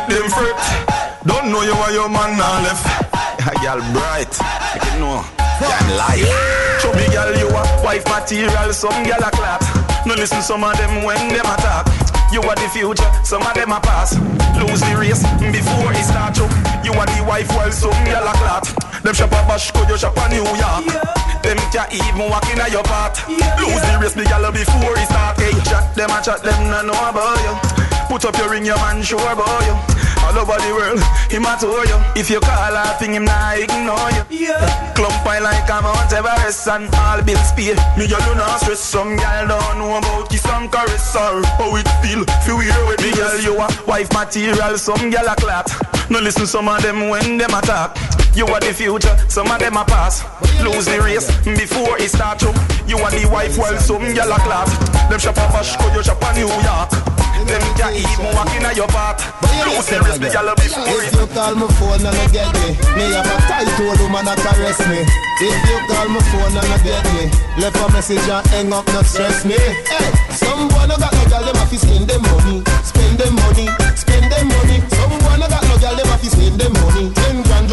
make 0.09 0.19
them 0.19 0.31
fret. 0.31 0.57
Don't 1.27 1.53
know 1.53 1.63
you 1.63 1.73
are 1.73 1.93
your 1.93 2.09
man 2.09 2.37
now 2.39 2.63
left. 2.63 2.87
A 3.43 3.55
girl 3.63 3.81
bright, 3.93 4.33
make 4.75 4.85
you 4.93 5.01
know. 5.01 5.25
Girl 5.63 5.89
life. 5.95 6.27
Chubby 6.83 7.07
girl, 7.15 7.31
you 7.39 7.49
a 7.49 7.63
wife 7.85 8.07
material. 8.07 8.73
Some 8.73 9.03
girl 9.05 9.23
a 9.23 9.31
clap. 9.31 9.63
No 10.07 10.15
listen 10.15 10.43
some 10.43 10.65
of 10.65 10.77
them 10.79 11.05
when 11.05 11.19
them 11.29 11.47
attack. 11.47 11.87
You 12.33 12.41
are 12.43 12.57
the 12.57 12.69
future, 12.73 13.07
some 13.25 13.43
of 13.43 13.55
them 13.55 13.73
a 13.73 13.81
pass. 13.81 14.17
Lose 14.59 14.81
the 14.81 14.97
race 14.99 15.23
before 15.53 15.93
it 15.93 16.05
start 16.05 16.37
you. 16.39 16.49
You 16.83 16.93
are 16.99 17.07
the 17.07 17.25
wife 17.29 17.49
while 17.51 17.71
some 17.71 17.93
girl 18.05 18.27
a 18.27 18.33
clot. 18.33 18.67
Them 19.03 19.15
shop 19.15 19.33
a 19.33 19.43
Bashco, 19.47 19.87
you 19.89 19.99
shop 19.99 20.17
a 20.17 20.29
New 20.31 20.43
York. 20.43 20.87
Them 21.43 21.59
can't 21.71 21.93
even 21.93 22.31
walk 22.31 22.49
in 22.51 22.59
your 22.73 22.83
part. 22.85 23.19
Lose 23.29 23.83
the 23.85 23.99
race, 24.01 24.15
the 24.15 24.25
girl 24.25 24.51
before 24.51 24.97
it 24.97 25.07
start. 25.07 25.39
Hey, 25.39 25.53
chat 25.69 25.95
them 25.95 26.11
a 26.11 26.23
chat 26.23 26.43
them, 26.43 26.71
no 26.71 26.83
know 26.83 27.09
about 27.11 27.39
you. 27.45 27.92
Put 28.13 28.27
up 28.27 28.37
your 28.37 28.51
ring, 28.51 28.67
your 28.67 28.77
man 28.77 29.03
sure 29.03 29.19
about 29.33 29.65
you. 29.65 29.73
All 30.21 30.37
over 30.37 30.61
the 30.61 30.75
world, 30.77 31.01
him 31.33 31.49
tour 31.59 31.81
you. 31.89 31.97
If 32.15 32.29
you 32.29 32.41
call 32.41 32.77
a 32.77 32.95
thing, 33.01 33.15
him 33.15 33.25
not 33.25 33.57
ignore 33.57 34.13
you. 34.13 34.49
Yeah. 34.53 34.93
Clump 34.93 35.25
I 35.25 35.39
like 35.39 35.65
a 35.65 35.81
Mount 35.81 36.13
Everest 36.13 36.69
and 36.69 36.95
all 36.95 37.23
bills 37.23 37.53
paid. 37.57 37.81
Me 37.97 38.07
girl 38.07 38.21
do 38.21 38.35
not 38.35 38.61
stress. 38.61 38.81
Some 38.81 39.17
girl 39.17 39.49
don't 39.49 39.79
know 39.79 39.97
about 39.97 40.29
kiss 40.29 40.45
and 40.45 40.71
caress 40.71 41.17
or 41.17 41.41
how 41.57 41.75
it 41.75 41.89
feel. 42.05 42.23
Feel 42.45 42.59
weird 42.59 42.87
with 42.87 43.01
me 43.01 43.17
girl, 43.17 43.41
you 43.41 43.57
a 43.57 43.69
wife 43.89 44.13
material. 44.13 44.77
Some 44.77 45.09
girl 45.09 45.27
a 45.27 45.35
clot. 45.35 45.73
No 46.11 46.21
listen 46.21 46.47
some 46.47 46.69
of 46.69 46.83
them 46.83 47.09
when 47.09 47.39
them 47.39 47.55
attack. 47.55 47.97
You 48.35 48.47
are 48.49 48.61
the 48.61 48.73
future, 48.73 49.13
some 49.29 49.51
of 49.53 49.61
them 49.61 49.77
a 49.77 49.85
pass. 49.85 50.25
Lose 50.65 50.89
the 50.89 50.97
race 51.05 51.29
before 51.45 52.01
it 52.01 52.09
start 52.09 52.41
you. 52.41 52.49
You 52.89 52.97
are 53.05 53.13
the 53.13 53.29
wife 53.29 53.59
while 53.61 53.77
some 53.77 54.09
girl 54.17 54.33
a 54.33 54.39
clot. 54.41 54.73
Them 55.13 55.21
shop 55.21 55.37
a 55.37 55.45
Bashco, 55.53 55.85
you 55.93 56.01
shop 56.01 56.17
a 56.25 56.33
New 56.33 56.49
York. 56.49 56.91
Them 57.45 57.61
can't 57.77 57.93
even 57.93 58.33
walk 58.33 58.49
in 58.57 58.65
your 58.73 58.89
part. 58.89 59.21
Lose 59.69 59.85
the 59.85 60.01
race, 60.01 60.17
the 60.17 60.33
girl 60.33 60.49
before 60.57 60.89
If 60.97 61.13
you 61.13 61.27
call 61.37 61.55
my 61.61 61.69
phone 61.77 62.01
and 62.01 62.17
I 62.17 62.25
get 62.33 62.49
me, 62.57 62.73
me 62.97 63.05
have 63.13 63.29
a 63.29 63.37
tight 63.53 63.69
old 63.85 64.01
woman 64.01 64.25
that 64.25 64.41
caress 64.41 64.81
me. 64.89 65.05
If 65.05 65.61
you 65.69 65.79
call 65.93 66.09
my 66.09 66.23
phone 66.33 66.57
and 66.57 66.73
I 66.73 66.79
get 66.81 67.05
me, 67.13 67.29
left 67.61 67.77
a 67.77 67.87
message 67.93 68.25
and 68.33 68.47
hang 68.49 68.73
up, 68.73 68.87
not 68.97 69.05
stress 69.05 69.45
me. 69.45 69.61
Hey, 69.61 70.09
some 70.33 70.73
boy 70.73 70.89
no 70.89 70.97
got 70.97 71.13
no 71.13 71.23
girl, 71.29 71.45
them 71.45 71.57
have 71.61 71.69
to 71.69 71.77
spend 71.77 72.09
them 72.09 72.23
money, 72.25 72.65
spend 72.81 73.21
them 73.21 73.35
money, 73.37 73.69
spend 73.93 74.27
them 74.33 74.49
money. 74.49 74.79
Some 74.89 75.21
boy 75.21 75.37
no 75.37 75.47
got 75.53 75.63
no 75.69 75.77
girl, 75.77 75.97
them 76.01 76.09
have 76.09 76.23
to 76.25 76.31
spend 76.31 76.57
them 76.57 76.73
money. 76.81 77.32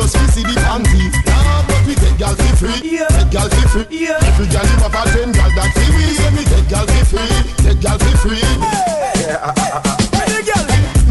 Just 0.09 0.25
to 0.25 0.31
see 0.33 0.41
the 0.41 0.57
panty. 0.65 1.05
Nah, 1.29 1.61
but 1.69 1.85
we 1.85 1.93
get 1.93 2.17
girl 2.17 2.33
for 2.33 2.49
free, 2.57 2.81
get 2.81 3.29
girl 3.29 3.45
for 3.45 3.67
free. 3.69 4.09
Every 4.09 4.09
ah, 4.09 4.17
ah, 4.17 4.25
ah, 4.25 4.49
girl 4.49 4.65
him 4.65 4.81
have 4.81 4.97
a 4.97 5.01
ten 5.13 5.29
girl 5.29 5.51
that 5.53 5.69
free. 5.77 5.85
We 5.93 6.01
say 6.17 6.33
me 6.33 6.41
get 6.49 6.65
girl 6.65 6.85
for 6.89 7.05
free, 7.13 7.29
get 7.61 7.77
girl 7.77 7.97
for 8.01 8.17
free. 8.25 8.41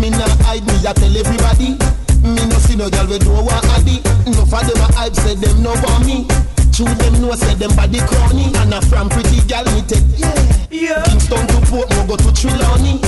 Me 0.03 0.11
nah 0.11 0.27
hide 0.43 0.67
me, 0.67 0.75
I 0.83 0.91
tell 0.99 1.15
everybody. 1.15 1.79
Me 2.27 2.43
no 2.51 2.59
see 2.59 2.75
no 2.75 2.91
girl 2.91 3.07
we 3.07 3.23
don't 3.23 3.47
want 3.47 3.63
addy. 3.79 4.03
No 4.35 4.43
for 4.43 4.67
them 4.67 4.83
a 4.83 4.91
hype, 4.99 5.15
say 5.15 5.39
them 5.39 5.63
no 5.63 5.79
want 5.79 6.03
me. 6.03 6.27
True 6.75 6.91
them 6.99 7.23
know 7.23 7.39
say 7.39 7.55
them 7.55 7.71
body 7.79 8.03
corny. 8.03 8.51
And 8.59 8.75
a 8.75 8.83
from 8.83 9.15
pretty 9.15 9.47
girl 9.47 9.63
me 9.79 9.87
take 9.87 10.03
yeah. 10.19 10.35
yeah. 10.75 11.07
Kingston 11.07 11.47
to 11.47 11.59
Portmore 11.71 12.03
go 12.11 12.17
to 12.19 12.35
Trelawny. 12.35 12.99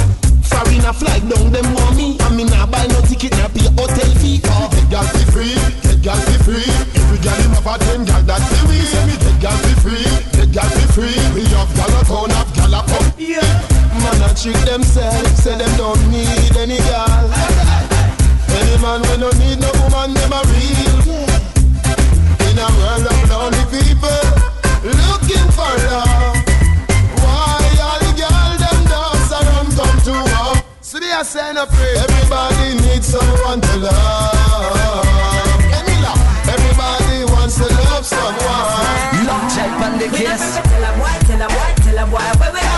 Trick 14.41 14.57
themselves, 14.65 15.43
say 15.43 15.55
them 15.55 15.69
don't 15.77 16.01
need 16.09 16.57
any 16.57 16.79
girl. 16.89 17.29
Any 18.49 18.77
man 18.81 19.03
we 19.03 19.21
don't 19.21 19.37
need 19.37 19.61
no 19.61 19.69
woman, 19.85 20.15
them 20.17 20.33
a 20.33 20.41
real. 20.49 20.97
In 22.49 22.57
a 22.57 22.69
world 22.81 23.05
of 23.05 23.21
lonely 23.29 23.65
people, 23.69 24.25
looking 24.81 25.49
for 25.53 25.69
love. 25.93 26.41
Why 27.21 27.61
all 27.85 28.01
the 28.01 28.13
girl 28.17 28.51
them 28.57 28.81
dogs 28.89 29.29
around 29.29 29.77
come 29.77 29.99
to 30.09 30.15
us? 30.17 30.63
So 30.81 30.99
they 30.99 31.13
are 31.13 31.25
saying 31.25 31.59
a 31.59 31.67
prayer. 31.67 31.97
Everybody 32.01 32.81
needs 32.81 33.09
someone 33.09 33.61
to 33.61 33.77
love. 33.77 35.05
Everybody 36.49 37.25
wants 37.29 37.57
to 37.59 37.69
love 37.69 38.07
someone. 38.07 39.27
Love 39.29 39.45
check 39.53 39.71
on 39.85 39.99
the 39.99 40.09
kiss. 40.17 40.57
Tell 40.65 40.85
a 40.89 40.93
boy, 40.97 41.17
tell 41.29 41.43
a 41.45 41.49
boy, 41.49 41.71
tell 41.85 41.99
a 41.99 42.07
boy 42.09 42.41
where 42.41 42.53
we 42.55 42.70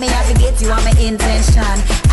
me 0.00 0.06
have 0.06 0.28
to 0.28 0.34
get 0.34 0.60
you 0.60 0.70
on 0.70 0.84
my 0.84 0.90
intention. 1.00 2.07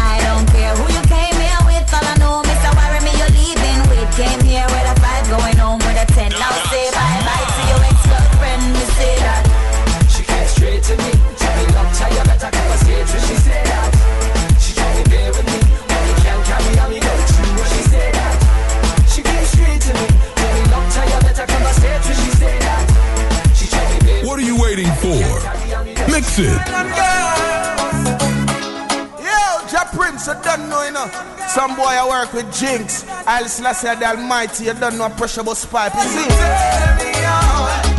Prince, 30.05 30.27
you 30.27 30.35
don't 30.43 30.69
know, 30.69 30.83
you 30.83 30.91
know. 30.91 31.07
Some 31.47 31.75
boy 31.75 31.81
I 31.81 32.05
work 32.07 32.31
with 32.31 32.45
Jinx. 32.53 33.05
I'll 33.25 33.47
Selassie 33.47 33.87
the 33.99 34.05
Almighty, 34.05 34.65
you 34.65 34.73
don't 34.75 34.99
know 34.99 35.07
a 35.07 35.09
pressure 35.09 35.41
but 35.41 35.57
pipe. 35.71 35.95
You 35.95 36.01
see? 36.01 36.29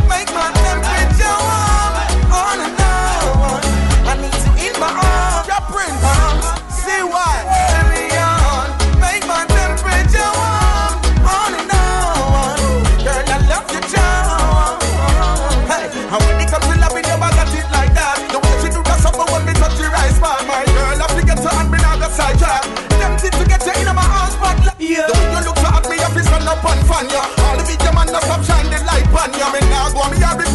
Make 0.07 0.31
my 0.31 0.47
temperature 0.55 1.37
warm 1.43 2.31
on 2.31 2.59
and 2.63 2.79
on. 2.79 3.59
I 4.07 4.13
need 4.23 4.31
to 4.31 4.49
eat 4.63 4.79
my 4.79 4.87
arm. 4.87 5.47
Ja 5.51 5.59
Prince, 5.67 5.99
uh-huh. 5.99 6.71
see 6.71 7.03
why? 7.03 7.56
Fan 26.97 27.09
ya. 27.09 27.21
All 27.45 27.57
the 27.57 27.63
video 27.63 27.91
man, 27.93 28.07
no 28.07 28.19
stop 28.19 28.43
shine 28.43 28.69
the 28.69 28.79
light 28.89 29.05
on 29.13 29.31
ya. 29.37 29.51
Me 29.53 29.61
now 29.69 29.89
go 29.93 30.01
on 30.01 30.11
me 30.11 30.17
a 30.17 30.46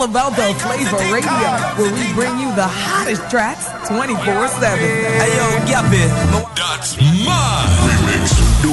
all 0.00 0.08
about 0.08 0.30
the 0.30 0.54
flavor 0.60 0.96
radio, 1.12 1.30
where 1.76 1.92
we 1.92 2.12
bring 2.14 2.38
you 2.38 2.54
the 2.54 2.66
hottest 2.66 3.28
tracks 3.30 3.66
24 3.88 4.48
7. 4.48 4.78
Hey 4.78 5.36
yo, 5.36 5.46
Gappy. 5.66 6.08
That's 6.56 6.96
mine. 7.00 8.09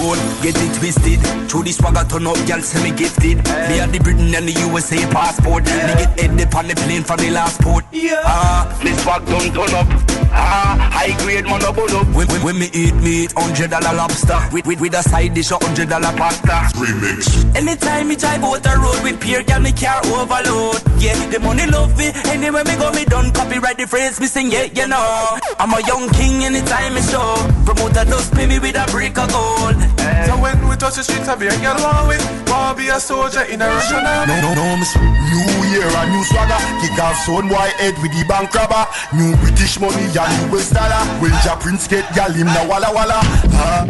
Don't 0.08 0.42
get 0.42 0.56
it 0.56 0.74
twisted. 0.80 1.20
Through 1.52 1.64
this 1.64 1.76
swagger 1.76 2.08
turn 2.08 2.28
up, 2.28 2.40
girl, 2.48 2.62
semi 2.62 2.96
gifted. 2.96 3.44
Me 3.68 3.84
at 3.84 3.92
the 3.92 4.00
Britain 4.00 4.34
and 4.34 4.48
the 4.48 4.56
USA 4.64 4.96
passport. 5.12 5.66
Me 5.66 5.94
get 6.00 6.18
head 6.18 6.40
up 6.40 6.56
on 6.56 6.68
the 6.70 6.76
plane 6.76 7.04
from 7.04 7.18
the 7.18 7.30
last 7.30 7.60
port. 7.60 7.84
Yeah. 7.92 8.24
Ah, 8.24 8.64
me 8.86 8.94
swag 9.04 9.26
don't 9.26 9.52
turn 9.52 9.76
up. 9.76 9.88
Ah, 10.32 10.80
high 10.96 11.12
grade 11.20 11.44
man 11.44 11.60
up 11.64 11.76
up. 11.78 12.08
When, 12.16 12.26
when, 12.28 12.42
when 12.42 12.58
me 12.58 12.70
eat 12.72 12.96
meat, 13.04 13.34
hundred 13.36 13.72
dollar 13.72 13.92
lobster 13.92 14.40
with, 14.54 14.66
with 14.66 14.80
with 14.80 14.94
a 14.94 15.04
side 15.04 15.34
dish 15.34 15.52
of 15.52 15.62
hundred 15.62 15.90
dollar 15.90 16.16
pasta. 16.16 16.72
Remix. 16.80 17.44
Anytime 17.58 18.08
me 18.08 18.16
drive 18.16 18.46
out 18.46 18.64
the 18.64 18.80
road 18.80 19.04
with 19.04 19.20
peer, 19.20 19.44
girl, 19.44 19.60
me 19.60 19.74
car 19.74 20.00
overload. 20.08 20.80
Yeah, 21.04 21.20
the 21.28 21.40
money 21.44 21.68
love 21.68 21.98
me. 21.98 22.16
Anywhere 22.32 22.64
me 22.64 22.78
go, 22.78 22.94
me 22.94 23.04
done 23.04 23.34
copyright 23.34 23.76
the 23.76 23.86
phrase 23.86 24.22
me 24.22 24.28
sing. 24.28 24.52
Yeah, 24.52 24.72
you 24.72 24.88
know. 24.88 25.38
I'm 25.60 25.74
a 25.76 25.86
young 25.86 26.08
king 26.16 26.48
anytime 26.48 26.94
me 26.96 27.02
show. 27.02 27.36
Promoter 27.66 28.06
does 28.08 28.30
pay 28.32 28.48
me 28.48 28.60
with 28.60 28.80
a 28.80 28.88
brick 28.90 29.18
of 29.18 29.28
gold. 29.36 29.97
So 30.48 30.54
when 30.56 30.70
we 30.70 30.76
touch 30.78 30.96
the 30.96 31.04
streets, 31.04 31.28
I 31.28 31.36
be 31.36 31.48
a 31.48 31.58
girl 31.60 31.76
want 31.84 32.08
with. 32.08 32.24
Want 32.48 32.78
be 32.78 32.88
a 32.88 33.00
soldier 33.00 33.44
in 33.52 33.62
a 33.62 33.68
Russian 33.68 34.00
army. 34.00 34.32
No, 34.32 34.40
no, 34.40 34.56
no, 34.56 34.78
miss. 34.78 34.96
New 34.96 35.44
year, 35.76 35.84
a 35.84 36.08
new 36.08 36.24
swagger. 36.24 36.56
Kick 36.80 36.96
off 37.04 37.18
son 37.26 37.50
boy 37.50 37.68
head 37.76 37.96
with 38.00 38.16
the 38.16 38.24
bank 38.24 38.54
robber. 38.56 38.88
New 39.12 39.36
British 39.44 39.80
money, 39.80 40.08
ya 40.16 40.24
US 40.48 40.72
dollar. 40.72 41.04
Will 41.20 41.36
ja 41.44 41.56
prince 41.60 41.88
get 41.88 42.08
gal 42.16 42.32
him 42.32 42.48
na 42.48 42.64
walla 42.64 42.88
walla. 42.96 43.20
Huh? 43.60 43.84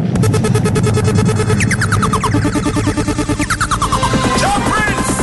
Ja 4.41 4.53
Prince! 4.65 5.13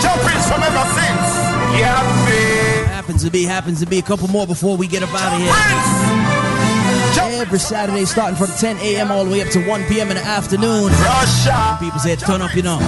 Ja 0.00 0.12
Prince 0.24 0.46
from 0.48 0.62
ever 0.64 0.86
since. 0.96 1.28
Yeah, 1.76 2.00
babe. 2.24 2.86
Happens 2.88 3.24
to 3.24 3.30
be, 3.30 3.44
happens 3.44 3.80
to 3.80 3.86
be 3.86 3.98
a 3.98 4.02
couple 4.02 4.28
more 4.28 4.46
before 4.46 4.78
we 4.78 4.86
get 4.86 5.02
up 5.02 5.12
out 5.12 5.34
of 5.34 5.40
here. 5.40 6.43
Every 7.44 7.58
Saturday, 7.58 8.06
starting 8.06 8.36
from 8.40 8.48
10 8.56 8.78
a.m. 8.78 9.12
all 9.12 9.22
the 9.26 9.30
way 9.30 9.42
up 9.42 9.50
to 9.50 9.60
1 9.68 9.84
p.m. 9.84 10.08
in 10.08 10.16
the 10.16 10.24
afternoon. 10.24 10.88
Russia. 10.88 11.76
People 11.78 12.00
say, 12.00 12.16
turn 12.16 12.40
up, 12.40 12.56
you 12.56 12.62
know. 12.62 12.80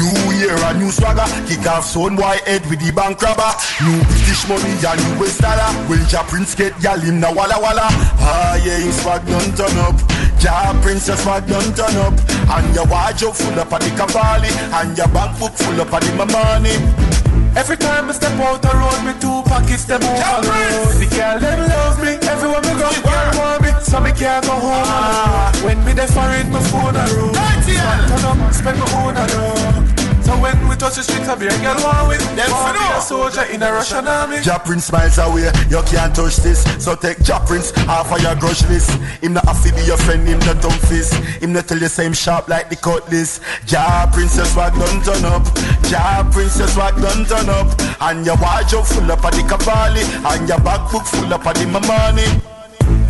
New 0.00 0.32
year, 0.40 0.56
a 0.56 0.72
new 0.80 0.90
swagger. 0.90 1.28
Kick 1.44 1.66
off 1.68 1.84
son 1.84 2.16
boy 2.16 2.40
head 2.48 2.64
with 2.72 2.80
the 2.80 2.90
bank 2.90 3.20
robber. 3.20 3.52
New 3.84 4.00
British 4.08 4.48
money, 4.48 4.72
ya 4.80 4.96
US 5.20 5.36
dollar. 5.36 5.68
Will 5.92 6.00
ja 6.08 6.24
prince 6.24 6.54
get 6.54 6.72
gal 6.80 6.98
him 6.98 7.20
na 7.20 7.28
walla 7.28 7.60
walla. 7.60 7.84
Ah, 8.16 8.56
yeah, 8.64 8.80
him 8.80 8.92
swag 8.92 9.26
done 9.28 9.52
turn 9.52 9.76
up. 9.84 10.00
Ja 10.40 10.72
prince, 10.80 11.06
your 11.06 11.18
swag 11.18 11.46
done 11.46 11.68
turn 11.76 11.92
up. 12.00 12.16
And 12.48 12.74
your 12.74 12.88
wardrobe 12.88 13.36
full 13.36 13.60
up 13.60 13.70
of 13.70 13.80
the 13.84 13.92
Cavalli. 13.92 14.48
And 14.72 14.96
your 14.96 15.08
bank 15.08 15.38
book 15.38 15.52
full 15.52 15.78
up 15.82 15.92
of 15.92 16.00
the 16.00 16.16
money. 16.32 17.18
Every 17.56 17.76
time 17.76 18.08
I 18.08 18.12
step 18.12 18.38
out 18.38 18.62
the 18.62 18.70
road, 18.70 19.02
me 19.02 19.12
two 19.18 19.42
pockets 19.50 19.84
them 19.84 20.00
overload. 20.00 20.94
The 20.96 21.06
girl 21.10 21.40
them 21.40 21.60
love 21.66 21.98
me, 21.98 22.14
everywhere 22.22 22.62
me 22.62 22.72
go, 22.78 22.88
girl 23.02 23.28
want 23.34 23.57
me, 23.57 23.57
so 23.88 24.00
me 24.00 24.12
can't 24.12 24.44
go 24.44 24.52
home 24.52 24.84
alone. 24.84 25.64
When 25.64 25.84
me 25.84 25.92
there 25.92 26.06
for 26.06 26.28
it, 26.36 26.46
my 26.52 26.60
phone 26.68 26.96
a 26.96 27.04
room. 27.16 27.32
Turn 27.32 28.24
up, 28.24 28.52
spend 28.52 28.78
my 28.78 28.86
own 29.00 29.16
a 29.16 29.26
dough. 29.26 30.08
So 30.28 30.36
when 30.36 30.68
we 30.68 30.76
touch 30.76 30.96
the 30.96 31.02
streets, 31.02 31.26
I 31.26 31.34
be 31.36 31.46
a 31.46 31.56
girl 31.64 31.80
want 31.80 32.08
with. 32.08 32.20
Them 32.36 32.52
for 32.52 32.72
be 32.76 32.84
a 32.84 33.00
soldier 33.00 33.44
in 33.48 33.62
a 33.62 33.72
Russian 33.72 34.06
army. 34.06 34.44
Ja 34.44 34.58
Prince 34.58 34.84
smiles 34.86 35.16
away, 35.16 35.48
you 35.70 35.80
can't 35.88 36.14
touch 36.14 36.36
this. 36.44 36.60
So 36.84 36.94
take 36.94 37.16
Ja 37.26 37.40
Prince 37.46 37.72
off 37.88 38.12
of 38.12 38.20
your 38.20 38.36
grudge 38.36 38.60
list. 38.68 38.90
Him 39.24 39.32
not 39.32 39.46
have 39.46 39.62
to 39.64 39.72
be 39.72 39.82
your 39.88 39.96
friend, 39.96 40.28
him 40.28 40.38
not 40.40 40.60
dumb 40.60 40.78
fist. 40.84 41.14
Him 41.40 41.54
not 41.54 41.66
tell 41.66 41.78
you 41.78 41.88
same 41.88 42.12
sharp 42.12 42.46
like 42.48 42.68
the 42.68 42.76
cutlass. 42.76 43.40
Ja 43.66 44.04
Prince 44.12 44.36
your 44.36 44.44
swag 44.44 44.74
done 44.74 45.00
turn 45.00 45.24
up. 45.24 45.48
Ja 45.88 46.22
Prince 46.30 46.58
your 46.58 46.68
swag 46.68 46.94
done 47.00 47.24
turn 47.24 47.48
up. 47.48 47.72
And 48.02 48.26
your 48.26 48.36
wardrobe 48.36 48.84
full 48.84 49.10
up 49.10 49.24
of 49.24 49.32
the 49.32 49.42
Cavalli. 49.48 50.04
And 50.28 50.46
your 50.46 50.58
backbook 50.58 51.06
full 51.08 51.32
up 51.32 51.46
of 51.46 51.54
the 51.56 51.66
money. 51.66 52.57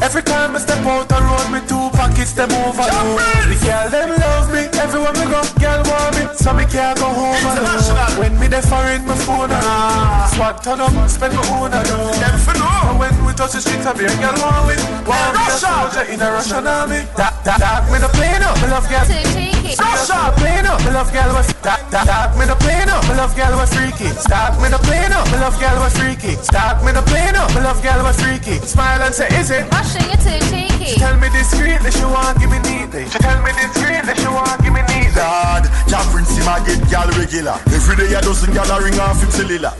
Every 0.01 0.23
time 0.23 0.55
I 0.55 0.59
step 0.59 0.79
out 0.87 1.09
the 1.09 1.19
road, 1.19 1.51
me 1.51 1.61
two 1.67 1.91
pockets 1.91 2.33
them 2.33 2.51
overload. 2.55 3.19
The 3.51 3.59
girl 3.67 3.91
them 3.91 4.11
love 4.15 4.47
me, 4.55 4.71
everywhere 4.79 5.13
me 5.19 5.27
go, 5.27 5.43
girl 5.59 5.83
want 5.91 6.15
me, 6.15 6.23
so 6.39 6.55
me 6.55 6.65
can't 6.71 6.97
go 6.99 7.11
home 7.11 7.43
alone. 7.43 8.19
When 8.19 8.39
me 8.39 8.47
there 8.47 8.63
for 8.63 8.79
it, 8.95 9.03
my 9.03 9.19
phone 9.27 9.51
a 9.51 9.59
ring. 9.59 10.39
Swag 10.39 10.63
turn 10.63 10.81
up, 10.81 10.95
spend 11.11 11.35
my 11.35 11.43
own 11.51 11.75
a 11.75 11.83
dough. 11.83 12.15
And 12.15 12.99
when 12.99 13.13
we 13.27 13.33
touch 13.35 13.53
the 13.53 13.61
streets, 13.61 13.87
I 13.87 13.93
be 13.93 14.07
a 14.07 14.15
girl 14.23 14.39
want 14.39 14.67
with. 14.71 14.83
Want 15.03 15.35
be 15.35 15.43
a 15.43 15.51
soldier 15.59 16.07
in 16.07 16.23
a 16.23 16.31
Russian 16.31 16.67
army. 16.67 17.03
That 17.19 17.35
that 17.43 17.59
that 17.59 17.91
me 17.91 17.99
the 17.99 18.09
plane 18.15 18.43
up, 18.47 18.55
me 18.63 18.71
love 18.71 18.87
girl. 18.89 19.58
Russia, 19.77 20.33
plane 20.41 20.65
up, 20.65 20.81
me 20.81 20.91
love 20.97 21.13
girl 21.13 21.29
was 21.37 21.53
that 21.61 21.85
that 21.93 22.07
that 22.09 22.33
me 22.41 22.49
the 22.49 22.57
plane 22.57 22.89
up, 22.89 23.05
me 23.05 23.15
love 23.21 23.37
girl 23.37 23.53
was 23.61 23.69
freaky. 23.75 24.09
Start 24.17 24.57
me 24.63 24.73
the 24.73 24.81
plane 24.81 25.13
up, 25.13 25.29
me 25.29 25.37
love 25.45 25.61
girl 25.61 25.77
was 25.85 25.93
freaky. 25.93 26.41
Start 26.41 26.81
me 26.81 26.93
the 26.93 27.05
plane 27.05 27.37
up, 27.37 27.53
me 27.53 27.61
love 27.61 27.83
girl 27.85 28.01
was 28.01 28.17
freaky. 28.17 28.57
Smile 28.65 29.03
and 29.05 29.13
say, 29.13 29.29
is 29.37 29.51
it? 29.53 29.69
Russia, 29.69 30.01
you're 30.09 30.17
too 30.25 30.41
cheeky. 30.49 30.97
She 30.97 31.01
tell 31.01 31.17
me 31.21 31.29
discreetly, 31.29 31.91
she 31.93 32.07
want 32.09 32.41
give 32.41 32.49
me 32.49 32.59
neatly. 32.65 33.05
She 33.13 33.19
tell 33.21 33.37
me 33.45 33.53
discreetly, 33.61 34.15
she 34.17 34.29
want 34.33 34.57
give 34.65 34.73
me 34.73 34.81
neatly. 34.89 35.13
God, 35.13 35.69
Ja 35.91 36.01
Prince 36.09 36.33
him 36.33 36.49
a 36.49 36.57
get 36.65 36.81
gal 36.89 37.09
regular. 37.21 37.61
Every 37.69 37.97
day 38.01 38.17
a 38.17 38.25
dozen 38.25 38.55
gal 38.57 38.71
a 38.73 38.81
ring 38.81 38.97
off 38.97 39.21
him 39.21 39.29
cellular. 39.29 39.77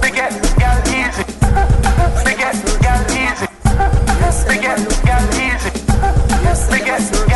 Me 0.00 0.08
get 0.08 0.32
gal 0.56 0.78
easy. 0.88 1.24
Me 2.24 2.32
get 2.32 2.56
gal 2.80 3.02
easy. 3.12 3.44
Me 4.48 4.56
get 4.56 4.80
gal 5.04 5.22
easy. 5.36 5.70
Me 6.72 6.78
get 6.80 7.04
gal 7.12 7.28
easy. 7.28 7.35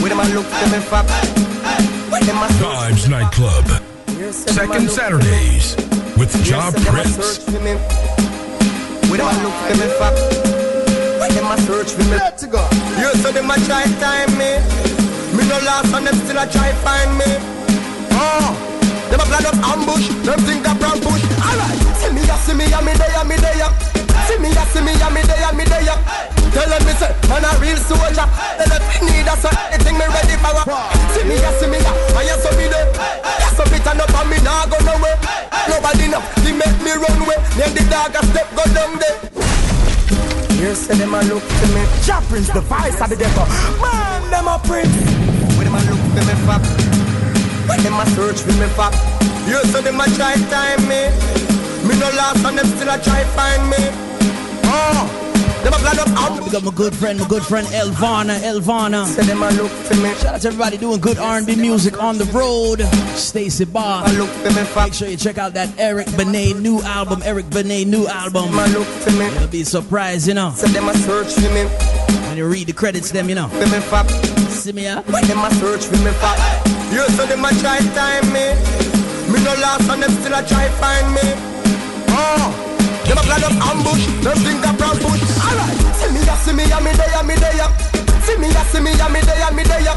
Where 0.00 0.10
them 0.10 0.20
a 0.20 0.24
look 0.34 0.46
for 0.46 0.68
me 0.70 0.78
for? 0.80 1.02
Where 2.10 2.20
them 2.22 2.38
a 2.38 2.48
search 2.48 2.62
Vibes 2.62 3.08
Nightclub. 3.08 3.66
Second 4.32 4.90
Saturdays 4.90 5.76
with 6.16 6.32
Ja 6.46 6.70
Yes, 6.70 6.88
Prince. 6.88 7.16
search 7.16 7.44
for 7.54 7.60
me. 7.62 7.74
Where 9.08 9.18
them 9.18 9.28
a 9.28 9.34
look 9.42 9.56
for 9.66 9.76
me 9.80 9.86
for? 9.98 10.12
Where 11.20 11.30
them 11.30 11.46
a 11.50 11.56
search 11.66 11.90
for 11.92 12.04
me? 12.04 12.16
Let's 12.16 12.44
go. 12.46 12.62
You 13.00 13.10
say 13.22 13.32
them 13.32 13.50
a 13.50 13.56
try 13.66 13.84
time 14.02 14.30
me. 14.38 14.60
Me 15.36 15.42
no 15.48 15.58
lost 15.66 15.92
and 15.94 16.06
them 16.06 16.14
still 16.24 16.38
a 16.38 16.46
try 16.46 16.72
find 16.84 17.18
me. 17.18 17.30
Oh, 18.12 18.54
them 19.10 19.20
a 19.20 19.24
plan 19.26 19.46
up 19.46 19.56
ambush. 19.72 20.08
Them 20.24 20.38
think 20.46 20.62
that 20.64 20.78
brown 20.78 21.00
bush. 21.00 21.22
Alright, 21.42 21.78
see 21.98 22.12
me 22.14 22.22
ya, 22.26 22.36
see 22.36 22.54
me 22.54 22.66
ya, 22.70 22.80
me 22.80 22.92
there 22.94 23.12
ya, 23.12 23.24
me 23.24 23.36
there 23.36 23.58
ya. 23.58 23.68
See 24.26 24.38
me 24.42 24.50
see 24.50 24.82
me 24.82 24.92
ya, 24.98 25.08
me 25.10 25.22
there 25.22 25.38
ya, 25.38 25.52
me 25.54 25.64
there. 25.64 26.26
Tell 26.56 26.64
them 26.66 26.82
me 26.88 26.92
say, 26.96 27.12
man 27.28 27.44
a 27.44 27.52
real 27.60 27.76
soldier. 27.76 28.24
Tell 28.24 28.64
them 28.64 28.82
me 28.88 28.96
need 29.12 29.28
a 29.28 29.36
so 29.36 29.52
anything 29.68 30.00
me 30.00 30.08
ready 30.08 30.40
for. 30.40 30.56
See 31.12 31.22
me 31.28 31.36
see 31.36 31.68
me 31.68 31.76
I 31.84 32.24
eh. 32.24 32.32
ya 32.32 32.36
so 32.40 32.48
me 32.56 32.64
there. 32.64 32.88
Ya 33.44 33.48
so 33.52 33.62
fit 33.68 33.84
and 33.84 34.00
up 34.00 34.08
and 34.16 34.30
me 34.32 34.40
nah 34.40 34.64
go 34.64 34.80
nowhere. 34.80 35.20
Nobody 35.68 36.08
know, 36.08 36.24
they 36.40 36.56
make 36.56 36.72
me 36.80 36.96
run 36.96 37.12
away. 37.20 37.36
Then 37.60 37.76
the 37.76 37.84
dog 37.92 38.16
a 38.16 38.24
step 38.32 38.48
go 38.56 38.64
down 38.72 38.96
there. 38.96 39.20
You 40.56 40.72
say 40.74 40.96
them 40.96 41.12
a 41.12 41.20
look 41.28 41.44
to 41.44 41.66
me. 41.76 41.84
Ja 42.08 42.24
the 42.24 42.64
vice 42.64 43.04
of 43.04 43.12
the 43.12 43.20
devil. 43.20 43.44
Man, 43.76 44.30
them 44.32 44.48
a 44.48 44.56
prince. 44.64 44.96
Where 45.60 45.68
them 45.68 45.76
a 45.76 45.80
look 45.92 46.00
for 46.16 46.24
me 46.24 46.34
for? 46.48 46.58
Where 47.68 47.80
them 47.84 48.00
a 48.00 48.06
search 48.16 48.40
for 48.40 48.56
me 48.56 48.64
for? 48.72 48.88
You 49.44 49.60
say 49.68 49.84
them 49.84 50.00
a 50.00 50.08
try 50.16 50.40
time 50.48 50.88
me. 50.88 51.12
Me 51.84 52.00
no 52.00 52.08
lost 52.16 52.48
and 52.48 52.56
them 52.56 52.64
still 52.64 52.88
a 52.88 52.96
try 52.96 53.24
find 53.36 53.68
me. 53.68 54.05
Oh. 54.78 55.26
Them 55.64 55.72
a 55.72 55.78
plan 55.78 55.98
up 55.98 56.08
ambush. 56.08 56.44
We 56.44 56.50
got 56.52 56.62
my 56.62 56.70
good 56.70 56.94
friend, 56.94 57.18
my 57.18 57.26
good 57.26 57.42
friend 57.42 57.66
Elvana, 57.68 58.38
Elvana. 58.38 59.06
Say 59.06 59.24
them 59.24 59.42
a 59.42 59.50
look 59.50 59.70
for 59.70 59.96
me. 59.96 60.14
Shout 60.14 60.34
out 60.34 60.40
to 60.42 60.48
everybody 60.48 60.76
doing 60.76 61.00
good 61.00 61.18
R&B 61.18 61.56
music 61.56 62.00
on 62.00 62.18
the 62.18 62.24
road. 62.26 62.82
Stacy 63.16 63.64
Barthe. 63.64 64.16
look 64.16 64.28
for 64.28 64.50
me. 64.50 64.62
Make 64.76 64.94
sure 64.94 65.08
you 65.08 65.16
check 65.16 65.38
out 65.38 65.54
that 65.54 65.68
Eric 65.78 66.06
Benet 66.16 66.54
new 66.54 66.80
album. 66.82 67.20
Eric 67.24 67.50
Benet 67.50 67.86
new 67.86 68.06
album. 68.06 68.54
Them 68.54 68.58
a 68.58 68.78
look 68.78 68.86
for 68.86 69.10
me. 69.12 69.28
You'll 69.40 69.48
be 69.48 69.64
surprised, 69.64 70.28
you 70.28 70.34
know. 70.34 70.52
Say 70.54 70.68
them 70.68 70.88
a 70.88 70.94
search 70.94 71.32
for 71.32 71.50
me. 71.52 71.64
When 72.28 72.36
you 72.36 72.46
read 72.48 72.68
the 72.68 72.72
credits, 72.72 73.10
them, 73.10 73.28
you 73.28 73.34
know. 73.34 73.48
For 73.48 73.66
me 73.66 73.80
for. 73.80 74.06
See 74.50 74.72
me, 74.72 74.84
yeah? 74.84 75.00
When 75.00 75.24
them 75.26 75.38
a 75.38 75.50
search 75.54 75.84
for 75.86 75.96
me. 76.04 76.12
You 76.94 77.02
say 77.16 77.26
them 77.26 77.44
a 77.44 77.50
try 77.58 77.78
time 77.96 78.26
me. 78.32 78.54
Me 79.32 79.42
no 79.42 79.54
lost 79.60 79.90
and 79.90 80.02
them 80.02 80.10
still 80.12 80.34
a 80.34 80.46
try 80.46 80.68
find 80.78 81.12
me. 81.12 81.22
Oh. 82.10 82.65
Them 83.06 83.18
a 83.18 83.22
plan 83.22 83.44
up 83.46 83.54
ambush, 83.70 84.04
them 84.22 84.36
think 84.42 84.66
a 84.66 84.72
brown 84.74 84.98
bush. 84.98 85.22
Alright, 85.38 85.78
see 85.94 86.10
me 86.10 86.20
ya, 86.26 86.34
see 86.42 86.52
me 86.52 86.66
ya, 86.66 86.78
me 86.82 86.90
there 86.90 87.10
ya, 87.14 87.22
me 87.22 87.34
there 87.38 87.54
ya. 87.54 87.70
See 88.26 88.36
me 88.36 88.50
ya, 88.50 88.62
see 88.66 88.80
me 88.82 88.90
ya, 88.98 89.06
me 89.08 89.20
there 89.22 89.38
ya, 89.38 89.50
me 89.54 89.62
there 89.62 89.82
ya. 89.86 89.94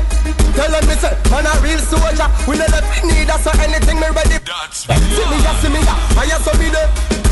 Tell 0.53 0.69
them 0.69 0.85
me 0.85 0.93
say, 0.93 1.13
man 1.33 1.49
a 1.49 1.53
real 1.65 1.81
soldier. 1.81 2.29
We 2.45 2.57
never 2.61 2.81
need 3.01 3.29
us 3.29 3.41
so 3.41 3.51
anything 3.57 3.97
me 3.97 4.09
ready. 4.13 4.37
That's 4.45 4.85
See 4.85 5.25
me 5.25 5.37
ya, 5.41 5.53
see 5.57 5.73
me 5.73 5.81
ya, 5.81 5.95
I 6.21 6.29
ya 6.29 6.37
so 6.37 6.53
me 6.61 6.69
there. 6.69 6.89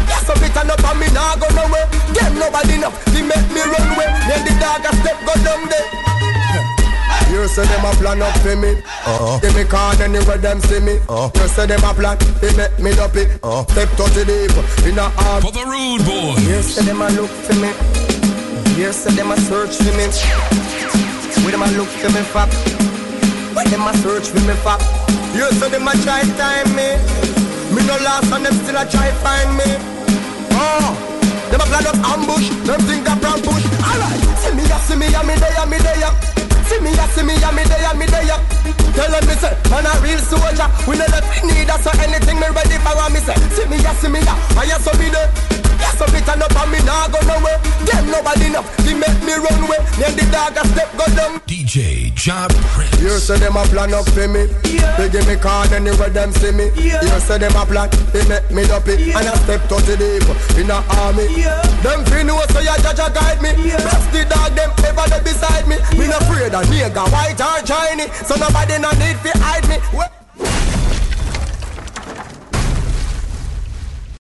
Ya 0.10 0.18
so 0.26 0.34
bit 0.42 0.56
and 0.58 0.72
up 0.72 0.82
and 0.82 0.98
me 0.98 1.08
nah 1.14 1.36
go 1.38 1.46
nowhere. 1.54 1.86
Them 2.16 2.40
nobody 2.40 2.82
know, 2.82 2.90
they 3.14 3.22
make 3.22 3.48
me 3.54 3.62
run 3.62 3.86
away. 3.94 4.10
Then 4.26 4.42
the 4.50 4.54
dog 4.58 4.82
a 4.82 4.92
step 4.98 5.18
go 5.30 5.34
down 5.46 5.70
there. 5.70 6.07
You 7.32 7.48
say 7.48 7.66
them 7.68 7.86
a 7.86 7.92
plan 8.00 8.22
up 8.22 8.36
for 8.40 8.56
me. 8.56 8.80
Uh-huh. 9.06 9.40
Give 9.40 9.56
me 9.56 9.64
card 9.66 10.00
anywhere 10.02 10.38
them 10.38 10.60
see 10.62 10.80
me. 10.80 10.98
Uh-huh. 11.10 11.30
You 11.36 11.48
say 11.48 11.66
them 11.68 11.84
a 11.84 11.94
plan, 11.94 12.18
they 12.40 12.56
make 12.56 12.80
me 12.80 12.92
up 13.00 13.16
it. 13.16 13.40
Uh-huh. 13.44 13.64
Step 13.72 13.90
to 14.00 14.04
the 14.16 14.24
deep 14.24 14.56
in 14.88 14.98
a 14.98 15.12
arm. 15.28 15.42
For 15.44 15.52
the 15.52 15.66
rude 15.68 16.04
boys. 16.08 16.40
You 16.48 16.62
say 16.64 16.84
them 16.86 17.02
a 17.02 17.10
look 17.12 17.30
for 17.30 17.56
me. 17.60 17.72
You 18.80 18.92
say 18.94 19.12
them 19.16 19.32
a 19.32 19.38
search 19.38 19.76
for 19.76 19.92
me. 20.00 20.08
Where 21.44 21.52
them 21.52 21.64
a 21.64 21.70
look 21.76 21.92
for 22.00 22.12
me 22.16 22.24
for? 22.32 22.48
Where 23.56 23.66
them 23.68 23.88
a 23.88 23.94
search 24.00 24.28
for 24.32 24.44
me 24.48 24.56
for? 24.64 24.78
You 25.36 25.52
say 25.60 25.70
them 25.70 25.88
a 25.88 25.94
try 26.04 26.24
time 26.40 26.72
me. 26.76 26.96
Me 27.76 27.84
no 27.84 27.96
lost 28.08 28.32
and 28.32 28.46
them 28.46 28.56
still 28.64 28.78
a 28.80 28.86
try 28.88 29.12
find 29.20 29.52
me. 29.56 29.68
Oh. 30.56 30.96
Them 31.52 31.62
a 31.62 31.66
plan 31.66 31.88
up 31.88 31.96
ambush, 32.12 32.50
them 32.68 32.80
think 32.88 33.06
that 33.06 33.20
plan 33.20 33.40
push. 33.40 33.64
Alright, 33.80 34.20
see 34.40 34.52
me 34.56 34.64
ya, 34.68 34.78
see 34.84 34.96
me 34.96 35.08
ya, 35.08 35.24
me 35.24 35.36
there, 35.36 35.66
me 35.66 35.78
there. 35.80 36.12
See 36.68 36.80
me 36.84 36.92
ya, 36.96 37.08
see 37.08 37.24
me 37.24 37.36
ya, 37.40 37.52
me 37.52 37.64
there, 37.64 37.94
me 37.96 38.06
there. 38.06 38.40
Tell 38.94 39.12
them 39.12 39.24
me 39.28 39.36
say, 39.40 39.54
man 39.70 39.86
a 39.86 39.94
real 40.02 40.20
soldier. 40.20 40.68
We 40.88 40.98
never 40.98 41.22
need 41.46 41.70
us 41.70 41.84
so 41.84 41.92
anything 42.02 42.40
me 42.40 42.48
ready 42.50 42.78
for. 42.82 42.98
Me 43.10 43.20
say, 43.20 43.36
see 43.56 43.66
me 43.70 43.78
ya, 43.78 43.94
see 43.94 44.10
me 44.10 44.20
I 44.20 44.66
ya 44.66 44.78
so 44.78 44.92
me 44.98 45.10
there. 45.10 45.30
Yeah, 45.78 45.94
so 45.94 46.06
me 46.10 46.20
turn 46.26 46.42
up 46.42 46.56
and 46.58 46.72
me 46.72 46.82
nah 46.84 47.08
go 47.08 47.22
nowhere. 47.30 47.62
Them 47.86 48.10
nobody 48.10 48.50
enough, 48.50 48.66
they 48.82 48.98
make 48.98 49.22
me 49.22 49.38
run 49.38 49.62
away. 49.64 49.78
And 50.02 50.18
the 50.18 50.26
dog 50.34 50.58
a 50.58 50.66
step 50.74 50.90
go 50.98 51.06
down. 51.16 51.40
DJ 51.46 52.14
Job 52.16 52.50
Prince. 52.74 53.00
You 53.00 53.14
say 53.22 53.38
them 53.38 53.56
a 53.56 53.64
plan 53.70 53.94
up 53.94 54.10
for 54.10 54.28
me. 54.28 54.50
Yeah. 54.66 54.98
They 54.98 55.10
give 55.10 55.28
me 55.28 55.36
card 55.38 55.72
anywhere 55.72 56.10
them 56.10 56.34
see 56.34 56.52
me. 56.52 56.74
Yeah. 56.74 57.06
You 57.06 57.20
say 57.22 57.38
them 57.38 57.54
a 57.56 57.66
plan, 57.66 57.90
they 58.10 58.26
make 58.26 58.50
me 58.50 58.66
up 58.74 58.88
it. 58.90 59.00
Yeah. 59.00 59.20
And 59.22 59.30
I 59.30 59.36
step 59.46 59.62
to 59.70 59.78
the 59.86 59.94
deep 59.94 60.26
in 60.58 60.74
a 60.74 60.82
army. 61.06 61.30
Yeah. 61.38 61.62
Them 61.86 62.02
fi 62.10 62.24
know 62.24 62.42
so 62.50 62.60
ya 62.60 62.74
judge 62.82 63.14
guide 63.14 63.42
me. 63.46 63.54
Yeah. 63.62 63.78
Bless 63.78 64.06
the 64.10 64.26
dog 64.26 64.58
them 64.58 64.74
ever 64.82 65.06
they 65.14 65.22
beside 65.22 65.70
me. 65.70 65.78
Yeah. 65.78 66.00
Me 66.02 66.08
no 66.10 66.18
afraid 66.18 66.57
of 66.62 66.68
nigga 66.70 67.12
white 67.12 67.40
or 67.40 67.66
shiny. 67.66 68.08
So 68.26 68.36
nobody 68.36 68.80
no 68.80 68.92
need 68.92 69.18
fi 69.18 69.32
hide 69.40 69.68
me. 69.70 70.17